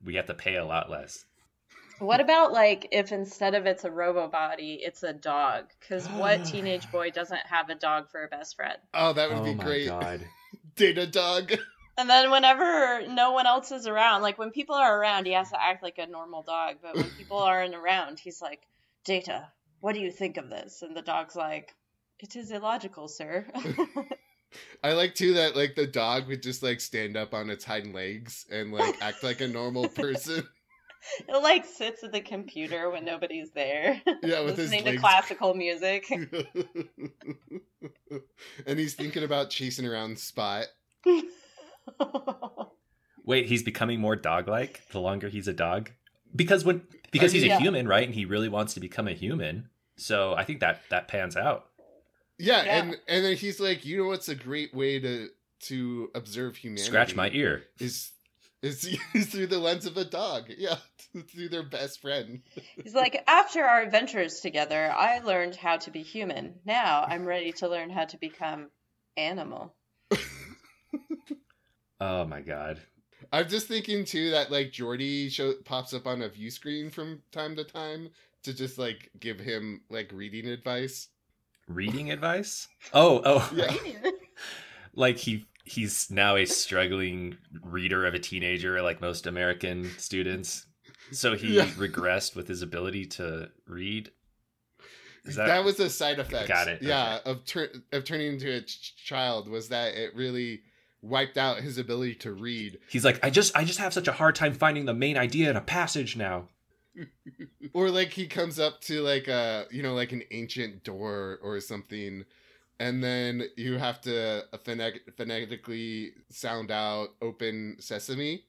we 0.04 0.14
have 0.14 0.26
to 0.26 0.34
pay 0.34 0.56
a 0.56 0.64
lot 0.64 0.90
less 0.90 1.24
What 1.98 2.20
about 2.20 2.52
like 2.52 2.88
if 2.92 3.10
instead 3.10 3.54
of 3.54 3.64
it's 3.66 3.84
a 3.84 3.90
robo 3.90 4.28
body, 4.28 4.78
it's 4.82 5.02
a 5.02 5.14
dog? 5.14 5.64
Because 5.80 6.06
what 6.10 6.44
teenage 6.52 6.90
boy 6.92 7.10
doesn't 7.10 7.40
have 7.46 7.70
a 7.70 7.74
dog 7.74 8.10
for 8.10 8.22
a 8.22 8.28
best 8.28 8.54
friend? 8.56 8.76
oh, 8.92 9.14
that 9.14 9.30
would 9.30 9.38
oh 9.38 9.44
be 9.44 9.54
my 9.54 9.64
great. 9.64 9.86
god 9.88 10.20
Data 10.76 11.06
dog. 11.06 11.54
And 11.96 12.10
then 12.10 12.30
whenever 12.30 13.08
no 13.08 13.32
one 13.32 13.46
else 13.46 13.72
is 13.72 13.86
around, 13.86 14.20
like 14.20 14.36
when 14.36 14.50
people 14.50 14.74
are 14.74 15.00
around, 15.00 15.24
he 15.24 15.32
has 15.32 15.48
to 15.50 15.60
act 15.60 15.82
like 15.82 15.96
a 15.96 16.06
normal 16.06 16.42
dog. 16.42 16.76
But 16.82 16.96
when 16.96 17.08
people 17.16 17.38
aren't 17.38 17.74
around, 17.74 18.18
he's 18.20 18.42
like, 18.42 18.60
Data, 19.06 19.48
what 19.86 19.94
do 19.94 20.00
you 20.00 20.10
think 20.10 20.36
of 20.36 20.50
this? 20.50 20.82
And 20.82 20.96
the 20.96 21.02
dog's 21.02 21.36
like, 21.36 21.72
It 22.18 22.34
is 22.34 22.50
illogical, 22.50 23.06
sir. 23.06 23.46
I 24.82 24.94
like 24.94 25.14
too 25.14 25.34
that 25.34 25.54
like 25.54 25.76
the 25.76 25.86
dog 25.86 26.26
would 26.26 26.42
just 26.42 26.60
like 26.60 26.80
stand 26.80 27.16
up 27.16 27.32
on 27.32 27.50
its 27.50 27.64
hind 27.64 27.94
legs 27.94 28.46
and 28.50 28.72
like 28.72 29.00
act 29.00 29.22
like 29.22 29.40
a 29.40 29.46
normal 29.46 29.88
person. 29.88 30.44
it 31.28 31.40
like 31.40 31.64
sits 31.64 32.02
at 32.02 32.10
the 32.10 32.20
computer 32.20 32.90
when 32.90 33.04
nobody's 33.04 33.52
there, 33.52 34.02
Yeah, 34.24 34.40
with 34.40 34.56
his 34.56 34.72
listening 34.72 34.92
to 34.92 34.98
classical 34.98 35.54
music. 35.54 36.10
and 38.66 38.78
he's 38.80 38.94
thinking 38.94 39.22
about 39.22 39.50
chasing 39.50 39.86
around 39.86 40.18
Spot. 40.18 40.66
wait 43.24 43.46
he's 43.46 43.62
becoming 43.62 44.00
more 44.00 44.16
dog-like 44.16 44.82
the 44.90 45.00
longer 45.00 45.28
he's 45.28 45.46
a 45.46 45.52
dog 45.52 45.92
because 46.34 46.64
when 46.64 46.82
because 47.12 47.30
he's 47.30 47.44
a 47.44 47.56
human 47.58 47.86
right 47.86 48.04
and 48.04 48.14
he 48.14 48.24
really 48.24 48.48
wants 48.48 48.74
to 48.74 48.80
become 48.80 49.06
a 49.06 49.12
human 49.12 49.68
so 49.96 50.34
i 50.34 50.44
think 50.44 50.60
that 50.60 50.80
that 50.90 51.08
pans 51.08 51.36
out 51.36 51.66
Yeah, 52.38 52.62
Yeah. 52.64 52.78
and 52.82 52.96
and 53.08 53.24
then 53.24 53.36
he's 53.36 53.58
like, 53.60 53.84
you 53.86 53.96
know 53.98 54.08
what's 54.08 54.28
a 54.28 54.34
great 54.34 54.74
way 54.74 54.98
to 55.00 55.28
to 55.68 56.10
observe 56.14 56.56
humanity? 56.56 56.84
scratch 56.86 57.14
my 57.16 57.30
ear 57.30 57.64
Is 57.80 58.12
is, 58.62 58.84
is 59.14 59.26
through 59.28 59.46
the 59.46 59.58
lens 59.58 59.86
of 59.86 59.96
a 59.96 60.04
dog. 60.04 60.44
Yeah, 60.58 60.76
through 61.30 61.48
their 61.48 61.62
best 61.62 62.00
friend. 62.02 62.42
He's 62.82 62.94
like, 62.94 63.22
after 63.26 63.62
our 63.64 63.80
adventures 63.82 64.40
together, 64.40 64.92
I 64.92 65.20
learned 65.20 65.56
how 65.56 65.76
to 65.78 65.90
be 65.90 66.02
human. 66.02 66.54
Now 66.66 67.04
I'm 67.08 67.24
ready 67.24 67.52
to 67.52 67.68
learn 67.68 67.88
how 67.90 68.04
to 68.04 68.18
become 68.18 68.68
animal. 69.16 69.74
oh 72.00 72.24
my 72.26 72.40
god 72.42 72.80
I'm 73.32 73.48
just 73.48 73.66
thinking 73.66 74.04
too 74.04 74.30
that 74.32 74.50
like 74.52 74.72
Geordi 74.72 75.30
show 75.30 75.54
pops 75.64 75.94
up 75.94 76.06
on 76.06 76.22
a 76.22 76.28
view 76.28 76.50
screen 76.50 76.90
from 76.90 77.22
time 77.32 77.56
to 77.56 77.64
time 77.64 78.10
to 78.46 78.54
just 78.54 78.78
like 78.78 79.10
give 79.20 79.38
him 79.38 79.82
like 79.90 80.10
reading 80.12 80.46
advice. 80.48 81.08
reading 81.68 82.10
advice 82.10 82.66
oh 82.94 83.20
oh 83.24 83.50
Yeah. 83.54 83.72
like 84.94 85.18
he 85.18 85.46
he's 85.64 86.10
now 86.10 86.36
a 86.36 86.44
struggling 86.46 87.36
reader 87.62 88.06
of 88.06 88.14
a 88.14 88.18
teenager 88.18 88.80
like 88.82 89.00
most 89.00 89.26
american 89.26 89.90
students 89.98 90.66
so 91.12 91.34
he 91.34 91.56
Yeah. 91.56 91.66
regressed 91.76 92.34
with 92.34 92.48
his 92.48 92.62
ability 92.62 93.06
to 93.06 93.50
read 93.66 94.10
is 95.24 95.34
That, 95.36 95.64
was 95.64 95.80
a 95.80 95.90
side 95.90 96.20
effect. 96.20 96.46
Got 96.46 96.68
it, 96.68 96.82
Yeah, 96.82 97.18
of 97.24 97.44
tur- 97.44 97.72
of 97.92 98.04
turning 98.04 98.34
into 98.34 98.48
a 98.48 98.60
ch- 98.60 98.94
child 98.96 99.48
was 99.48 99.68
that 99.70 99.94
it 99.96 100.14
really 100.14 100.60
wiped 101.02 101.36
out 101.36 101.58
his 101.58 101.78
ability 101.78 102.14
to 102.14 102.32
read. 102.32 102.78
he's 102.88 103.04
like 103.04 103.18
i 103.24 103.30
just 103.30 103.56
i 103.56 103.64
just 103.64 103.78
have 103.80 103.92
such 103.92 104.06
a 104.08 104.12
hard 104.12 104.34
time 104.36 104.54
finding 104.54 104.84
the 104.86 104.94
main 104.94 105.16
idea 105.16 105.50
in 105.50 105.56
a 105.56 105.60
passage 105.60 106.16
now 106.16 106.48
or 107.74 107.90
like 107.90 108.10
he 108.10 108.26
comes 108.26 108.58
up 108.58 108.80
to 108.80 109.00
like 109.02 109.28
a 109.28 109.66
you 109.70 109.82
know 109.82 109.94
like 109.94 110.12
an 110.12 110.22
ancient 110.30 110.82
door 110.84 111.38
or 111.42 111.60
something 111.60 112.24
and 112.78 113.02
then 113.02 113.44
you 113.56 113.78
have 113.78 114.00
to 114.02 114.44
phonetic- 114.64 115.14
phonetically 115.16 116.12
sound 116.30 116.70
out 116.70 117.08
open 117.22 117.76
sesame 117.80 118.44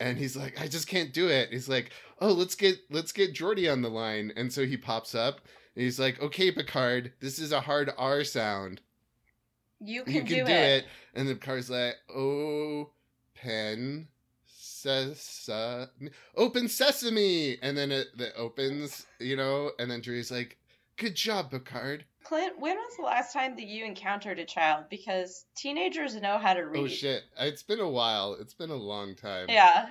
and 0.00 0.18
he's 0.18 0.36
like 0.36 0.60
i 0.60 0.66
just 0.66 0.88
can't 0.88 1.12
do 1.12 1.28
it 1.28 1.50
he's 1.50 1.68
like 1.68 1.92
oh 2.20 2.32
let's 2.32 2.54
get 2.54 2.76
let's 2.90 3.12
get 3.12 3.34
Geordi 3.34 3.70
on 3.70 3.82
the 3.82 3.90
line 3.90 4.32
and 4.36 4.52
so 4.52 4.64
he 4.66 4.76
pops 4.76 5.14
up 5.14 5.40
and 5.74 5.84
he's 5.84 5.98
like 5.98 6.20
okay 6.20 6.50
picard 6.50 7.12
this 7.20 7.38
is 7.38 7.52
a 7.52 7.60
hard 7.60 7.92
r 7.96 8.24
sound 8.24 8.80
You 9.80 10.04
can, 10.04 10.12
you 10.14 10.20
can 10.20 10.28
do, 10.28 10.34
do, 10.44 10.50
it. 10.50 10.50
it. 10.50 10.84
and 11.14 11.28
the 11.28 11.34
Picard's 11.34 11.70
like 11.70 11.96
oh 12.14 12.90
pen 13.34 14.08
sesame 14.82 16.10
open 16.36 16.68
sesame 16.68 17.58
and 17.62 17.76
then 17.76 17.92
it, 17.92 18.08
it 18.18 18.32
opens 18.36 19.06
you 19.18 19.36
know 19.36 19.70
and 19.78 19.90
then 19.90 20.00
Drew's 20.00 20.30
like 20.30 20.58
Good 20.96 21.14
job, 21.16 21.50
Picard. 21.50 22.04
Clint, 22.24 22.58
when 22.60 22.76
was 22.76 22.96
the 22.96 23.02
last 23.02 23.32
time 23.32 23.56
that 23.56 23.66
you 23.66 23.84
encountered 23.84 24.38
a 24.38 24.44
child? 24.44 24.84
Because 24.88 25.46
teenagers 25.56 26.14
know 26.14 26.38
how 26.38 26.54
to 26.54 26.60
oh, 26.60 26.64
read. 26.64 26.80
Oh 26.84 26.86
shit! 26.86 27.24
It's 27.40 27.62
been 27.62 27.80
a 27.80 27.88
while. 27.88 28.36
It's 28.38 28.54
been 28.54 28.70
a 28.70 28.76
long 28.76 29.16
time. 29.16 29.46
Yeah. 29.48 29.88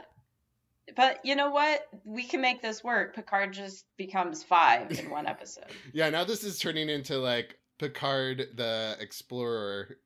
But 0.96 1.20
you 1.26 1.36
know 1.36 1.52
what? 1.52 1.88
We 2.06 2.24
can 2.24 2.42
make 2.42 2.62
this 2.62 2.84
work. 2.84 3.16
Picard 3.16 3.54
just 3.54 3.86
becomes 3.98 4.44
five 4.44 4.92
in 4.92 5.10
one 5.10 5.28
episode. 5.28 5.66
Yeah. 5.94 6.10
Now 6.10 6.24
this 6.24 6.44
is 6.44 6.60
turning 6.60 6.90
into 6.90 7.18
like 7.18 7.58
Picard 7.78 8.48
the 8.56 8.96
Explorer. 9.00 9.98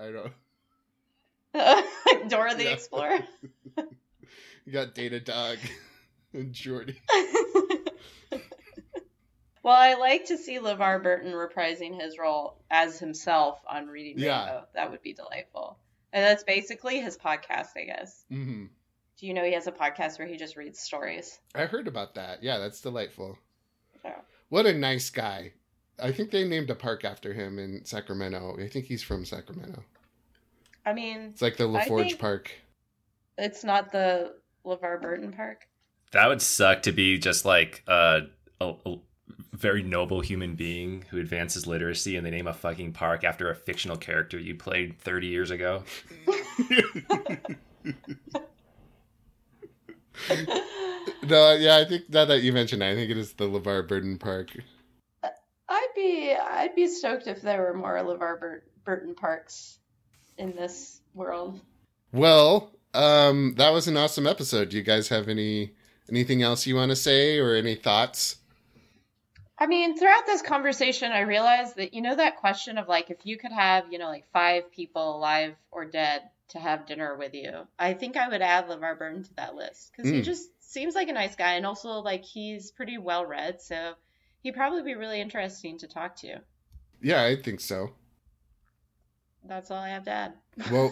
I 0.00 0.12
don't. 0.12 0.32
Dora 2.28 2.54
the 2.54 2.64
Yeah. 2.64 2.70
Explorer. 2.70 3.18
You 4.64 4.72
got 4.72 4.94
Data 4.94 5.20
Dog 5.20 5.58
and 6.32 6.52
Geordi. 6.54 6.96
well, 9.62 9.74
I 9.76 9.94
like 9.94 10.26
to 10.26 10.38
see 10.38 10.58
LeVar 10.58 11.02
Burton 11.02 11.32
reprising 11.32 12.00
his 12.00 12.18
role 12.18 12.56
as 12.70 12.98
himself 12.98 13.60
on 13.68 13.86
Reading 13.86 14.14
Yeah. 14.18 14.44
Rainbow. 14.44 14.66
That 14.74 14.90
would 14.90 15.02
be 15.02 15.12
delightful. 15.14 15.78
And 16.12 16.24
that's 16.24 16.44
basically 16.44 17.00
his 17.00 17.16
podcast, 17.16 17.68
I 17.76 17.84
guess. 17.84 18.24
hmm 18.28 18.66
Do 19.18 19.26
you 19.26 19.34
know 19.34 19.44
he 19.44 19.54
has 19.54 19.66
a 19.66 19.72
podcast 19.72 20.18
where 20.18 20.28
he 20.28 20.36
just 20.36 20.56
reads 20.56 20.78
stories? 20.78 21.38
I 21.54 21.66
heard 21.66 21.88
about 21.88 22.14
that. 22.16 22.42
Yeah, 22.42 22.58
that's 22.58 22.80
delightful. 22.80 23.38
Yeah. 24.04 24.16
What 24.48 24.66
a 24.66 24.72
nice 24.74 25.10
guy. 25.10 25.52
I 26.02 26.10
think 26.12 26.30
they 26.30 26.46
named 26.46 26.70
a 26.70 26.74
park 26.74 27.04
after 27.04 27.32
him 27.32 27.58
in 27.58 27.84
Sacramento. 27.84 28.56
I 28.60 28.66
think 28.68 28.86
he's 28.86 29.02
from 29.02 29.24
Sacramento. 29.24 29.84
I 30.84 30.92
mean, 30.92 31.30
It's 31.32 31.42
like 31.42 31.56
the 31.56 31.68
LaForge 31.68 32.18
Park. 32.18 32.50
it's 33.38 33.62
not 33.62 33.92
the 33.92 34.34
LeVar 34.64 35.00
Burton 35.00 35.32
Park. 35.32 35.66
That 36.12 36.28
would 36.28 36.42
suck 36.42 36.82
to 36.82 36.92
be 36.92 37.18
just 37.18 37.44
like 37.44 37.82
a, 37.86 38.22
a, 38.60 38.74
a 38.86 38.96
very 39.52 39.82
noble 39.82 40.20
human 40.20 40.54
being 40.54 41.04
who 41.10 41.18
advances 41.18 41.66
literacy 41.66 42.16
and 42.16 42.26
they 42.26 42.30
name 42.30 42.46
a 42.46 42.52
fucking 42.52 42.92
park 42.92 43.24
after 43.24 43.50
a 43.50 43.54
fictional 43.54 43.96
character 43.96 44.38
you 44.38 44.54
played 44.54 44.98
30 44.98 45.26
years 45.26 45.50
ago. 45.50 45.82
no, 51.26 51.54
yeah, 51.54 51.76
I 51.76 51.84
think 51.84 52.08
now 52.10 52.24
that 52.24 52.42
you 52.42 52.52
mentioned 52.52 52.82
it, 52.82 52.90
I 52.90 52.94
think 52.94 53.10
it 53.10 53.16
is 53.16 53.32
the 53.34 53.48
LeVar 53.48 53.88
Burton 53.88 54.18
Park. 54.18 54.50
Uh, 55.22 55.28
I'd 55.68 55.88
be 55.94 56.34
I'd 56.34 56.74
be 56.74 56.88
stoked 56.88 57.26
if 57.26 57.42
there 57.42 57.62
were 57.62 57.74
more 57.74 57.94
LeVar 57.94 58.40
Bur- 58.40 58.64
Burton 58.84 59.14
parks 59.14 59.78
in 60.38 60.54
this 60.56 61.00
world. 61.14 61.60
Well, 62.12 62.72
um, 62.94 63.54
that 63.56 63.70
was 63.70 63.88
an 63.88 63.96
awesome 63.96 64.26
episode. 64.26 64.68
Do 64.70 64.76
you 64.76 64.82
guys 64.82 65.08
have 65.08 65.28
any 65.28 65.72
anything 66.10 66.42
else 66.42 66.66
you 66.66 66.76
want 66.76 66.90
to 66.90 66.96
say 66.96 67.38
or 67.38 67.54
any 67.54 67.74
thoughts? 67.74 68.36
I 69.58 69.66
mean, 69.66 69.96
throughout 69.96 70.26
this 70.26 70.42
conversation, 70.42 71.12
I 71.12 71.20
realized 71.20 71.76
that 71.76 71.94
you 71.94 72.02
know 72.02 72.16
that 72.16 72.36
question 72.38 72.78
of 72.78 72.88
like 72.88 73.10
if 73.10 73.18
you 73.24 73.36
could 73.38 73.52
have 73.52 73.84
you 73.90 73.98
know 73.98 74.08
like 74.08 74.26
five 74.32 74.70
people 74.72 75.16
alive 75.16 75.54
or 75.70 75.84
dead 75.84 76.22
to 76.48 76.58
have 76.58 76.86
dinner 76.86 77.16
with 77.16 77.32
you, 77.34 77.50
I 77.78 77.94
think 77.94 78.16
I 78.16 78.28
would 78.28 78.42
add 78.42 78.68
LeVar 78.68 78.98
Burton 78.98 79.22
to 79.24 79.34
that 79.36 79.54
list 79.54 79.92
because 79.96 80.10
he 80.10 80.20
Mm. 80.20 80.24
just 80.24 80.48
seems 80.60 80.94
like 80.94 81.08
a 81.08 81.12
nice 81.12 81.36
guy 81.36 81.54
and 81.54 81.64
also 81.66 81.90
like 82.00 82.24
he's 82.24 82.70
pretty 82.70 82.98
well 82.98 83.24
read, 83.24 83.60
so 83.62 83.94
he'd 84.42 84.54
probably 84.54 84.82
be 84.82 84.94
really 84.94 85.20
interesting 85.20 85.78
to 85.78 85.86
talk 85.86 86.16
to. 86.16 86.40
Yeah, 87.00 87.22
I 87.24 87.36
think 87.36 87.60
so. 87.60 87.90
That's 89.44 89.70
all 89.70 89.78
I 89.78 89.88
have 89.90 90.04
to 90.04 90.10
add. 90.10 90.32
Well, 90.70 90.90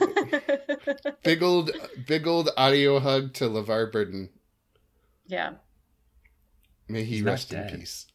big 1.22 1.42
old, 1.42 1.70
big 2.06 2.26
old 2.26 2.50
audio 2.56 2.98
hug 2.98 3.32
to 3.34 3.44
LeVar 3.44 3.92
Burton. 3.92 4.28
yeah, 5.26 5.52
May 6.88 7.04
he 7.04 7.16
He's 7.16 7.22
rest 7.22 7.52
in 7.52 7.68
peace. 7.78 8.06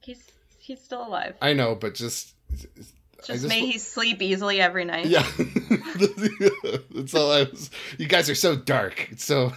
he's 0.00 0.22
he's 0.58 0.80
still 0.82 1.06
alive. 1.06 1.34
I 1.40 1.54
know, 1.54 1.74
but 1.74 1.94
just, 1.94 2.34
Just 2.50 2.92
just 3.24 3.48
may 3.48 3.60
wa- 3.62 3.66
he 3.68 3.78
sleep 3.78 4.20
easily 4.20 4.60
every 4.60 4.84
night. 4.84 5.06
yeah. 5.06 5.26
That's 6.94 7.14
all 7.14 7.32
I 7.32 7.44
was. 7.44 7.70
You 7.98 8.06
guys 8.06 8.28
are 8.28 8.34
so 8.34 8.56
dark. 8.56 9.08
It's 9.10 9.24
so. 9.24 9.52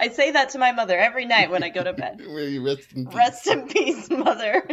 I 0.00 0.08
say 0.08 0.30
that 0.32 0.50
to 0.50 0.58
my 0.58 0.72
mother 0.72 0.96
every 0.98 1.24
night 1.24 1.50
when 1.50 1.62
I 1.64 1.70
go 1.70 1.82
to 1.82 1.92
bed. 1.92 2.18
May 2.28 2.48
you 2.48 2.64
rest 2.64 2.92
in 2.94 3.06
peace. 3.06 3.14
Rest 3.16 3.46
in 3.46 3.66
peace, 3.68 4.10
mother. 4.10 4.68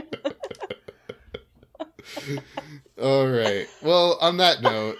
All 3.01 3.27
right. 3.27 3.67
Well, 3.81 4.17
on 4.21 4.37
that 4.37 4.61
note, 4.61 4.97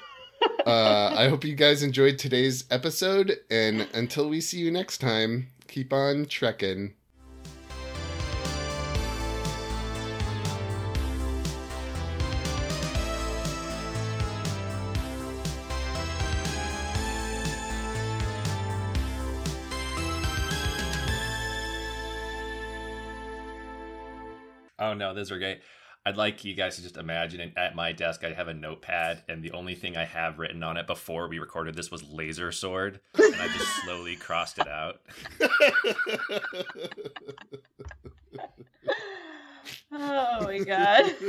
uh, 0.66 1.14
I 1.16 1.30
hope 1.30 1.44
you 1.44 1.56
guys 1.56 1.84
enjoyed 1.84 2.18
today's 2.18 2.66
episode, 2.70 3.38
and 3.50 3.88
until 3.94 4.30
we 4.30 4.42
see 4.42 4.60
you 4.60 4.72
next 4.72 5.00
time, 5.00 5.48
keep 5.68 5.94
on 5.94 6.26
trekking. 6.26 6.94
Oh 24.78 24.94
no, 24.94 25.14
those 25.14 25.32
are 25.32 25.40
great. 25.40 25.62
I'd 26.08 26.18
like 26.18 26.46
you 26.46 26.54
guys 26.54 26.76
to 26.76 26.84
just 26.84 26.98
imagine 26.98 27.40
it. 27.42 27.54
at 27.58 27.76
my 27.76 27.92
desk 27.92 28.24
I 28.24 28.32
have 28.34 28.48
a 28.48 28.54
notepad 28.54 29.24
and 29.28 29.42
the 29.44 29.52
only 29.54 29.74
thing 29.76 29.98
I 29.98 30.06
have 30.06 30.38
written 30.38 30.62
on 30.64 30.78
it 30.78 30.86
before 30.86 31.28
we 31.28 31.40
recorded 31.40 31.74
this 31.76 31.90
was 31.90 32.04
laser 32.04 32.52
sword 32.52 33.00
and 33.16 33.36
I 33.36 33.48
just 33.48 33.84
slowly 33.84 34.16
crossed 34.20 34.60
it 34.60 34.68
out. 34.68 35.02
oh 39.92 40.44
my 40.44 40.60
god. 40.60 41.16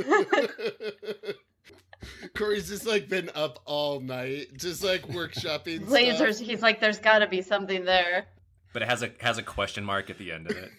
Corey's 2.35 2.69
just 2.69 2.85
like 2.85 3.09
been 3.09 3.29
up 3.35 3.59
all 3.65 3.99
night, 3.99 4.57
just 4.57 4.83
like 4.83 5.07
workshopping 5.07 5.79
Lasers. 5.87 6.35
stuff. 6.35 6.47
He's 6.47 6.61
like, 6.61 6.79
there's 6.79 6.99
got 6.99 7.19
to 7.19 7.27
be 7.27 7.41
something 7.41 7.85
there. 7.85 8.25
But 8.73 8.81
it 8.83 8.89
has 8.89 9.01
a 9.01 9.11
has 9.21 9.37
a 9.37 9.43
question 9.43 9.83
mark 9.83 10.09
at 10.09 10.17
the 10.17 10.31
end 10.31 10.49
of 10.51 10.57
it. 10.57 10.71